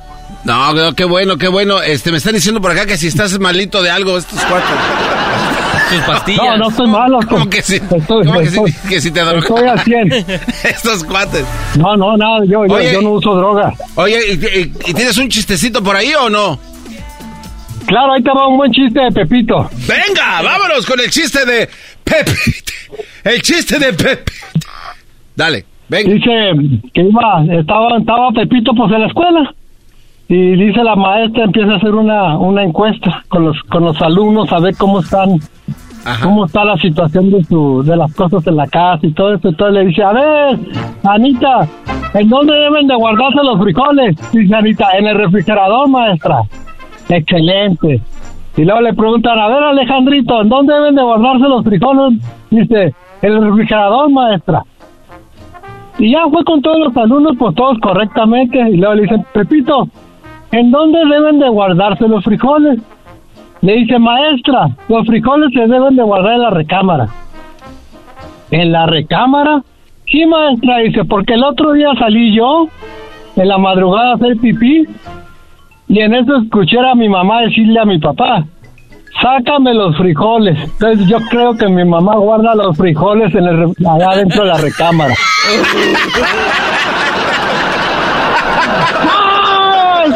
[0.44, 1.82] No, no, qué bueno, qué bueno.
[1.82, 4.76] Este, me están diciendo por acá que si estás malito de algo, estos cuatro.
[5.90, 6.44] Sus pastillas.
[6.44, 7.18] No, no estoy malo.
[7.28, 7.76] ¿Cómo que sí?
[7.76, 8.56] Estoy, ¿Cómo que sí?
[8.56, 9.78] estoy- Que si te drogas.
[9.78, 10.12] estoy 100.
[10.64, 11.44] Estos cuates.
[11.76, 12.92] No, no, nada, yo, yo, Oye.
[12.92, 13.72] yo no uso droga.
[13.96, 16.58] Oye, ¿y, y- y tienes un chistecito por ahí o no?
[17.86, 19.68] Claro, ahí te va un buen chiste de Pepito.
[19.86, 21.68] Venga, vámonos con el chiste de
[22.04, 22.72] Pepito.
[23.24, 24.32] El chiste de Pepito.
[25.38, 26.14] Dale, venga.
[26.14, 29.54] Dice que iba, estaba, estaba Pepito pues en la escuela
[30.26, 34.52] y dice la maestra empieza a hacer una, una encuesta con los, con los alumnos
[34.52, 35.38] a ver cómo están,
[36.24, 39.50] cómo está la situación de su, de las cosas en la casa y todo eso.
[39.50, 40.58] Entonces le dice, a ver,
[41.04, 41.68] Anita,
[42.14, 44.16] ¿en dónde deben de guardarse los frijoles?
[44.32, 46.42] Dice Anita, en el refrigerador, maestra.
[47.08, 48.00] Excelente.
[48.56, 52.20] Y luego le preguntan, a ver, Alejandrito, ¿en dónde deben de guardarse los frijoles?
[52.50, 52.92] Dice,
[53.22, 54.64] en el refrigerador, maestra.
[55.98, 58.58] Y ya fue con todos los alumnos, pues todos correctamente.
[58.70, 59.88] Y luego le dicen, Pepito,
[60.52, 62.80] ¿en dónde deben de guardarse los frijoles?
[63.60, 67.08] Le dice, maestra, los frijoles se deben de guardar en la recámara.
[68.50, 69.62] ¿En la recámara?
[70.06, 72.68] Sí, maestra, dice, porque el otro día salí yo
[73.36, 74.84] en la madrugada a hacer pipí
[75.88, 78.44] Y en eso escuché a mi mamá decirle a mi papá,
[79.22, 80.58] sácame los frijoles.
[80.62, 84.58] Entonces yo creo que mi mamá guarda los frijoles en el, allá dentro de la
[84.58, 85.14] recámara.
[89.10, 90.12] ¡Ay!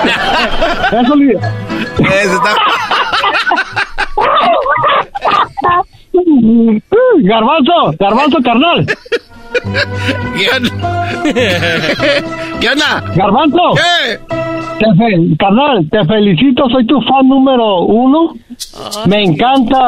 [1.02, 1.38] Eso le-
[7.22, 8.86] Garbanzo, garbanzo carnal.
[10.36, 11.22] ¿Qué onda?
[12.60, 13.04] ¿Qué onda?
[13.14, 13.74] Garbanzo.
[14.78, 18.34] Te fe- carnal, te felicito, soy tu fan número uno.
[19.06, 19.86] Me encanta,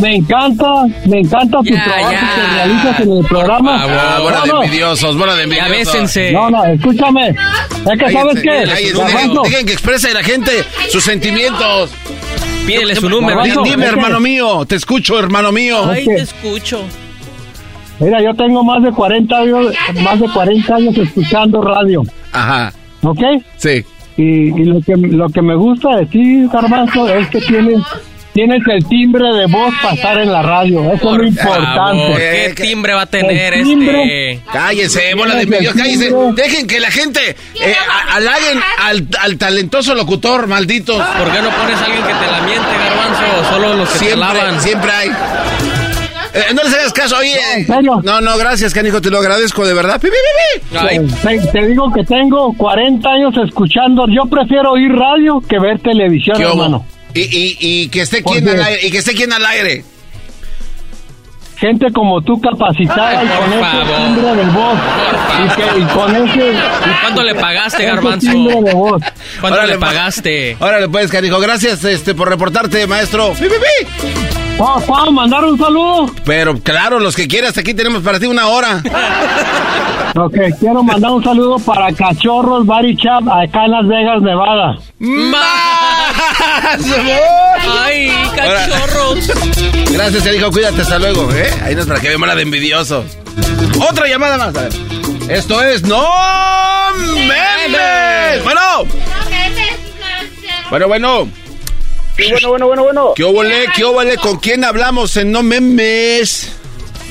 [0.00, 0.66] me encanta,
[1.06, 3.82] me encanta tu trabajo que realizas en el programa.
[3.84, 4.62] Ah, bola No, de no.
[4.64, 6.16] envidiosos, bola de envidiosos.
[6.32, 7.28] No, no, escúchame.
[7.30, 8.48] Es que, ¿sabes qué?
[8.48, 10.50] Cállense, Garbanzo, dejen, dejen que exprese la gente
[10.88, 11.90] sus sentimientos.
[12.66, 13.42] Pídele su número.
[13.64, 15.88] Dime, hermano mío, te escucho, hermano mío.
[15.88, 16.80] Ay, te escucho.
[17.98, 22.02] Mira, yo tengo más de 40 años, más de 40 años escuchando radio,
[22.32, 22.72] Ajá,
[23.02, 23.20] ¿ok?
[23.56, 23.84] sí.
[24.16, 24.22] Y,
[24.60, 27.80] y lo que lo que me gusta de ti, Garbanzo, es que tienes
[28.32, 30.92] tienes el timbre de voz para estar en la radio.
[30.92, 32.02] Eso es lo importante.
[32.02, 34.50] Favor, ¿Qué timbre va a tener El timbre- este?
[34.52, 36.12] Cállense, bola de envidiosos, cállense.
[36.34, 37.74] Dejen que la gente eh,
[38.10, 40.96] halaguen al, al talentoso locutor, malditos.
[41.02, 43.50] ¿Por qué no pones a alguien que te la miente, garbanzo?
[43.50, 44.60] Solo los que te Siempre, lavan.
[44.60, 45.08] siempre hay.
[46.34, 47.36] Eh, no les hagas caso, oye.
[48.02, 50.00] No, no, gracias, canijo, te lo agradezco de verdad.
[50.00, 51.12] Pi, pi, pi, pi.
[51.22, 54.06] Te, te digo que tengo 40 años escuchando.
[54.08, 56.86] Yo prefiero oír radio que ver televisión, ¿Qué hubo?
[57.14, 59.84] Y, y, y que esté quien Porque- al aire, y que esté quien al aire.
[61.56, 64.78] Gente como tú capacitada Ay, y con ese timbre de voz.
[65.38, 66.52] Y, que- y con ese...
[67.02, 68.30] ¿Cuánto le pagaste, garbanzo?
[68.32, 69.02] de voz.
[69.40, 70.56] ¿Cuánto Órale, le pa- pagaste?
[70.58, 73.32] Órale, pues, canijo, gracias este, por reportarte, maestro.
[73.34, 74.41] Pi, pi, pi.
[74.86, 76.06] ¿Puedo, mandar un saludo?
[76.24, 78.82] Pero claro, los que quieras, aquí tenemos para ti una hora.
[80.14, 84.78] Ok, quiero mandar un saludo para Cachorros Bari Chap acá en Las Vegas, Nevada.
[87.82, 89.30] ¡Ay, cachorros!
[89.90, 91.50] Gracias, canijo, cuídate, hasta luego, ¿eh?
[91.64, 93.04] Ahí nos para que veamos la de envidioso.
[93.90, 94.72] Otra llamada más, a ver.
[95.28, 96.06] Esto es No
[97.16, 98.44] Memes.
[98.44, 98.84] Bueno.
[100.70, 101.41] Bueno, bueno.
[102.30, 103.12] Bueno, bueno, bueno, bueno.
[103.14, 104.16] ¿Qué óvole, qué óvole?
[104.16, 106.52] ¿Con quién hablamos en No Memes?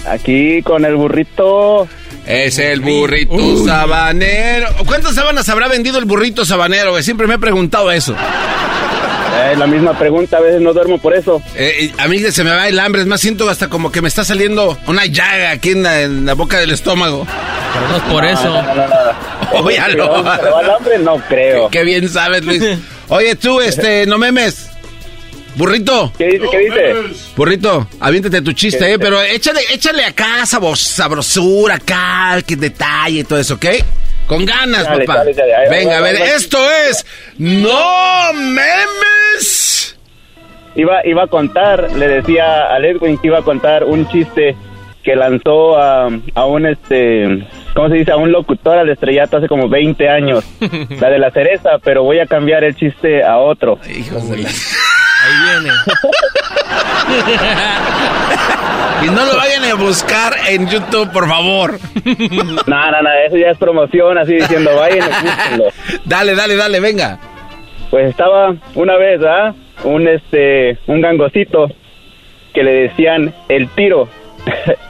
[0.07, 1.87] Aquí con el burrito.
[2.25, 4.67] Es el burrito sabanero.
[4.85, 6.91] ¿Cuántas sábanas habrá vendido el burrito sabanero?
[6.91, 7.03] güey?
[7.03, 8.15] Siempre me he preguntado eso.
[9.33, 11.41] Eh, la misma pregunta, a veces no duermo por eso.
[11.55, 14.07] Eh, a mí se me va el hambre, es más, siento hasta como que me
[14.07, 17.25] está saliendo una llaga aquí en la, en la boca del estómago.
[17.73, 18.63] Pero no es por eso.
[19.53, 20.35] Óyalo.
[20.37, 20.99] ¿Se le va el hambre?
[20.99, 21.69] No creo.
[21.69, 22.61] Qué bien sabes, Luis.
[23.07, 24.70] Oye, tú, este, no memes.
[25.55, 26.11] Burrito.
[26.17, 26.45] ¿Qué dice?
[26.49, 26.93] ¿Qué dice?
[27.35, 33.23] Burrito, aviéntate tu chiste, ¿Qué eh, pero échale, échale acá sabrosura, acá, que detalle y
[33.23, 33.65] todo eso, ¿ok?
[34.27, 35.19] Con ganas, Dale, papá.
[35.19, 36.57] dale, dale, Venga, a ver, esto
[36.89, 37.05] es
[37.37, 39.97] No Memes.
[40.75, 44.55] Iba, iba a contar, le decía a Edwin que iba a contar un chiste
[45.03, 48.11] que lanzó a, a un, este, ¿cómo se dice?
[48.11, 50.45] A un locutor al estrellato hace como 20 años.
[51.01, 53.79] la de la cereza, pero voy a cambiar el chiste a otro.
[53.89, 54.49] Hijos de la...
[55.23, 55.71] Ahí viene.
[59.03, 61.79] Y no lo vayan a buscar en YouTube, por favor.
[62.67, 65.65] No, no, no, eso ya es promoción, así diciendo, vayan, y búsquenlo.
[66.05, 67.19] Dale, dale, dale, venga.
[67.89, 69.55] Pues estaba una vez, ¿ah?
[69.83, 71.67] Un, este, un gangocito
[72.53, 74.07] que le decían el tiro.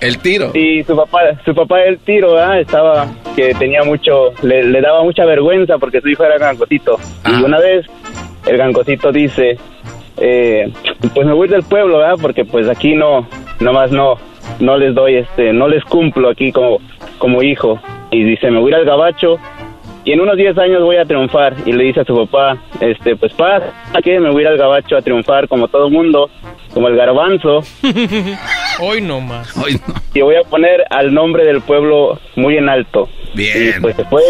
[0.01, 0.51] El tiro.
[0.53, 2.59] Y su papá, su papá el tiro, ¿ah?
[2.59, 6.99] Estaba, que tenía mucho, le, le daba mucha vergüenza porque su hijo era gangocito.
[7.25, 7.85] Y una vez
[8.45, 9.57] el gangocito dice,
[10.17, 10.71] eh,
[11.13, 12.17] pues me voy del pueblo, ¿verdad?
[12.21, 13.27] Porque pues aquí no,
[13.59, 14.17] nomás no,
[14.59, 16.79] no les doy, este, no les cumplo aquí como,
[17.17, 17.79] como hijo.
[18.11, 19.39] Y dice, me voy al gabacho
[20.03, 21.55] y en unos 10 años voy a triunfar.
[21.65, 23.63] Y le dice a su papá, este, pues paz,
[24.03, 26.29] que me voy al gabacho a triunfar como todo mundo,
[26.73, 27.61] como el garbanzo.
[28.79, 29.53] Hoy no más.
[30.13, 33.09] Y voy a poner al nombre del pueblo muy en alto.
[33.35, 33.75] Bien.
[33.77, 34.23] Y pues se fue,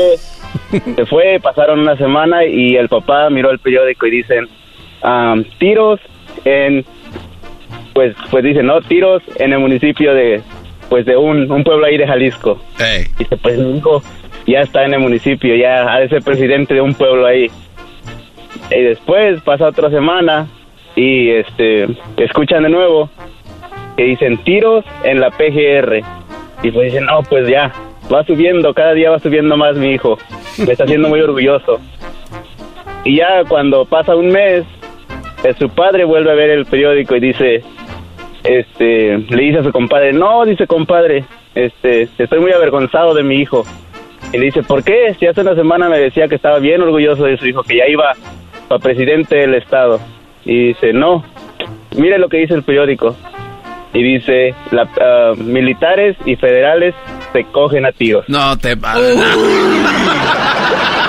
[0.95, 4.49] se fue, pasaron una semana y el papá miró el periódico y dicen,
[5.03, 5.99] ah, tiros
[6.45, 6.86] en,
[7.94, 10.41] pues, pues dicen, no, tiros en el municipio de,
[10.90, 12.60] pues de un, un pueblo ahí de Jalisco.
[13.18, 14.02] Dice, pues mi hijo
[14.48, 17.49] ya está en el municipio, ya ha de ser presidente de un pueblo ahí.
[18.69, 20.48] Y después pasa otra semana
[20.95, 21.88] y este
[22.18, 23.10] escuchan de nuevo
[23.98, 26.02] que dicen tiros en la PGR.
[26.64, 27.72] Y pues dicen, no, pues ya,
[28.14, 30.18] va subiendo, cada día va subiendo más mi hijo.
[30.57, 31.80] Me está haciendo muy orgulloso.
[33.03, 34.64] Y ya cuando pasa un mes,
[35.57, 37.63] su padre vuelve a ver el periódico y dice,
[38.43, 43.35] este, le dice a su compadre, no, dice compadre, este, estoy muy avergonzado de mi
[43.35, 43.65] hijo.
[44.34, 45.15] Y le dice, ¿por qué?
[45.19, 47.88] Si hace una semana me decía que estaba bien orgulloso de su hijo, que ya
[47.88, 48.11] iba
[48.68, 49.99] para presidente del estado.
[50.45, 51.23] Y dice, no,
[51.97, 53.15] mire lo que dice el periódico.
[53.93, 56.95] Y dice, la, ah, militares y federales
[57.34, 58.23] se cogen a tiros.
[58.30, 58.76] No te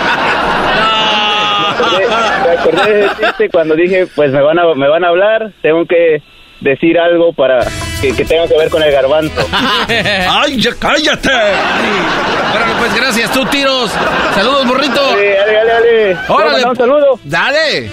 [1.99, 5.85] me acordé de chiste cuando dije, pues me van a, me van a hablar, tengo
[5.87, 6.23] que
[6.61, 7.67] decir algo para
[8.01, 9.47] que, que tenga que ver con el garbanzo.
[9.89, 11.31] ¡Ay, ya cállate!
[11.31, 13.91] Bueno, pues gracias, tú tiros.
[14.35, 15.03] Saludos, burrito.
[15.03, 15.67] Dale, dale, dale.
[15.67, 16.19] dale.
[16.29, 16.65] Órale.
[16.65, 17.19] Un saludo.
[17.25, 17.91] Dale.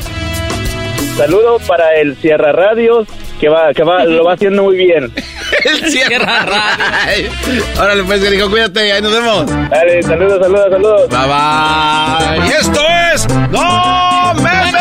[1.18, 3.08] Saludo para el Sierra Radios,
[3.40, 5.12] que va, que va, lo va haciendo muy bien.
[5.66, 7.32] El Sierra Radio.
[7.80, 9.46] Órale, pues, dijo, cuídate, ahí nos vemos.
[9.70, 11.10] Dale, saludos, saludos, saludos.
[11.10, 12.48] Bye bye.
[12.48, 12.82] Y esto
[13.14, 14.76] es ¡No Memes!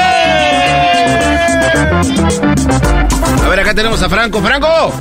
[3.44, 4.40] A ver, acá tenemos a Franco.
[4.40, 4.93] ¡Franco!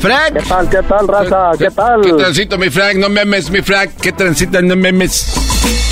[0.00, 0.32] Frank.
[0.32, 1.50] ¿Qué tal, qué tal, raza?
[1.58, 2.00] ¿Qué tal?
[2.00, 2.96] ¿Qué transito, mi Frank?
[2.96, 3.90] No memes, mi Frank.
[4.00, 5.34] ¿Qué transita, no memes?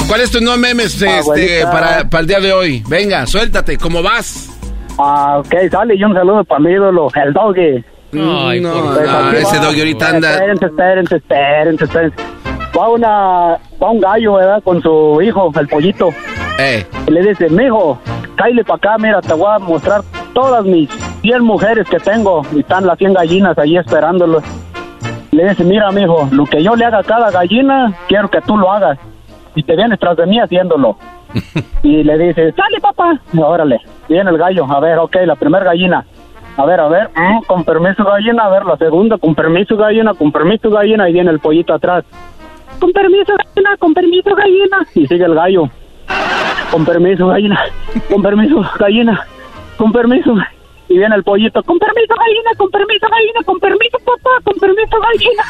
[0.07, 2.83] ¿Cuál es tu no memes este, para, para el día de hoy?
[2.89, 4.48] Venga, suéltate, ¿cómo vas?
[4.99, 7.85] Ah, ok, sale y un saludo para mi ídolo, el doggy.
[8.13, 10.33] Ay, no, no, ese doggy ahorita anda.
[10.33, 12.17] Espérense, espérense, espérense, espérense.
[12.77, 14.63] Va, una, va un gallo, ¿verdad?
[14.63, 16.09] Con su hijo, el pollito.
[16.59, 16.85] Eh.
[17.07, 17.99] Y le dice, mijo,
[18.37, 20.03] cállate para acá, mira, te voy a mostrar
[20.33, 20.91] todas mis
[21.23, 22.43] 100 mujeres que tengo.
[22.53, 24.43] Y están las 100 gallinas ahí esperándolo.
[25.31, 28.57] Le dice, mira, mijo, lo que yo le haga a cada gallina, quiero que tú
[28.57, 28.99] lo hagas.
[29.55, 30.97] Y te vienes tras de mí haciéndolo.
[31.83, 33.21] Y le dice, sale, papá.
[33.33, 34.65] Y órale, viene el gallo.
[34.71, 36.05] A ver, ok, la primera gallina.
[36.57, 40.15] A ver, a ver, mm, con permiso gallina, a ver, la segunda, con permiso gallina,
[40.15, 42.05] con permiso gallina, y viene el pollito atrás.
[42.81, 44.79] Con permiso gallina, con permiso gallina.
[44.95, 45.71] Y sigue el gallo.
[46.71, 47.61] Con permiso gallina,
[48.11, 49.27] con permiso gallina,
[49.77, 50.35] con permiso.
[50.89, 54.99] Y viene el pollito, con permiso gallina, con permiso gallina, con permiso papá, con permiso
[55.01, 55.45] gallina.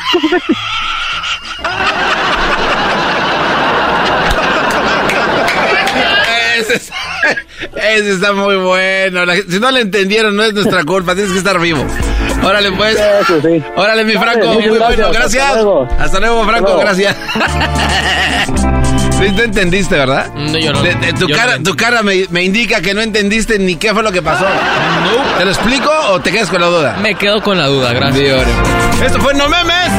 [6.61, 6.91] Ese, es-
[7.77, 9.25] ese está muy bueno.
[9.25, 11.15] La- si no le entendieron, no es nuestra culpa.
[11.15, 11.85] Tienes que estar vivo.
[12.43, 12.97] Órale, pues.
[13.77, 14.47] Órale, mi Franco.
[14.55, 15.13] Muy bueno, gracias.
[15.13, 15.45] gracias.
[15.45, 15.89] Hasta luego.
[15.99, 16.69] Hasta luego, Franco.
[16.69, 16.81] Hasta luego.
[16.81, 17.17] Gracias.
[19.19, 20.27] Sí, te entendiste, ¿verdad?
[20.61, 20.81] yo no.
[20.81, 21.65] De- de- tu Yo cara, no.
[21.65, 24.47] tu cara me, me indica que no entendiste ni qué fue lo que pasó.
[25.39, 26.97] ¿Te lo explico o te quedas con la duda?
[27.03, 28.17] Me quedo con la duda, gracias.
[28.25, 29.07] Sí, órale.
[29.07, 29.91] Esto fue No Memes.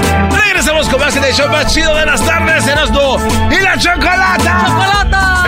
[0.46, 2.66] Regresamos con más en el show más chido de las tardes.
[2.66, 3.18] Erasmo
[3.52, 4.64] y la chocolata.
[4.66, 5.44] ¡Chocolata!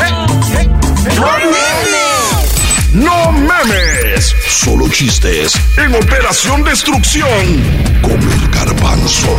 [2.93, 4.35] ¡No memes!
[4.47, 7.29] Solo chistes en Operación Destrucción
[8.01, 9.37] con el garbanzo.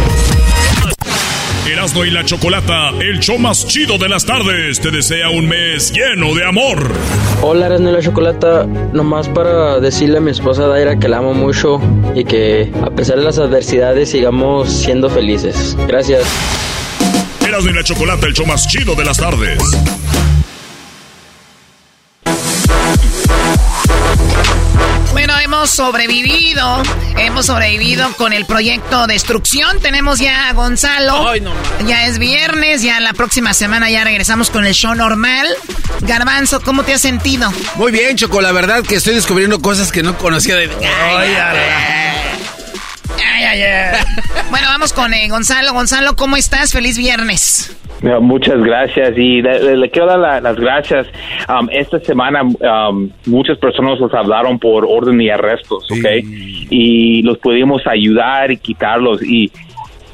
[1.70, 5.92] Erasmo y la Chocolata, el show más chido de las tardes, te desea un mes
[5.92, 6.90] lleno de amor.
[7.40, 8.66] Hola, Erasmo y la Chocolata.
[8.92, 11.80] Nomás para decirle a mi esposa Daira que la amo mucho
[12.14, 15.76] y que a pesar de las adversidades sigamos siendo felices.
[15.86, 16.24] Gracias.
[17.46, 19.59] Erasmo y la Chocolata, el show más chido de las tardes.
[25.62, 26.82] Hemos sobrevivido.
[27.16, 29.78] Hemos sobrevivido con el proyecto Destrucción.
[29.78, 31.32] Tenemos ya a Gonzalo.
[31.86, 35.47] ya es viernes, ya la próxima semana ya regresamos con el show normal.
[36.01, 37.52] Garbanzo, ¿cómo te has sentido?
[37.76, 38.40] Muy bien, Choco.
[38.40, 40.64] La verdad que estoy descubriendo cosas que no conocía de.
[40.64, 41.59] Ay, ay,
[43.27, 43.61] ay.
[44.51, 45.73] bueno, vamos con eh, Gonzalo.
[45.73, 46.73] Gonzalo, ¿cómo estás?
[46.73, 47.77] Feliz viernes.
[48.03, 51.07] No, Muchas gracias y le, le- le quiero dar la- las gracias.
[51.49, 56.07] Um, esta semana um, muchas personas nos hablaron por orden y arrestos, ¿ok?
[56.70, 59.51] Y los pudimos ayudar y quitarlos y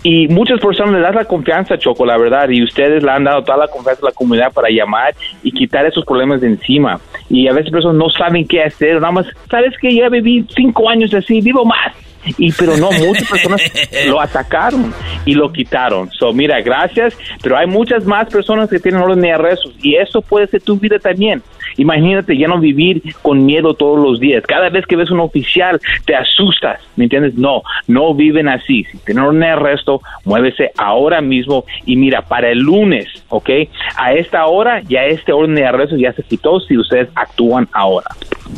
[0.05, 3.43] y muchas personas les das la confianza, Choco, la verdad, y ustedes le han dado
[3.43, 5.13] toda la confianza a la comunidad para llamar
[5.43, 7.01] y quitar esos problemas de encima.
[7.29, 10.89] Y a veces personas no saben qué hacer, nada más, ¿sabes que Ya viví cinco
[10.89, 11.93] años así, vivo más.
[12.37, 13.63] Y pero no, muchas personas
[14.07, 14.93] lo atacaron
[15.25, 16.11] y lo quitaron.
[16.11, 20.21] So, mira, gracias, pero hay muchas más personas que tienen orden de arrestos y eso
[20.21, 21.43] puede ser tu vida también.
[21.79, 24.45] Imagínate ya no vivir con miedo todos los días.
[24.47, 27.35] Cada vez que ves un oficial te asustas, ¿me entiendes?
[27.35, 28.85] No, no viven así.
[28.93, 33.49] Si tienen de arresto, muévese ahora mismo y mira, para el lunes, ¿ok?
[33.97, 38.09] A esta hora ya este orden de arresto ya se quitó si ustedes actúan ahora.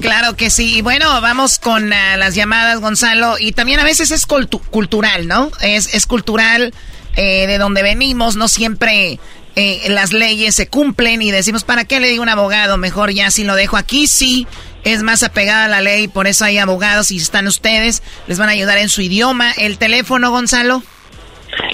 [0.00, 0.78] Claro que sí.
[0.78, 3.34] Y Bueno, vamos con ah, las llamadas, Gonzalo.
[3.38, 5.50] Y también a veces es cultu- cultural, ¿no?
[5.62, 6.72] Es, es cultural
[7.16, 8.36] eh, de donde venimos.
[8.36, 9.18] No siempre
[9.56, 12.76] eh, las leyes se cumplen y decimos, ¿para qué le digo a un abogado?
[12.76, 14.46] Mejor ya si lo dejo aquí, sí.
[14.84, 18.02] Es más apegada a la ley, por eso hay abogados y están ustedes.
[18.26, 19.52] Les van a ayudar en su idioma.
[19.52, 20.82] El teléfono, Gonzalo.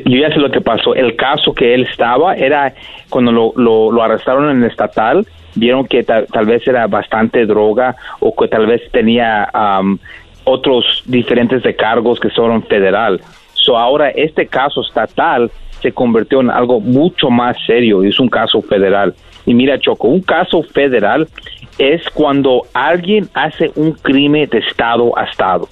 [0.05, 0.95] Yo ya sé lo que pasó.
[0.95, 2.73] El caso que él estaba era
[3.09, 7.95] cuando lo, lo, lo arrestaron en estatal, vieron que tal, tal vez era bastante droga
[8.19, 9.99] o que tal vez tenía am,
[10.45, 13.21] otros diferentes de cargos que son federal.
[13.53, 15.51] So ahora este caso estatal
[15.81, 19.13] se convirtió en algo mucho más serio y es un caso federal.
[19.45, 21.27] Y mira, Choco, un caso federal
[21.77, 25.67] es cuando alguien hace un crimen de estado a estado.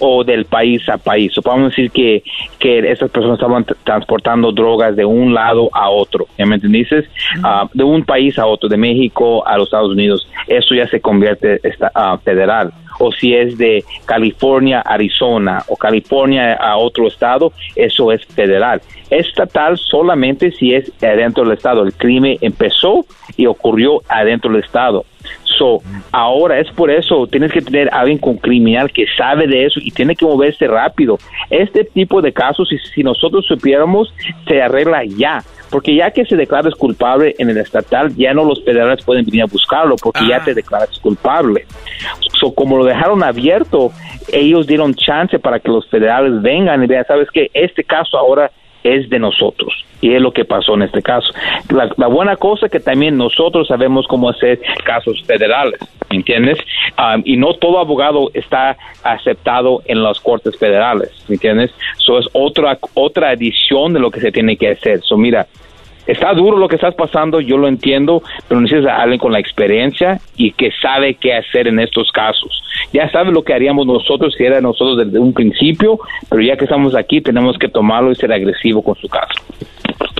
[0.00, 1.32] O del país a país.
[1.32, 2.22] So, vamos a decir que,
[2.58, 7.04] que esas personas estaban transportando drogas de un lado a otro, ¿ya me entendiste?
[7.42, 11.00] Ah, de un país a otro, de México a los Estados Unidos, eso ya se
[11.00, 12.70] convierte esta- federal.
[12.98, 18.82] O si es de California a Arizona o California a otro estado, eso es federal.
[19.08, 21.82] Estatal solamente si es adentro del estado.
[21.82, 23.06] El crimen empezó
[23.38, 25.06] y ocurrió adentro del estado.
[25.58, 25.82] So,
[26.12, 29.80] ahora es por eso, tienes que tener a alguien con criminal que sabe de eso
[29.82, 31.18] y tiene que moverse rápido.
[31.50, 34.12] Este tipo de casos, si, si nosotros supiéramos,
[34.46, 35.42] se arregla ya.
[35.70, 39.42] Porque ya que se declaras culpable en el estatal, ya no los federales pueden venir
[39.42, 41.64] a buscarlo porque ya te declaras culpable.
[42.38, 43.90] So, como lo dejaron abierto,
[44.32, 47.50] ellos dieron chance para que los federales vengan y vean, ¿sabes qué?
[47.54, 48.50] Este caso ahora
[48.82, 49.84] es de nosotros.
[50.00, 51.32] Y es lo que pasó en este caso.
[51.70, 55.78] La, buena cosa que también nosotros sabemos cómo hacer casos federales,
[56.10, 56.58] ¿me entiendes?
[56.98, 61.72] Um, y no todo abogado está aceptado en las cortes federales, ¿me entiendes?
[61.96, 65.00] Eso es otra, otra adición de lo que se tiene que hacer.
[65.02, 65.46] So, mira,
[66.06, 70.20] Está duro lo que estás pasando, yo lo entiendo, pero necesitas alguien con la experiencia
[70.36, 72.62] y que sabe qué hacer en estos casos.
[72.92, 75.98] Ya sabes lo que haríamos nosotros si era nosotros desde un principio,
[76.28, 79.42] pero ya que estamos aquí tenemos que tomarlo y ser agresivo con su caso.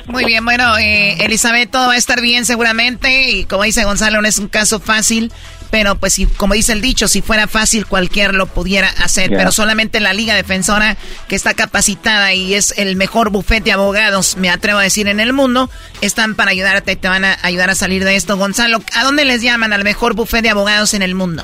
[0.07, 3.31] Muy bien, bueno, eh, Elizabeth, todo va a estar bien seguramente.
[3.31, 5.33] Y como dice Gonzalo, no es un caso fácil.
[5.73, 9.31] Pero pues si, como dice el dicho, si fuera fácil cualquier lo pudiera hacer.
[9.31, 14.37] Pero solamente la Liga Defensora, que está capacitada y es el mejor bufete de abogados,
[14.37, 15.71] me atrevo a decir, en el mundo,
[16.03, 18.37] están para ayudarte y te van a ayudar a salir de esto.
[18.37, 21.43] Gonzalo, ¿a dónde les llaman al mejor bufete de abogados en el mundo?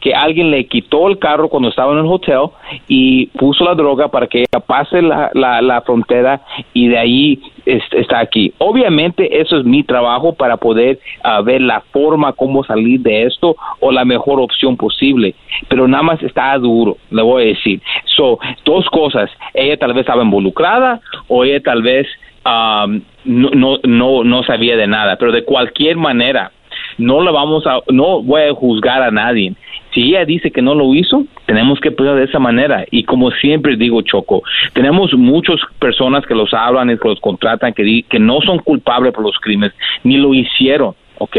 [0.00, 2.50] Que alguien le quitó el carro cuando estaba en el hotel
[2.88, 6.40] y puso la droga para que ella pase la, la, la frontera
[6.72, 8.52] y de ahí es- está aquí.
[8.58, 13.56] Obviamente eso es mi trabajo para poder ah, ver la forma cómo salir de esto
[13.80, 15.34] o la mejor opción posible.
[15.68, 17.80] Pero nada más está duro, le voy a decir.
[18.16, 19.30] So, dos cosas.
[19.54, 22.06] Ella tal vez estaba involucrada o ella tal vez
[22.46, 25.16] um, no, no, no, no sabía de nada.
[25.16, 26.52] Pero de cualquier manera,
[26.98, 29.52] no le vamos a, no voy a juzgar a nadie.
[29.92, 32.84] Si ella dice que no lo hizo, tenemos que pensar de esa manera.
[32.90, 34.42] Y como siempre digo, Choco,
[34.72, 39.36] tenemos muchas personas que los hablan que los contratan que, no son culpables por los
[39.38, 40.94] crímenes, ni lo hicieron.
[41.18, 41.36] ¿ok?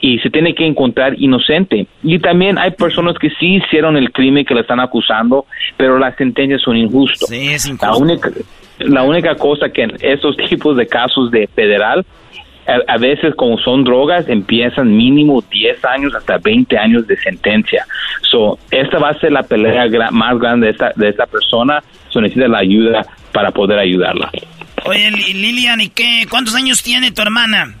[0.00, 1.86] Y se tiene que encontrar inocente.
[2.02, 5.46] Y también hay personas que sí hicieron el crimen que le están acusando,
[5.78, 7.30] pero las sentencias son injustas.
[7.80, 8.30] La única,
[8.78, 12.04] la única cosa que en estos tipos de casos de federal
[12.66, 17.86] a, a veces como son drogas empiezan mínimo 10 años hasta 20 años de sentencia.
[18.30, 21.82] So, esta va a ser la pelea gra- más grande de esta, de esta persona,
[22.08, 24.30] so necesita la ayuda para poder ayudarla.
[24.84, 26.26] Oye, Li- Lilian, ¿y qué?
[26.30, 27.74] ¿Cuántos años tiene tu hermana?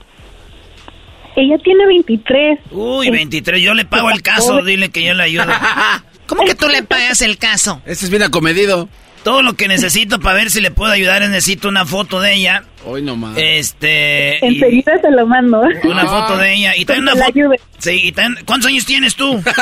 [1.34, 2.58] Ella tiene 23.
[2.72, 3.62] Uy, 23.
[3.62, 5.44] Yo le pago el caso, dile que yo le ayudo.
[6.26, 7.80] ¿Cómo que tú le pagas el caso?
[7.86, 8.88] Ese es bien acomedido.
[9.24, 12.34] Todo lo que necesito para ver si le puedo ayudar es necesito una foto de
[12.34, 12.64] ella.
[12.84, 13.34] Hoy nomás.
[13.36, 14.44] Este.
[14.44, 15.62] Enseguida se lo mando.
[15.84, 16.76] una foto de ella.
[16.76, 17.38] Y también Que una la foto.
[17.38, 17.60] ayude.
[17.78, 19.42] Sí, y también- ¿Cuántos años tienes tú?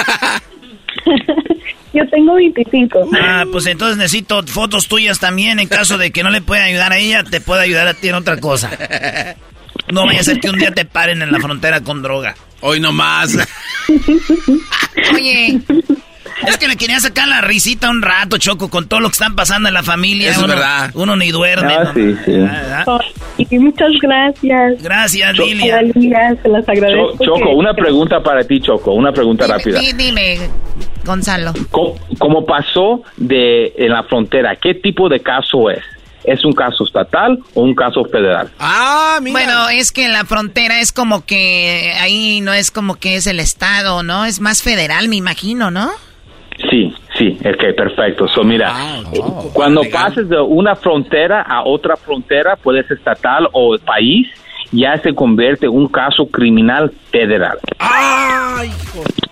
[1.93, 3.11] Yo tengo 25.
[3.21, 5.59] Ah, pues entonces necesito fotos tuyas también.
[5.59, 8.09] En caso de que no le pueda ayudar a ella, te puedo ayudar a ti
[8.09, 8.71] en otra cosa.
[9.93, 12.37] No vaya a ser que un día te paren en la frontera con droga.
[12.61, 13.37] Hoy nomás.
[15.15, 15.61] Oye,
[16.47, 19.35] Es que le quería sacar la risita un rato, Choco, con todo lo que están
[19.37, 20.31] pasando en la familia.
[20.31, 20.91] Eso es uno, verdad.
[20.95, 21.75] Uno ni duerme.
[21.75, 21.95] Ah, ¿no?
[21.95, 23.47] sí, sí.
[23.51, 24.83] Y muchas gracias.
[24.83, 25.45] Gracias, Cho-.
[25.45, 27.13] Lilian, se las agradezco.
[27.19, 29.81] Cho- Choco, que- una pregunta para ti, Choco, una pregunta rápida.
[29.81, 30.39] di- dime,
[31.05, 31.53] Gonzalo.
[31.71, 34.57] ¿Cómo, cómo pasó de en la frontera?
[34.57, 35.83] ¿Qué tipo de caso es?
[36.23, 38.51] ¿Es un caso estatal o un caso federal?
[38.59, 39.33] Ah, mira.
[39.33, 43.41] Bueno, es que la frontera es como que ahí no es como que es el
[43.41, 44.27] estado, ¿no?
[44.27, 45.91] Es más federal, me imagino, ¿no?
[46.69, 48.29] Sí, sí, ok, perfecto.
[48.29, 48.73] So, mira,
[49.53, 54.29] cuando pases de una frontera a otra frontera, puede ser estatal o país,
[54.73, 57.59] ya se convierte en un caso criminal federal.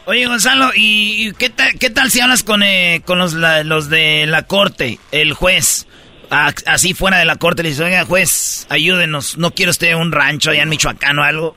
[0.07, 3.63] Oye, Gonzalo, ¿y, y qué, tal, qué tal si hablas con, eh, con los, la-
[3.63, 5.87] los de la corte, el juez?
[6.31, 9.37] Ah, así fuera de la corte, le dices, oiga, juez, ayúdenos.
[9.39, 11.57] No quiero usted un rancho allá en Michoacán o algo.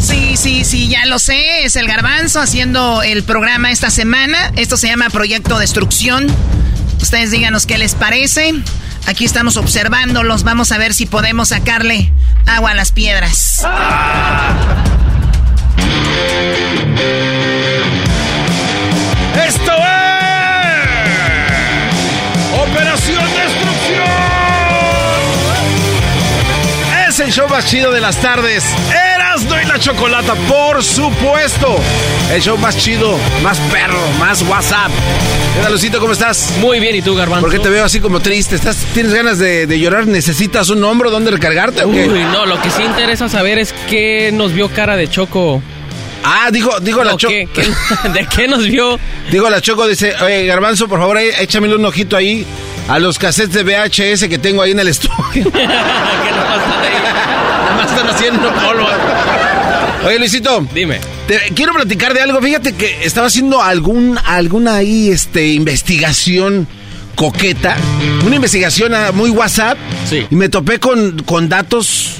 [0.00, 1.64] Sí, sí, sí, ya lo sé.
[1.64, 4.52] Es el garbanzo haciendo el programa esta semana.
[4.56, 6.26] Esto se llama Proyecto Destrucción.
[7.00, 8.54] Ustedes díganos qué les parece.
[9.06, 10.42] Aquí estamos observándolos.
[10.44, 12.12] Vamos a ver si podemos sacarle
[12.46, 13.64] agua a las piedras.
[19.46, 20.08] ¡Esto es!
[22.60, 24.08] ¡Operación Destrucción!
[27.08, 28.64] Es el show más chido de las tardes.
[29.38, 31.76] Erasno y la Chocolata, por supuesto.
[32.32, 34.90] El show más chido, más perro, más WhatsApp.
[35.54, 36.00] ¿Qué tal, Lucito?
[36.00, 36.54] ¿Cómo estás?
[36.60, 37.42] Muy bien, ¿y tú, Garbanzo?
[37.42, 38.56] ¿Por qué te veo así como triste?
[38.56, 40.08] ¿Estás, ¿Tienes ganas de, de llorar?
[40.08, 42.08] ¿Necesitas un hombro donde recargarte o qué?
[42.08, 45.62] Uy, no, lo que sí interesa saber es qué nos vio cara de Choco.
[46.24, 47.32] Ah, dijo, dijo la No, Choco.
[47.32, 48.98] ¿qué- qué- ¿De qué nos vio?
[49.30, 52.44] Digo, la Choco dice, oye, Garbanzo, por favor, ahí, échamele un ojito ahí
[52.88, 55.52] a los cassettes de VHS que tengo ahí en el estudio.
[57.68, 58.88] Además están haciendo polvo.
[60.08, 60.66] Oye, Luisito.
[60.74, 60.98] Dime.
[61.26, 62.40] Te quiero platicar de algo.
[62.40, 66.66] Fíjate que estaba haciendo algún, alguna ahí, este, investigación
[67.14, 67.76] coqueta.
[68.24, 69.76] Una investigación muy WhatsApp.
[70.08, 70.26] Sí.
[70.30, 72.12] Y me topé con, con datos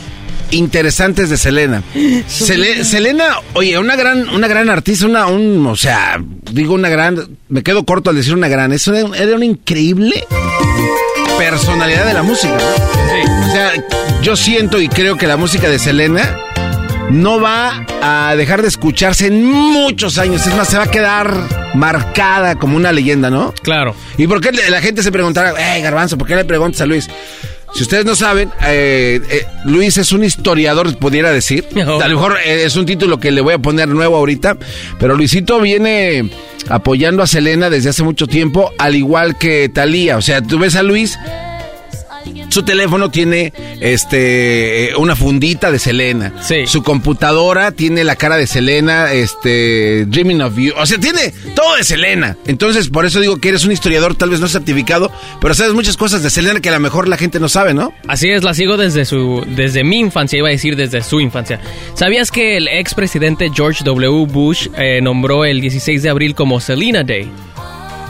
[0.51, 1.83] interesantes de Selena.
[2.29, 7.39] Sele- Selena, oye, una gran, una gran artista, una, un, o sea, digo una gran,
[7.49, 10.27] me quedo corto al decir una gran, es una, era una increíble
[11.39, 12.55] personalidad de la música.
[12.57, 13.49] ¿no?
[13.49, 13.73] O sea,
[14.23, 16.39] yo siento y creo que la música de Selena
[17.11, 20.47] no va a dejar de escucharse en muchos años.
[20.47, 21.35] Es más, se va a quedar
[21.75, 23.53] marcada como una leyenda, ¿no?
[23.63, 23.95] Claro.
[24.17, 27.09] ¿Y por qué la gente se preguntará, hey, Garbanzo, ¿por qué le preguntas a Luis?
[27.75, 31.67] Si ustedes no saben, eh, eh, Luis es un historiador, pudiera decir.
[31.77, 34.57] A lo mejor eh, es un título que le voy a poner nuevo ahorita,
[34.99, 36.31] pero Luisito viene
[36.69, 40.17] apoyando a Selena desde hace mucho tiempo, al igual que Talía.
[40.17, 41.19] O sea, tú ves a Luis
[42.49, 46.33] su teléfono tiene este una fundita de Selena.
[46.41, 46.67] Sí.
[46.67, 50.73] Su computadora tiene la cara de Selena, este Dreaming of You.
[50.77, 52.37] O sea, tiene todo de Selena.
[52.47, 55.97] Entonces, por eso digo que eres un historiador, tal vez no certificado, pero sabes muchas
[55.97, 57.93] cosas de Selena que a lo mejor la gente no sabe, ¿no?
[58.07, 61.61] Así es, la sigo desde su desde mi infancia, iba a decir desde su infancia.
[61.95, 64.27] ¿Sabías que el expresidente George W.
[64.27, 67.29] Bush eh, nombró el 16 de abril como Selena Day?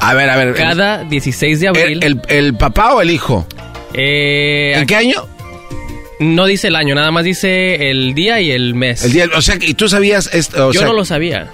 [0.01, 0.55] A ver, a ver.
[0.55, 2.01] Cada 16 de abril.
[2.03, 3.47] ¿El, el papá o el hijo?
[3.94, 5.27] Eh, ¿En qué año?
[6.20, 9.05] No dice el año, nada más dice el día y el mes.
[9.05, 10.73] El día, o sea, ¿y tú sabías esto?
[10.73, 11.51] yo no lo sabía.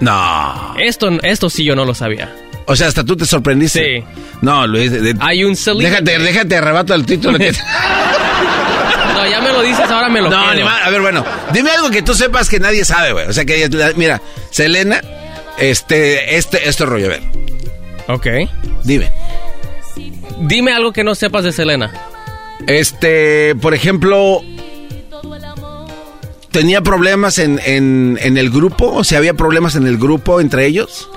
[0.00, 0.74] No.
[0.78, 2.34] Esto, esto sí yo no lo sabía.
[2.66, 4.00] O sea, hasta tú te sorprendiste.
[4.00, 4.04] Sí.
[4.40, 4.92] No, Luis.
[5.20, 7.38] Hay un Déjate, déjate, arrebato el título.
[7.38, 7.52] Que...
[9.14, 10.82] no, ya me lo dices, ahora me lo No, ni más.
[10.84, 13.26] A ver, bueno, dime algo que tú sepas que nadie sabe, güey.
[13.26, 15.00] O sea, que mira, Selena,
[15.58, 17.22] este, este, este rollo, a ver.
[18.08, 18.26] Ok.
[18.84, 19.10] Dime.
[20.40, 21.92] Dime algo que no sepas de Selena.
[22.66, 24.42] Este, por ejemplo,
[26.50, 28.92] ¿tenía problemas en, en, en, el grupo?
[28.92, 31.08] O sea, ¿había problemas en el grupo entre ellos?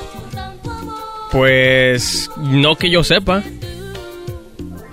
[1.31, 3.43] Pues no que yo sepa.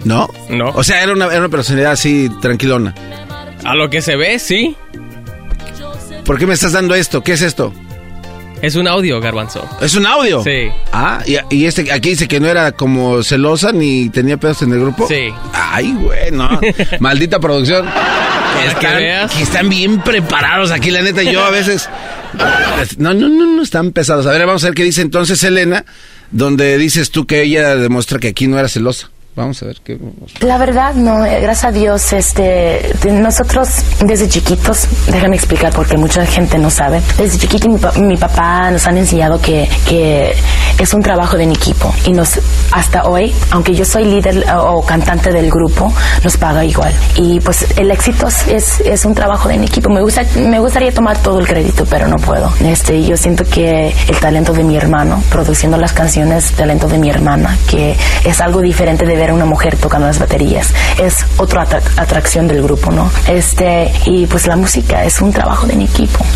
[0.05, 0.29] ¿No?
[0.51, 0.71] No.
[0.71, 2.95] O sea, era una, era una personalidad así tranquilona.
[3.65, 4.77] A lo que se ve, sí.
[6.25, 7.23] ¿Por qué me estás dando esto?
[7.23, 7.73] ¿Qué es esto?
[8.63, 9.69] Es un audio, Garbanzo.
[9.81, 10.45] ¿Es un audio?
[10.45, 10.71] Sí.
[10.93, 14.73] Ah, y, y, este aquí dice que no era como celosa ni tenía pedos en
[14.73, 15.09] el grupo.
[15.09, 15.35] Sí.
[15.53, 16.49] Ay, güey, no.
[17.01, 17.85] Maldita producción.
[18.65, 21.25] Están, que, que están bien preparados aquí, la neta.
[21.25, 21.89] Yo a veces.
[22.99, 24.27] No, no, no, no están pesados.
[24.27, 25.85] A ver, vamos a ver qué dice entonces Elena,
[26.31, 29.11] donde dices tú que ella demuestra que aquí no era celosa.
[29.35, 29.99] Vamos a ver qué.
[30.41, 33.69] La verdad, no, eh, gracias a Dios, este, nosotros
[34.05, 38.87] desde chiquitos, déjame explicar porque mucha gente no sabe, desde chiquito mi, mi, papá nos
[38.87, 40.35] han enseñado que, que
[40.79, 42.41] es un trabajo de en equipo y nos,
[42.73, 45.93] hasta hoy, aunque yo soy líder o cantante del grupo,
[46.23, 46.93] nos paga igual.
[47.17, 49.91] Y pues el éxito es, es un trabajo de en equipo.
[49.91, 52.53] Me, gusta, me gustaría tomar todo el crédito, pero no puedo.
[52.61, 57.11] Este, yo siento que el talento de mi hermano, produciendo las canciones, talento de mi
[57.11, 60.75] hermana, que es algo diferente de ver a una mujer tocando las baterías.
[60.99, 63.09] Es otra atra atracción del grupo, ¿no?
[63.29, 66.27] Este, y pues la música es un trabajo de mi equipo.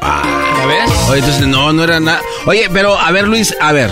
[0.00, 0.92] Ah, ¿ves?
[1.08, 2.20] Oye, entonces no, no era nada.
[2.46, 3.90] Oye, pero a ver, Luis, a ver.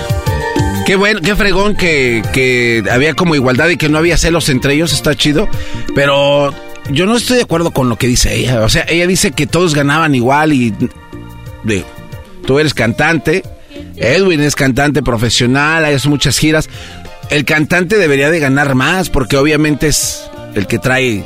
[0.86, 4.74] Qué bueno, qué fregón que, que había como igualdad y que no había celos entre
[4.74, 5.48] ellos, está chido.
[5.97, 6.55] Pero
[6.90, 8.60] yo no estoy de acuerdo con lo que dice ella.
[8.60, 10.72] O sea, ella dice que todos ganaban igual y.
[11.64, 11.86] Digo,
[12.47, 13.43] tú eres cantante,
[13.97, 16.68] Edwin es cantante profesional, hay muchas giras
[17.30, 21.24] el cantante debería de ganar más porque obviamente es el que trae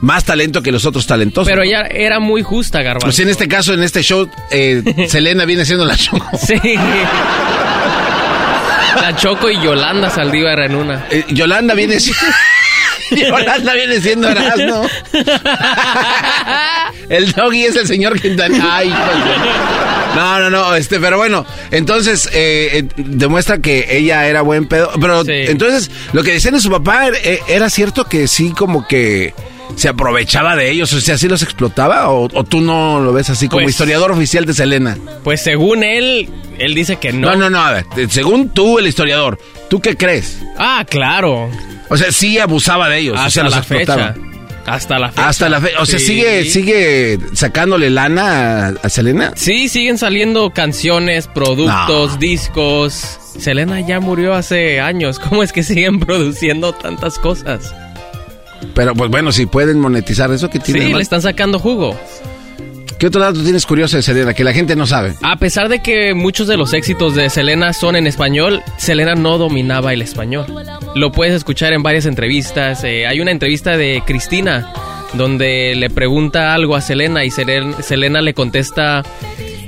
[0.00, 1.48] más talento que los otros talentosos.
[1.48, 3.06] Pero ella era muy justa, Garbanzo.
[3.06, 6.26] Pues en este caso, en este show, eh, Selena viene siendo la Choco.
[6.38, 6.58] Sí.
[9.00, 11.06] La Choco y Yolanda Saldívar en una.
[11.10, 12.22] Eh, Yolanda viene siendo...
[13.28, 14.86] Yolanda viene siendo Erasmo.
[17.08, 18.76] el doggy es el señor Quintana.
[18.76, 18.94] Ay,
[20.14, 24.90] no, no, no, este, pero bueno, entonces eh, demuestra que ella era buen pedo.
[25.00, 25.32] Pero sí.
[25.32, 27.18] entonces, lo que decían de su papá era,
[27.48, 29.34] era cierto que sí, como que
[29.76, 32.10] se aprovechaba de ellos, o sea, ¿sí los explotaba?
[32.10, 34.96] ¿O, o tú no lo ves así como pues, historiador oficial de Selena?
[35.24, 36.28] Pues según él,
[36.58, 37.28] él dice que no.
[37.30, 39.38] No, no, no, a ver, según tú, el historiador,
[39.68, 40.38] ¿tú qué crees?
[40.58, 41.50] Ah, claro.
[41.88, 44.12] O sea, sí abusaba de ellos, Hasta o sea, los la explotaba.
[44.14, 44.26] fecha.
[44.66, 45.28] Hasta la fecha.
[45.28, 45.80] Hasta la fecha.
[45.80, 46.04] O sea, Sí.
[46.06, 49.32] sigue, sigue sacándole lana a, a Selena.
[49.34, 52.16] Sí, siguen saliendo canciones, productos, No.
[52.18, 53.18] discos.
[53.38, 55.18] Selena ya murió hace años.
[55.28, 57.74] ¿Cómo es que siguen produciendo tantas cosas?
[58.74, 60.80] Pero pues bueno, si pueden monetizar eso, ¿qué tiene?
[60.80, 60.96] Sí, mal?
[60.98, 61.98] le están sacando jugo.
[62.98, 65.14] ¿Qué otro dato tienes curioso de Selena que la gente no sabe?
[65.22, 69.38] A pesar de que muchos de los éxitos de Selena son en español, Selena no
[69.38, 70.44] dominaba el español.
[70.94, 72.84] Lo puedes escuchar en varias entrevistas.
[72.84, 74.70] eh, hay una entrevista de Cristina
[75.14, 79.02] donde le pregunta algo a Selena y Selen- Selena le contesta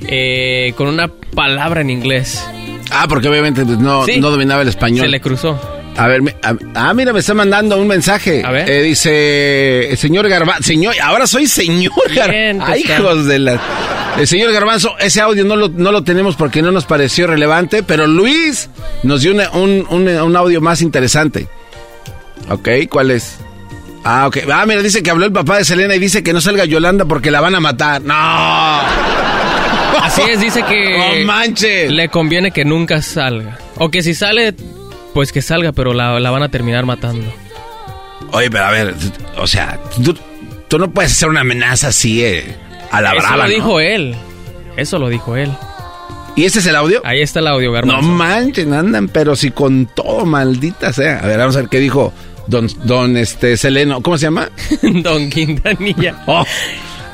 [0.06, 2.44] eh, con una palabra en inglés.
[2.90, 4.20] Ah, porque obviamente pues, no, Sí.
[4.20, 5.06] no dominaba el español.
[5.06, 5.58] Se le cruzó.
[5.96, 8.42] A ver, a- ah, mira, me está mandando un mensaje.
[8.44, 8.68] A ver.
[8.68, 12.58] Eh, dice, el señor Garbanzo, señor, ahora soy señor Garbanzo.
[12.66, 13.60] pues, Ay, hijos de la...
[14.18, 17.82] El señor Garbanzo, ese audio no lo, no lo tenemos porque no nos pareció relevante,
[17.82, 18.68] pero Luis
[19.02, 21.46] nos dio una- un, un- un audio más interesante.
[22.48, 23.36] Ok, ¿cuál es?
[24.04, 24.38] Ah, ok.
[24.52, 27.04] Ah, mira, dice que habló el papá de Selena y dice que no salga Yolanda
[27.04, 28.02] porque la van a matar.
[28.02, 28.14] ¡No!
[30.02, 30.98] Así es, dice que...
[31.20, 31.90] ¡No manches!
[31.92, 33.58] Le conviene que nunca salga.
[33.76, 34.54] O que si sale,
[35.14, 37.26] pues que salga, pero la, la van a terminar matando.
[38.32, 38.94] Oye, pero a ver,
[39.36, 40.16] o sea, tú,
[40.68, 42.54] tú no puedes hacer una amenaza así eh,
[42.90, 43.48] a la Eso brava, lo ¿no?
[43.48, 44.14] dijo él.
[44.76, 45.50] Eso lo dijo él.
[46.34, 47.02] ¿Y ese es el audio?
[47.04, 48.08] Ahí está el audio, No Garbanzo.
[48.08, 51.18] manchen, andan, pero si con todo, maldita sea.
[51.18, 52.10] A ver, vamos a ver qué dijo
[52.46, 54.00] don, don este, Seleno.
[54.00, 54.48] ¿Cómo se llama?
[54.82, 56.16] Don Quintanilla.
[56.26, 56.42] Oh,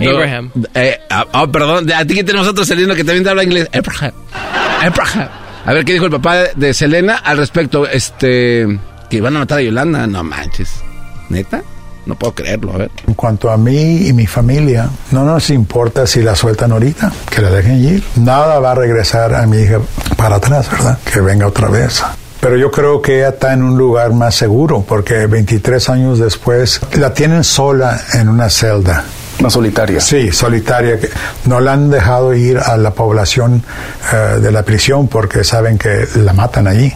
[0.04, 0.52] don- Abraham.
[0.74, 3.68] eh, ah, oh, perdón, a ti que tenemos otro Seleno que también te habla inglés.
[3.74, 4.12] Abraham.
[4.80, 5.28] Abraham.
[5.68, 7.86] A ver, ¿qué dijo el papá de, Selena al respecto?
[7.86, 8.80] Este,
[9.10, 10.06] que iban a matar a Yolanda.
[10.06, 10.70] No manches.
[11.28, 11.62] ¿Neta?
[12.06, 12.90] No puedo creerlo, a ver.
[13.06, 17.42] En cuanto a mí y mi familia, no nos importa si la sueltan ahorita, que
[17.42, 18.02] la dejen ir.
[18.16, 19.78] Nada va a regresar a mi hija
[20.16, 20.98] para atrás, ¿verdad?
[21.04, 22.02] Que venga otra vez.
[22.40, 26.80] Pero yo creo que ella está en un lugar más seguro, porque 23 años después
[26.96, 29.04] la tienen sola en una celda.
[29.40, 30.00] Más solitaria.
[30.00, 30.98] Sí, solitaria.
[30.98, 31.08] que
[31.44, 33.62] No la han dejado ir a la población
[34.12, 36.92] eh, de la prisión porque saben que la matan allí.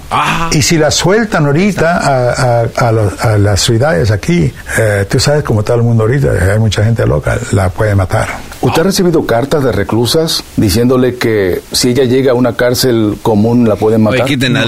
[0.51, 5.21] Y si la sueltan ahorita a, a- a los- a las ciudades aquí, eh, tú
[5.21, 8.27] sabes como todo el mundo ahorita, hay mucha gente loca, la puede matar.
[8.63, 13.69] ¿Usted ha recibido cartas de reclusas diciéndole que si ella llega a una cárcel común
[13.69, 14.21] la pueden matar?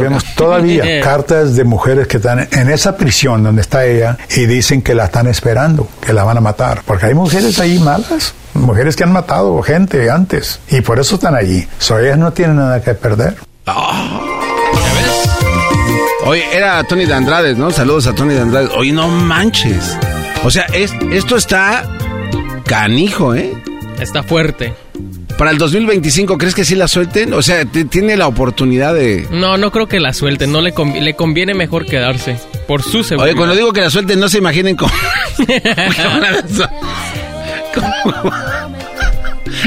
[0.00, 4.82] recibimos todavía cartas de mujeres que están en esa prisión donde está ella y dicen
[4.82, 6.82] que la están esperando, que la van a matar.
[6.84, 11.36] Porque hay mujeres ahí malas, mujeres que han matado gente antes y por eso están
[11.36, 11.64] allí.
[11.78, 13.36] So, ellas no tienen nada que perder.
[16.26, 17.70] Oye, era Tony de Andrade, ¿no?
[17.70, 18.68] Saludos a Tony de Andrade.
[18.76, 19.96] Oye, no manches.
[20.44, 21.84] O sea, es- esto está
[22.64, 23.52] canijo, ¿eh?
[24.00, 24.72] Está fuerte.
[25.38, 27.32] Para el 2025, ¿crees que sí la suelten?
[27.32, 29.26] O sea, tiene la oportunidad de...
[29.30, 30.52] No, no creo que la suelten.
[30.52, 32.38] No le, le conviene mejor quedarse.
[32.66, 33.30] Por su seguridad.
[33.30, 34.92] Oye, cuando digo que la suelten, no se imaginen cómo...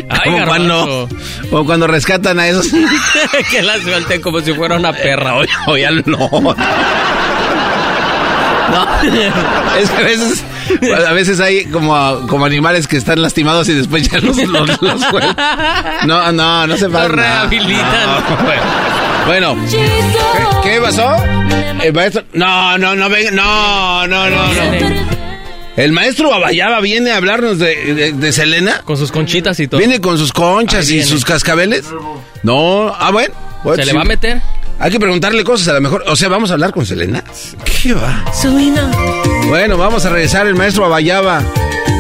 [0.09, 1.09] Ay, como cuando,
[1.49, 2.67] como cuando rescatan a esos...
[3.51, 5.35] que la suelten como si fuera una perra.
[5.35, 6.29] Oye, oye, no.
[8.71, 8.87] No,
[9.79, 10.43] es que a veces,
[11.07, 15.01] a veces hay como, como animales que están lastimados y después ya los, los, los.
[16.05, 17.07] No, no, no se pasa.
[17.07, 18.23] Lo rehabilitan.
[19.25, 19.89] bueno, ¿qué,
[20.63, 21.15] qué pasó?
[21.81, 22.23] El maestro.
[22.33, 25.15] No, no, no, venga, no, no, no, no.
[25.77, 28.81] El maestro Babayaba viene a hablarnos de, de, de Selena.
[28.85, 29.77] Con sus conchitas y todo.
[29.79, 31.85] Viene con sus conchas y sus cascabeles.
[32.43, 33.33] No, ah, bueno.
[33.75, 34.41] ¿Se le va a meter?
[34.79, 36.03] Hay que preguntarle cosas a lo mejor.
[36.07, 37.23] O sea, vamos a hablar con Selena.
[37.81, 38.23] ¿Qué va?
[38.33, 38.89] Selena.
[39.47, 40.47] Bueno, vamos a regresar.
[40.47, 41.41] El maestro Abayaba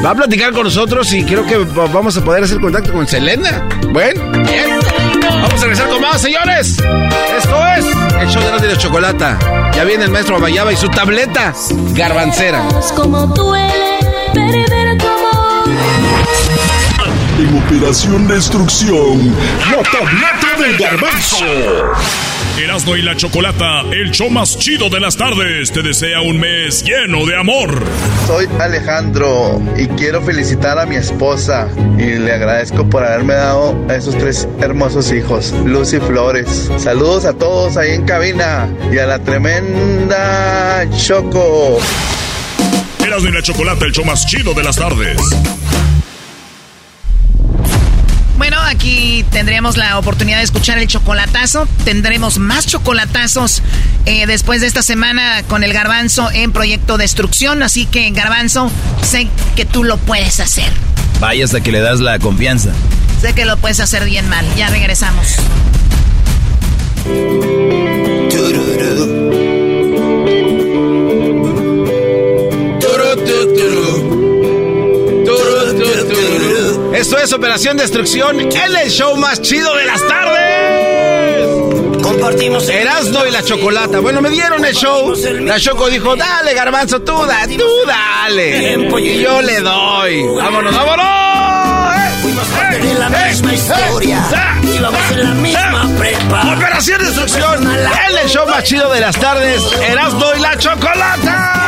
[0.03, 3.07] va a platicar con nosotros y creo que va- vamos a poder hacer contacto con
[3.07, 3.67] Selena.
[3.89, 4.79] Bueno, bien.
[5.21, 6.77] Vamos a regresar con más, señores.
[7.37, 7.85] Esto es
[8.21, 9.37] el show de la de la chocolata.
[9.75, 11.53] Ya viene el maestro Abayaba y su tableta
[11.93, 12.63] garbancera.
[12.95, 13.99] Como duele
[14.33, 15.69] perder tu amor.
[17.37, 19.35] En Operación Destrucción,
[19.71, 21.37] la tableta del garbanzo.
[22.57, 26.85] Erasmo y la Chocolata, el show más chido de las tardes, te desea un mes
[26.85, 27.83] lleno de amor.
[28.27, 31.67] Soy Alejandro y quiero felicitar a mi esposa
[31.97, 36.71] y le agradezco por haberme dado a esos tres hermosos hijos, Lucy Flores.
[36.77, 41.77] Saludos a todos ahí en cabina y a la tremenda Choco.
[43.05, 45.17] Erasmo y la Chocolata, el show más chido de las tardes.
[48.75, 51.67] Aquí tendremos la oportunidad de escuchar el chocolatazo.
[51.83, 53.61] Tendremos más chocolatazos
[54.05, 57.63] eh, después de esta semana con el garbanzo en Proyecto Destrucción.
[57.63, 58.69] Así que, garbanzo,
[59.01, 60.71] sé que tú lo puedes hacer.
[61.19, 62.71] Vaya hasta que le das la confianza.
[63.21, 64.45] Sé que lo puedes hacer bien mal.
[64.55, 65.37] Ya regresamos.
[76.95, 82.01] Esto es Operación Destrucción, el el show más chido de las tardes.
[82.01, 83.99] Compartimos Erasmo y la Chocolata.
[83.99, 85.13] Bueno, me dieron el show.
[85.41, 88.75] La Choco dijo, dale, garbanzo, tú, da, tú dale.
[88.97, 90.25] Y yo le doy.
[90.37, 91.05] Vámonos, vámonos.
[92.81, 94.23] de la misma historia.
[94.63, 96.55] Íbamos en la misma prepa.
[96.55, 99.61] Operación Destrucción, el el show más chido de las tardes.
[99.81, 101.64] Erasmo y la Chocolata.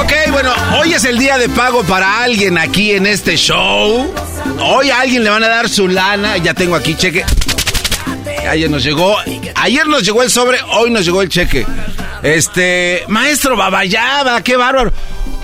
[0.00, 4.14] Ok, bueno, hoy es el día de pago para alguien aquí en este show.
[4.60, 6.36] Hoy a alguien le van a dar su lana.
[6.36, 7.24] Ya tengo aquí cheque.
[8.48, 9.16] Ayer nos llegó,
[9.56, 11.66] ayer nos llegó el sobre, hoy nos llegó el cheque.
[12.22, 14.92] Este, maestro Babayaba, qué bárbaro.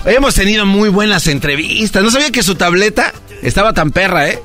[0.05, 2.01] Hemos tenido muy buenas entrevistas.
[2.01, 4.39] No sabía que su tableta estaba tan perra, ¿eh?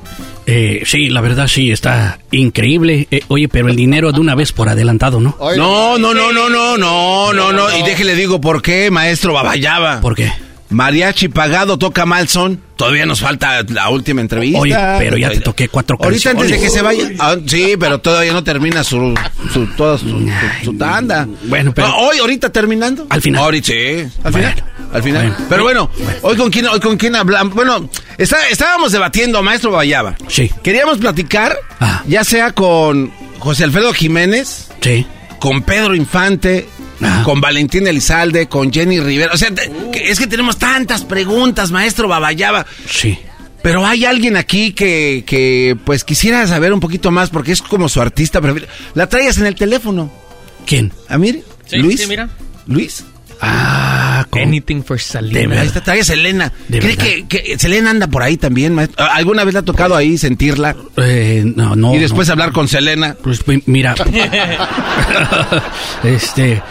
[0.53, 3.07] Eh, sí, la verdad sí, está increíble.
[3.09, 5.37] Eh, oye, pero el dinero de una vez por adelantado, ¿no?
[5.39, 7.77] No, no, no, no, no, no, no, no.
[7.77, 10.01] Y déjele digo por qué, maestro Babayaba.
[10.01, 10.29] ¿Por qué?
[10.71, 12.61] Mariachi pagado toca mal son.
[12.77, 14.59] Todavía nos falta la última entrevista.
[14.59, 16.41] Oye, pero ya te toqué cuatro Ahorita canciones.
[16.53, 17.11] antes de que se vaya.
[17.19, 19.13] Ah, sí, pero todavía no termina su,
[19.53, 20.29] su, toda su, su-
[20.63, 21.27] su tanda.
[21.43, 23.05] Bueno, pero- Ah, hoy, ahorita terminando.
[23.09, 23.43] Al final.
[23.43, 24.07] Ahorita, sí.
[24.23, 24.53] Al final.
[24.55, 25.27] Bueno, Al final.
[25.29, 25.45] bueno.
[25.49, 25.89] pero bueno,
[26.23, 27.53] hoy con quién, hoy con quién hablamos.
[27.53, 27.87] Bueno,
[28.17, 30.15] está- estábamos debatiendo, maestro Bayaba.
[30.27, 30.49] Sí.
[30.63, 32.01] Queríamos platicar, Ah.
[32.07, 34.69] ya sea con José Alfredo Jiménez.
[34.81, 35.05] Sí.
[35.39, 36.67] Con Pedro Infante.
[37.23, 39.33] Con Valentín Elizalde, con Jenny Rivera.
[39.33, 39.49] O sea,
[39.93, 42.65] es que tenemos tantas preguntas, maestro Babayaba.
[42.87, 43.17] Sí.
[43.61, 47.89] Pero hay alguien aquí que, que, pues quisiera saber un poquito más porque es como
[47.89, 48.71] su artista preferido.
[48.95, 50.11] La traías en el teléfono.
[50.65, 50.91] ¿Quién?
[51.07, 51.43] Ah, mire.
[51.65, 52.01] Sí, Luis.
[52.01, 52.29] sí, mira.
[52.65, 53.03] Luis.
[53.41, 54.43] Ah, ¿cómo?
[54.45, 55.59] Anything for Salina.
[55.61, 56.51] Ahí está, trae Selena.
[56.69, 59.03] ¿Cree que, que Selena anda por ahí también, maestro?
[59.11, 60.75] ¿Alguna vez le ha tocado ahí sentirla?
[60.97, 61.95] Eh, no, no.
[61.95, 62.33] y después no.
[62.33, 63.15] hablar con Selena.
[63.21, 63.95] Pues mi- mira.
[66.03, 66.61] este.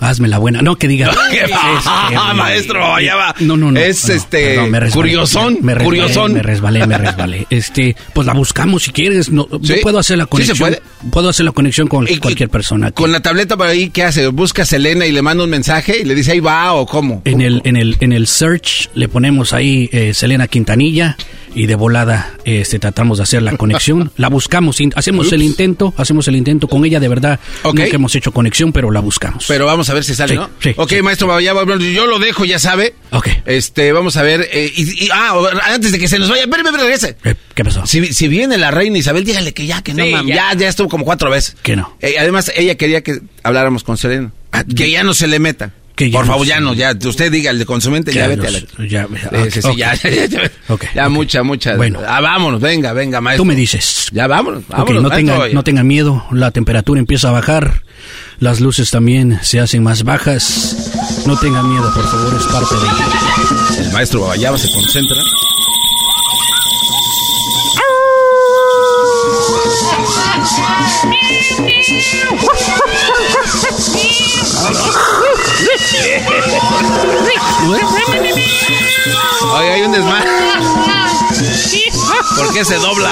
[0.00, 0.62] Hazme la buena.
[0.62, 1.10] No, que diga.
[1.30, 2.98] ¿Qué va, maestro?
[3.00, 3.34] Ya va.
[3.40, 3.78] No, no, no.
[3.78, 4.94] Es, no, este, perdón, me resbalé.
[5.02, 6.32] curiosón, Me resbalé, curiosón.
[6.32, 7.46] Me resbalé, me resbalé.
[7.50, 9.30] Este, pues la buscamos si quieres.
[9.30, 9.74] No, ¿Sí?
[9.74, 10.58] Yo puedo hacer la ¿Sí se conexión.
[10.58, 10.82] puede?
[11.10, 12.90] Puedo hacer la conexión con Y- y- cualquier persona.
[12.92, 14.28] Con la tableta por ahí, ¿qué hace?
[14.28, 17.22] ¿Busca a Selena y le manda un mensaje y le dice ahí va o cómo?
[17.24, 21.16] En el, en el, en el search le ponemos ahí eh, Selena Quintanilla
[21.54, 24.10] y de volada este, tratamos de hacer la conexión.
[24.16, 27.40] La buscamos, hacemos el intento, hacemos el intento con ella de verdad.
[27.62, 27.78] Ok.
[27.78, 29.44] Nunca hemos hecho conexión, pero la buscamos.
[29.48, 30.50] Pero vamos a ver si sale, Sí, ¿no?
[30.60, 31.02] sí, ok, sí.
[31.02, 32.94] maestro bueno, yo lo dejo, ya sabe.
[33.10, 33.28] Ok.
[33.46, 34.48] Este, vamos a ver.
[34.52, 35.34] eh, y, y- ah,
[35.74, 37.16] antes de que se nos vaya, espérame, espérame, regrese.
[37.24, 37.86] Eh, ¿Qué pasó?
[37.86, 40.52] Si, si viene la reina Isabel, dígale que ya, que no, mam, ya.
[40.52, 40.54] ya.
[40.58, 41.56] ya, estuvo como cuatro veces.
[41.62, 41.96] Que no.
[42.00, 44.32] Eh, además, ella quería que habláramos con Selena.
[44.76, 45.72] que ya no se le meta.
[46.00, 46.94] Que ya Por no favor, ya no, ya.
[47.04, 48.58] Usted diga, el de consumente, ya, Ya vete a la...
[48.88, 49.06] ya,
[49.50, 50.00] sí, sí, ok, ya, ok.
[50.02, 50.50] ya, ya, ya.
[50.70, 51.12] Ok, Ya, ok.
[51.12, 51.76] mucha, mucha.
[51.76, 52.00] Bueno.
[52.08, 53.42] Ah, vámonos, venga, venga, maestro.
[53.42, 54.06] Tú me dices.
[54.10, 55.02] Ya, vámonos, Ok, vámonos.
[55.02, 55.34] no, maestro.
[55.34, 57.82] tengan, no tengan miedo, la temperatura empieza a bajar,
[58.38, 61.22] las luces también se hacen más bajas.
[61.26, 63.84] No tengan miedo, por favor, es parte de...
[63.84, 65.18] El maestro Babayaba se concentra.
[79.52, 80.28] Oye, hay un desmadre.
[82.36, 83.10] ¿Por qué se dobla?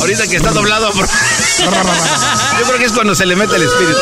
[0.00, 0.92] Ahorita que está doblado.
[0.92, 3.98] Yo creo que es cuando se le mete el espíritu.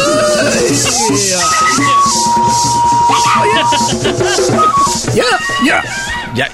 [5.14, 5.24] Ya,
[5.64, 5.82] ya,
[6.34, 6.48] Ya,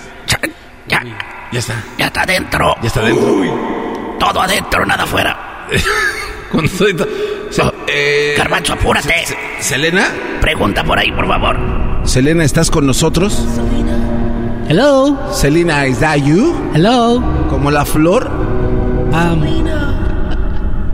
[0.88, 1.02] ya,
[1.52, 1.74] ya está.
[1.96, 2.74] ya está adentro.
[2.82, 4.18] Ya está dentro.
[4.18, 5.66] Todo adentro, nada afuera.
[6.50, 7.06] Con todo-
[7.50, 9.14] Se- eh, Garbanzo, apúrate.
[9.60, 10.08] Selena,
[10.40, 11.56] Pregunta por ahí, por favor.
[12.04, 13.44] Selena, ¿estás con nosotros?
[14.68, 16.54] Hello, Selena, ¿is that you?
[16.74, 17.22] hello.
[17.48, 18.30] Como la flor.
[19.12, 19.42] Um,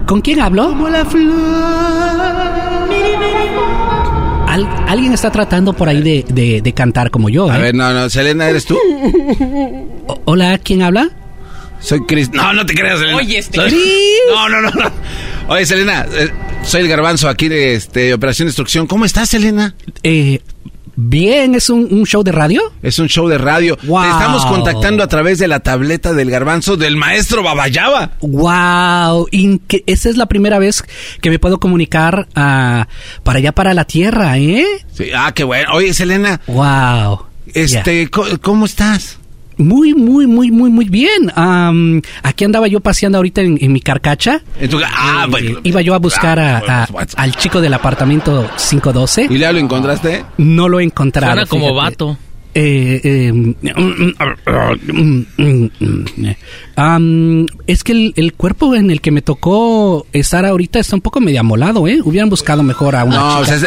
[0.06, 0.68] ¿Con quién hablo?
[0.68, 1.34] Como la flor.
[4.48, 7.50] Al- alguien está tratando por ahí de, de- de cantar como yo.
[7.50, 7.62] A ¿eh?
[7.62, 8.78] ver, no, no, Selena, ¿eres tú?
[10.06, 11.10] O- Hola, ¿quién habla?
[11.80, 12.30] Soy Chris.
[12.32, 13.16] No, no te creas, Selena.
[13.18, 13.76] Oye, este- Soy-
[14.32, 14.90] No, no, no, no.
[15.48, 16.30] Oye, Selena, eh,
[16.62, 18.86] soy el garbanzo aquí de este, Operación Destrucción.
[18.86, 19.74] ¿Cómo estás, Selena?
[20.02, 20.40] Eh,
[20.96, 22.62] bien, ¿es un, un show de radio?
[22.82, 23.76] Es un show de radio.
[23.84, 24.02] Wow.
[24.04, 28.12] Te estamos contactando a través de la tableta del garbanzo del maestro Babayaba.
[28.22, 30.82] Wow, inque- esa es la primera vez
[31.20, 32.88] que me puedo comunicar ah,
[33.22, 34.64] para allá para la tierra, ¿eh?
[34.94, 35.74] Sí, ah, qué bueno.
[35.74, 37.20] Oye, Selena, Wow.
[37.52, 38.08] este,
[38.40, 39.18] ¿cómo estás?
[39.56, 41.30] Muy, muy, muy, muy, muy bien.
[41.34, 44.42] Am, aquí andaba yo paseando ahorita en, en mi carcacha.
[44.60, 45.60] En tu ca- ah, Eh, bueno.
[45.64, 49.26] Iba yo a buscar a- Ah, a- bueno, al chico del apartamento 512.
[49.30, 50.24] ¿Y ya lo encontraste?
[50.38, 51.32] No lo he encontrado.
[51.34, 51.82] Suena como fíjate.
[51.90, 52.18] vato.
[52.56, 53.54] Eh, eh,
[56.76, 61.02] am, es que el, el cuerpo en el que me tocó estar ahorita está un
[61.02, 62.00] poco medio amolado, ¿eh?
[62.04, 63.58] Hubieran buscado mejor a una No, o sea,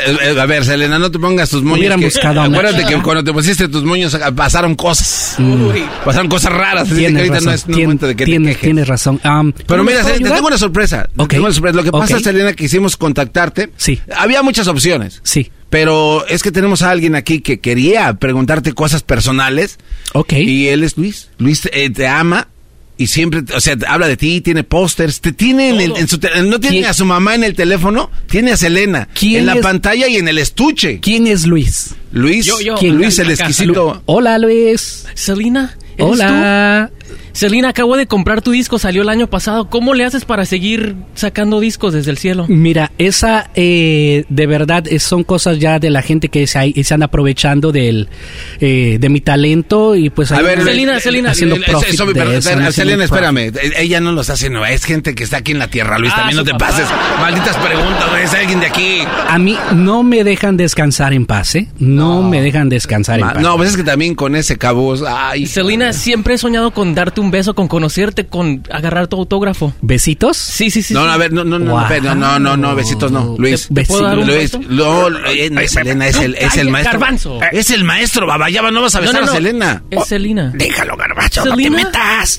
[0.41, 1.79] a ver, Selena, no te pongas tus moños.
[1.79, 2.97] Hubieran que- buscado a una Acuérdate chica.
[2.97, 5.35] que cuando te pusiste tus moños ah, pasaron cosas.
[5.37, 5.67] Mm.
[6.05, 6.87] Pasaron cosas raras.
[6.89, 8.61] Que Tienes ahorita razón, no es tien- momento de que te tienes, quejes.
[8.61, 9.19] tienes razón.
[9.21, 11.07] Pero ¿cómo mira, te tengo una sorpresa.
[11.15, 11.77] Te tengo una sorpresa.
[11.77, 12.19] Lo que pasa.
[12.19, 13.69] Selena, que hicimos contactarte.
[13.77, 13.99] Sí.
[14.15, 15.21] Había muchas opciones.
[15.23, 15.51] Sí.
[15.69, 19.77] Pero es que tenemos a alguien aquí que quería preguntarte cosas personales.
[20.13, 20.33] Ok.
[20.33, 21.29] Y él es Luis.
[21.37, 22.47] Luis eh, te ama
[22.97, 26.19] y siempre, o sea, habla de ti, tiene pósters, te tiene en, el- en su,
[26.45, 26.85] no tiene ¿Quién?
[26.85, 29.61] a su mamá en el teléfono, tiene a Selena ¿Quién en la es?
[29.61, 30.99] pantalla y en el estuche.
[30.99, 31.93] ¿Quién es Luis?
[32.11, 32.75] Luis, Yo, yo.
[32.75, 32.95] ¿Quién?
[32.97, 34.01] Luis el exquisito.
[34.05, 35.05] Hola, Luis.
[35.13, 36.91] Selena, ¿eres Hola.
[37.37, 39.69] Selena, acabo de comprar tu disco, salió el año pasado.
[39.69, 42.45] ¿Cómo le haces para seguir sacando discos desde el cielo?
[42.49, 46.93] Mira, esa eh, de verdad es- son cosas ya de la gente que se, se
[46.95, 48.09] anda aprovechando del,
[48.59, 51.57] eh, de mi talento y pues A ver, Selena, Selena, haciendo
[52.71, 53.51] Selena, espérame.
[53.77, 54.65] Ella no los hace, no.
[54.65, 56.11] Es gente que está aquí en la tierra, Luis.
[56.15, 56.67] Ah, También no te papá.
[56.71, 56.87] pases.
[57.21, 58.07] Malditas preguntas.
[58.23, 58.99] Es alguien de aquí.
[59.29, 61.67] A mí no me dejan descansar en paz, ¿eh?
[61.77, 63.41] No, me dejan descansar en paz.
[63.43, 65.03] No, pues es que también con ese cabos.
[65.07, 69.73] Ay, Selena, siempre he soñado con darte un beso, con conocerte, con agarrar tu autógrafo.
[69.81, 70.37] ¿Besitos?
[70.37, 70.93] Sí, sí, sí.
[70.93, 71.09] No, sí.
[71.09, 72.15] a ver, no, no, no, Wow.
[72.15, 73.67] no, no, no, besitos no, Luis.
[73.73, 74.59] ¿Te puedo dar un Luis, beso?
[74.69, 76.99] no, eh, no es Selena, es el, es el maestro.
[76.99, 77.39] Garbanzo.
[77.51, 79.31] Es el maestro, Babayaba, no vas a No, besar no, no.
[79.31, 79.83] a Selena.
[79.89, 80.51] Es Selena.
[80.55, 82.37] Déjalo, Garbacho, no te metas.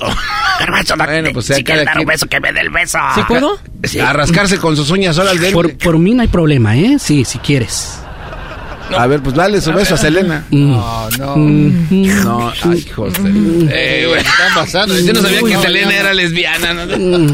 [0.59, 2.61] Garbacho, no Bueno, pues si ya quieres cada dar un quien- beso, que me dé
[2.61, 2.97] el beso.
[3.15, 3.57] ¿Sí puedo?
[4.05, 6.97] A rascarse con sus uñas, ahora al Por, por mí no hay problema, ¿eh?
[6.99, 7.99] Sí, si quieres.
[8.97, 10.45] A ver, pues dale su beso a Selena.
[10.51, 11.35] No, no.
[11.37, 12.23] Mm.
[12.23, 13.21] No, ay, José.
[13.71, 14.21] Eh, güey.
[14.21, 14.97] ¿Qué está pasando?
[14.99, 16.73] Yo no sabía que Selena era lesbiana.
[16.73, 16.97] ¿no?
[16.97, 17.27] Mm.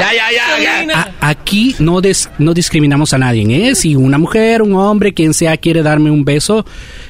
[0.00, 1.00] Ya, ya, ya, ya.
[1.20, 3.74] A- aquí no, des- no discriminamos a nadie, ¿eh?
[3.74, 6.66] Si una mujer, un hombre, quien sea, quiere darme un beso.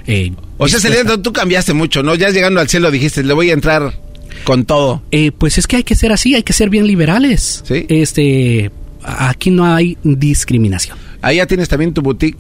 [0.07, 0.81] eh, O sea.
[0.81, 2.15] Selena, tú cambiaste mucho, ¿no?
[2.15, 3.99] Ya llegando al cielo dijiste, le voy a entrar
[4.45, 5.03] con todo.
[5.11, 7.63] Eh, pues es que hay que ser así, hay que ser bien liberales.
[7.67, 7.87] Sí.
[7.89, 8.71] Este,
[9.03, 10.99] aquí no hay discriminación.
[11.23, 12.37] Ahí ya tienes también tu boutique.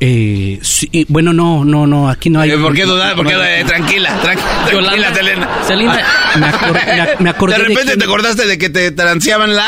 [0.00, 2.50] Eh, sí, bueno, no, no, no, aquí no hay.
[2.50, 3.14] Eh, ¿Por qué dudar?
[3.16, 3.34] ¿Por qué?
[3.34, 5.50] no- Eh, tranquila, tranquila, Yolanda, tranquila, Selena.
[5.66, 6.00] Selena,
[6.38, 9.54] me, acor- me ac- me acordé De repente quién- te acordaste de que te transeaban
[9.54, 9.66] la...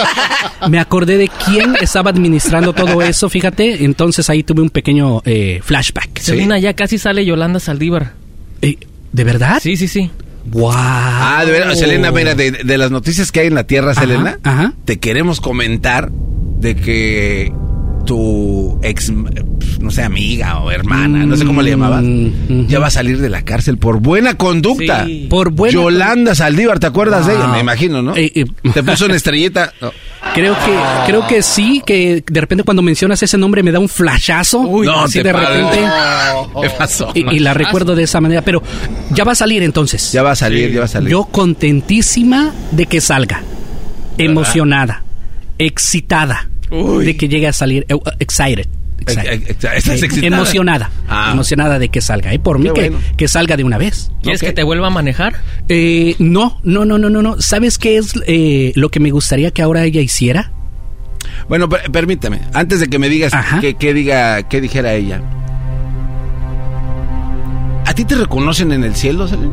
[0.70, 3.84] me acordé de quién estaba administrando todo eso, fíjate.
[3.84, 6.18] Entonces ahí tuve un pequeño eh, flashback.
[6.20, 8.12] Selena, ya casi sale Yolanda Saldívar.
[8.62, 8.76] Eh,
[9.12, 9.58] ¿De verdad?
[9.62, 10.10] Sí, sí, sí.
[10.46, 10.72] ¡Wow!
[10.74, 14.00] Ah, de verdad, Selena, mira, de, de las noticias que hay en la Tierra, Ajá,
[14.00, 14.72] Selena, ajá.
[14.86, 17.52] te queremos comentar de que
[18.04, 19.10] tu ex,
[19.80, 23.20] no sé, amiga o hermana, no sé cómo le llamabas, Mm, ya va a salir
[23.20, 25.04] de la cárcel por buena conducta.
[25.06, 25.26] Sí.
[25.30, 27.46] Por buena Yolanda Saldívar, ¿te acuerdas de ella?
[27.48, 28.16] Me imagino, ¿no?
[28.16, 28.44] Eh, eh,
[28.74, 29.72] Te puso una estrellita.
[29.80, 29.92] No.
[30.34, 33.88] Creo que, creo que sí, que de repente cuando mencionas ese nombre me da un
[33.88, 34.62] flashazo.
[34.84, 35.78] no así te de repente.
[36.62, 37.10] ¿Qué pasó?
[37.14, 38.62] Y, y la recuerdo de esa manera, pero
[39.12, 40.12] ya va a salir entonces.
[40.12, 41.10] Ya va a salir, ya va a salir.
[41.10, 43.42] Yo contentísima de que salga.
[44.18, 45.02] Emocionada.
[45.58, 46.48] Excitada.
[46.70, 47.86] De que llegue a salir.
[48.18, 48.66] excited.
[49.00, 49.48] excited.
[49.50, 50.36] ¿estás excitada?
[50.36, 50.90] Emocionada.
[51.08, 51.30] Ah.
[51.32, 52.32] Emocionada de que salga.
[52.32, 52.38] ¿eh?
[52.38, 53.06] Por mí Qué que, bueno.
[53.16, 54.10] que salga de una vez.
[54.22, 55.34] ¿Quieres que te vuelva a manejar?
[55.68, 57.40] Eh, no, no, no, no, no, no.
[57.40, 60.52] ¿Sabes qué es eh, lo que me gustaría que ahora ella hiciera?
[61.48, 65.20] Bueno, per- permítame, antes de que me digas que, que diga, que dijera ella.
[67.90, 69.52] ¿A ti te reconocen en el cielo, Selena?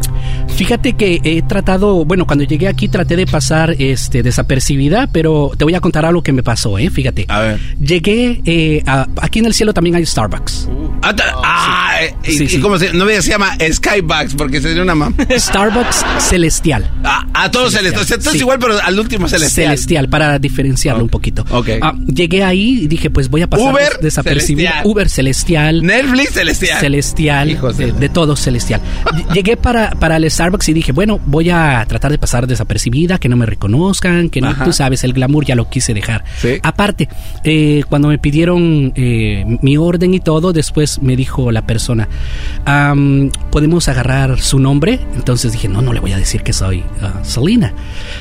[0.55, 5.63] Fíjate que he tratado, bueno, cuando llegué aquí traté de pasar este desapercibida, pero te
[5.63, 7.25] voy a contar algo que me pasó, eh, fíjate.
[7.29, 7.59] A ver.
[7.81, 10.69] Llegué eh, a- aquí en el cielo también hay Starbucks.
[11.01, 12.59] Ah, ta- ah, eh, y, Sí, y sí.
[12.59, 15.15] cómo se, no me se llama Skybox porque sería una mamá.
[15.35, 16.89] Starbucks celestial.
[17.03, 18.03] Ah, a todos celestial.
[18.03, 18.39] O sea, todo es Sí.
[18.39, 19.67] igual, pero al último celestial.
[19.69, 21.43] Celestial, para diferenciarlo un poquito.
[21.49, 21.69] Ok.
[21.81, 24.69] Ah, llegué ahí y dije, pues voy a pasar Uber des- desapercibida.
[24.69, 24.91] celestial.
[24.91, 25.83] Uber celestial.
[25.83, 26.79] Netflix celestial.
[26.79, 28.81] celestial, Hijos de, de- de todo celestial.
[29.05, 33.17] Ll- Llegué para, para el Starbucks y dije, bueno, voy a tratar de pasar desapercibida,
[33.17, 34.65] que no me reconozcan, que no, Ajá.
[34.65, 36.23] tú sabes, el glamour ya lo quise dejar.
[36.39, 36.59] Sí.
[36.63, 37.07] Aparte,
[37.43, 42.07] eh, cuando me pidieron eh, mi orden y todo, después me dijo la persona,
[42.65, 44.99] "Am, ¿podemos agarrar su nombre?
[45.15, 46.83] Entonces dije, no, no le voy a decir que soy
[47.23, 47.73] Selena.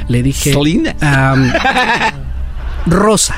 [0.09, 0.95] Le dije, Selena.
[1.01, 1.51] "Am,
[2.87, 3.35] Rosa.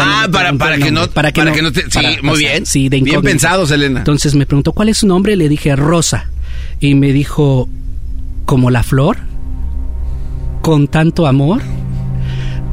[0.00, 2.66] Ah, para, para que no, nombre, para que no, te, sí, para muy bien.
[2.66, 4.00] sí, de bien pensado, Selena.
[4.00, 6.30] Entonces me preguntó cuál es su nombre, le dije Rosa
[6.80, 7.68] y me dijo
[8.44, 9.18] como la flor,
[10.62, 11.62] con tanto amor.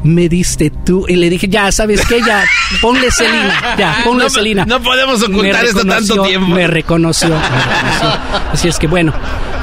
[0.06, 2.44] Me diste tú y le dije ya sabes qué ya
[2.82, 6.48] ponle Selena ya ponle No, Selena no podemos ocultar esto tanto tiempo.
[6.48, 8.20] me reconoció, me reconoció.
[8.54, 9.14] así es que bueno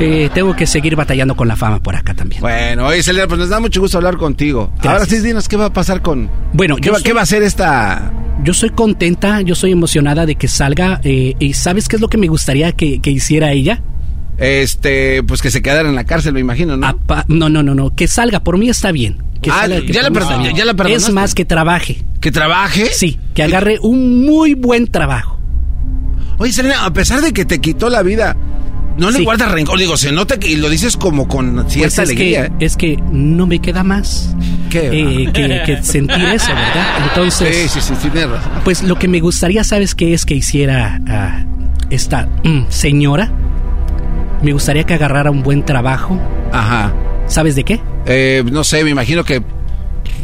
[0.00, 3.38] eh, tengo que seguir batallando con la fama por acá también Bueno, oye, Selena, pues
[3.38, 4.70] nos da mucho gusto hablar contigo.
[4.82, 4.92] Gracias.
[4.92, 6.28] Ahora sí, dinos qué va a pasar con.
[6.52, 8.10] Bueno, ¿Qué, yo va, soy- qué va a hacer esta.?
[8.42, 11.00] Yo soy contenta, yo soy emocionada de que salga.
[11.04, 13.80] eh, ¿Y sabes qué es lo que me gustaría que, que hiciera ella?
[14.42, 16.86] Este, pues que se quedara en la cárcel, me imagino, ¿no?
[16.86, 17.94] Apa- no, no, no, no.
[17.94, 19.22] Que salga, por mí está bien.
[19.40, 20.54] Que Ah, salga, que ya la bien.
[20.56, 21.08] ya la perdonaste.
[21.08, 22.02] Es más, que trabaje.
[22.20, 22.86] ¿Que trabaje?
[22.92, 25.38] Sí, que agarre un muy buen trabajo.
[26.38, 28.36] Oye, Selena, a pesar de que te quitó la vida,
[28.98, 29.24] no le Sí.
[29.24, 29.78] guardas rencor.
[29.78, 32.48] Digo, se nota que y lo dices como con Pues cierta es alegría.
[32.58, 34.34] que, es que no me queda más
[34.70, 34.88] ¿Qué?
[34.92, 36.86] eh, que, que sentir eso, ¿verdad?
[37.08, 38.50] Entonces, sí, sí, sí, tienes razón.
[38.64, 41.44] pues lo que me gustaría, ¿sabes qué es que hiciera ah,
[41.90, 43.30] esta mm, señora?
[44.42, 46.18] Me gustaría que agarrara un buen trabajo.
[46.52, 46.92] Ajá.
[47.26, 47.80] ¿Sabes de qué?
[48.06, 49.42] Eh, no sé, me imagino que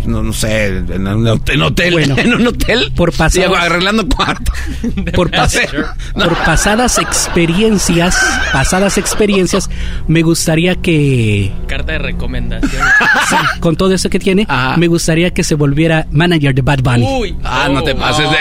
[0.05, 2.93] no, no sé, en un hotel, en, hotel, Bueno, en un hotel.
[2.97, 4.53] por pasadas- Sí, arreglando cuarto.
[5.15, 5.59] por, pas-
[6.15, 8.16] por pasadas experiencias,
[8.53, 9.69] pasadas experiencias,
[10.07, 12.82] me gustaría que, Carta de recomendación.
[13.28, 14.47] sí, con todo eso que tiene,
[14.77, 17.07] me gustaría que se volviera manager de Bad Bunny.
[17.07, 17.36] Uy.
[17.45, 18.36] Ah, no te pases de...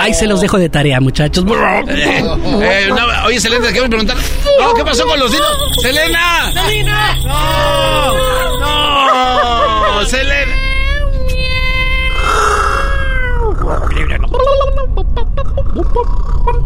[0.00, 1.44] Ahí se los dejo de tarea, muchachos.
[1.88, 2.24] Eh,
[2.62, 4.16] eh, no, oye, Selena, te quiero preguntar.
[4.60, 5.48] No, ¿qué pasó con los dinos?
[5.80, 6.52] ¡Selena!
[6.52, 7.16] ¡Selena!
[7.24, 8.60] ¡No!
[9.98, 10.04] ¡No!
[10.06, 10.60] ¡Selena!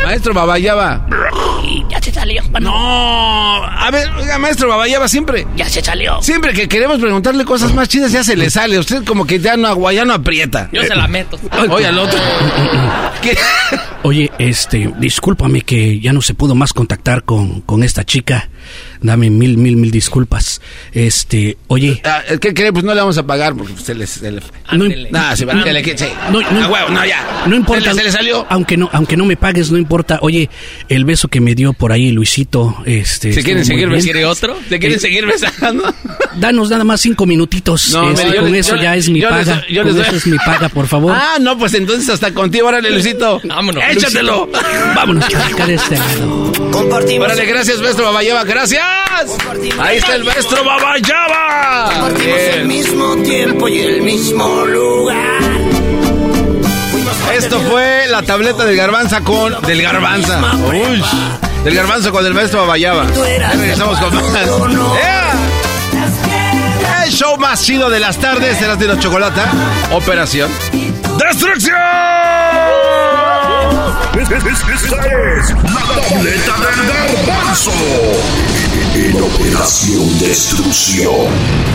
[0.04, 1.06] Maestro Babayaba.
[1.90, 2.42] Ya se salió.
[2.60, 3.64] No.
[3.64, 5.46] A ver, oiga, maestro Babayaba, siempre.
[5.56, 6.20] Ya se salió.
[6.22, 8.78] Siempre que queremos preguntarle cosas más chidas, ya se le sale.
[8.78, 10.68] Usted como que ya no, agua- ya no aprieta.
[10.72, 11.38] Yo se la meto.
[11.70, 12.18] Oye, al otro.
[13.22, 13.36] ¿Qué?
[14.02, 18.48] Oye, este, discúlpame que ya no se pudo más contactar con, con esta chica.
[19.00, 20.60] Dame mil, mil, mil disculpas.
[20.92, 22.00] Este, oye.
[22.04, 22.72] Ah, ¿Qué cree?
[22.72, 24.06] Pues no le vamos a pagar porque se le...
[24.06, 24.40] Se le...
[24.72, 26.06] No, Nah, se va, se le- sí.
[26.32, 27.44] no, no, Ah, huevo, no, ya.
[27.46, 27.90] No importa.
[27.90, 28.46] Se le, se le salió.
[28.48, 30.18] Aunque no, aunque no me pagues, no importa.
[30.22, 30.48] Oye,
[30.88, 33.32] el beso que me dio por ahí Luisito, este.
[33.32, 34.04] ¿Se quieren seguir besando?
[34.04, 34.56] ¿Quiere otro?
[34.68, 35.92] ¿Se quieren Eh, seguir besando?
[36.36, 37.92] Danos nada más cinco minutitos.
[37.92, 39.60] No, Este, con les- eso yo- ya es mi yo les paga.
[39.66, 41.12] doy- yo con les doy- eso es mi paga, por favor.
[41.14, 42.68] Ah, no, pues entonces hasta contigo.
[42.68, 43.40] Órale, Luisito.
[43.44, 43.82] Vámonos.
[43.90, 44.48] Échatelo.
[44.96, 46.52] Vámonos, acá de este lado.
[46.72, 47.26] Compartimos.
[47.26, 48.44] Órale, gracias, maestro Babayaba.
[48.54, 48.84] Gracias.
[49.80, 51.90] Ahí está el maestro Babayaba.
[51.90, 52.68] Compartimos el Bien.
[52.68, 55.40] mismo tiempo y el mismo lugar.
[57.36, 59.60] Esto fue la tableta del garbanza con...
[59.62, 60.40] Del garbanza.
[60.68, 61.02] Uy.
[61.64, 63.06] Del garbanzo con el maestro Babayaba.
[63.12, 64.46] Ya regresamos con más.
[65.02, 65.32] ¡Ea!
[67.06, 69.50] El show más chido de las tardes, serás de la chocolata.
[69.90, 70.48] Operación.
[71.18, 71.74] ¡Destrucción!
[74.14, 77.72] Esta es la tableta del garbanzo.
[78.94, 81.73] En Operación Destrucción.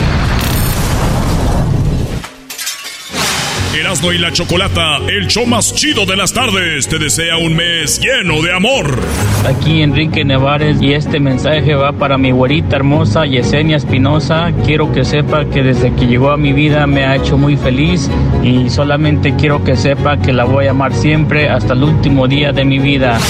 [3.72, 8.00] Erasmo y la Chocolata, el show más chido de las tardes, te desea un mes
[8.00, 8.98] lleno de amor.
[9.46, 14.52] Aquí Enrique Nevares y este mensaje va para mi güerita hermosa Yesenia Espinosa.
[14.66, 18.10] Quiero que sepa que desde que llegó a mi vida me ha hecho muy feliz
[18.42, 22.52] y solamente quiero que sepa que la voy a amar siempre hasta el último día
[22.52, 23.20] de mi vida.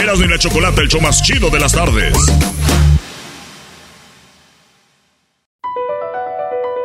[0.00, 2.14] Erasmo y la Chocolata, el show más chido de las tardes.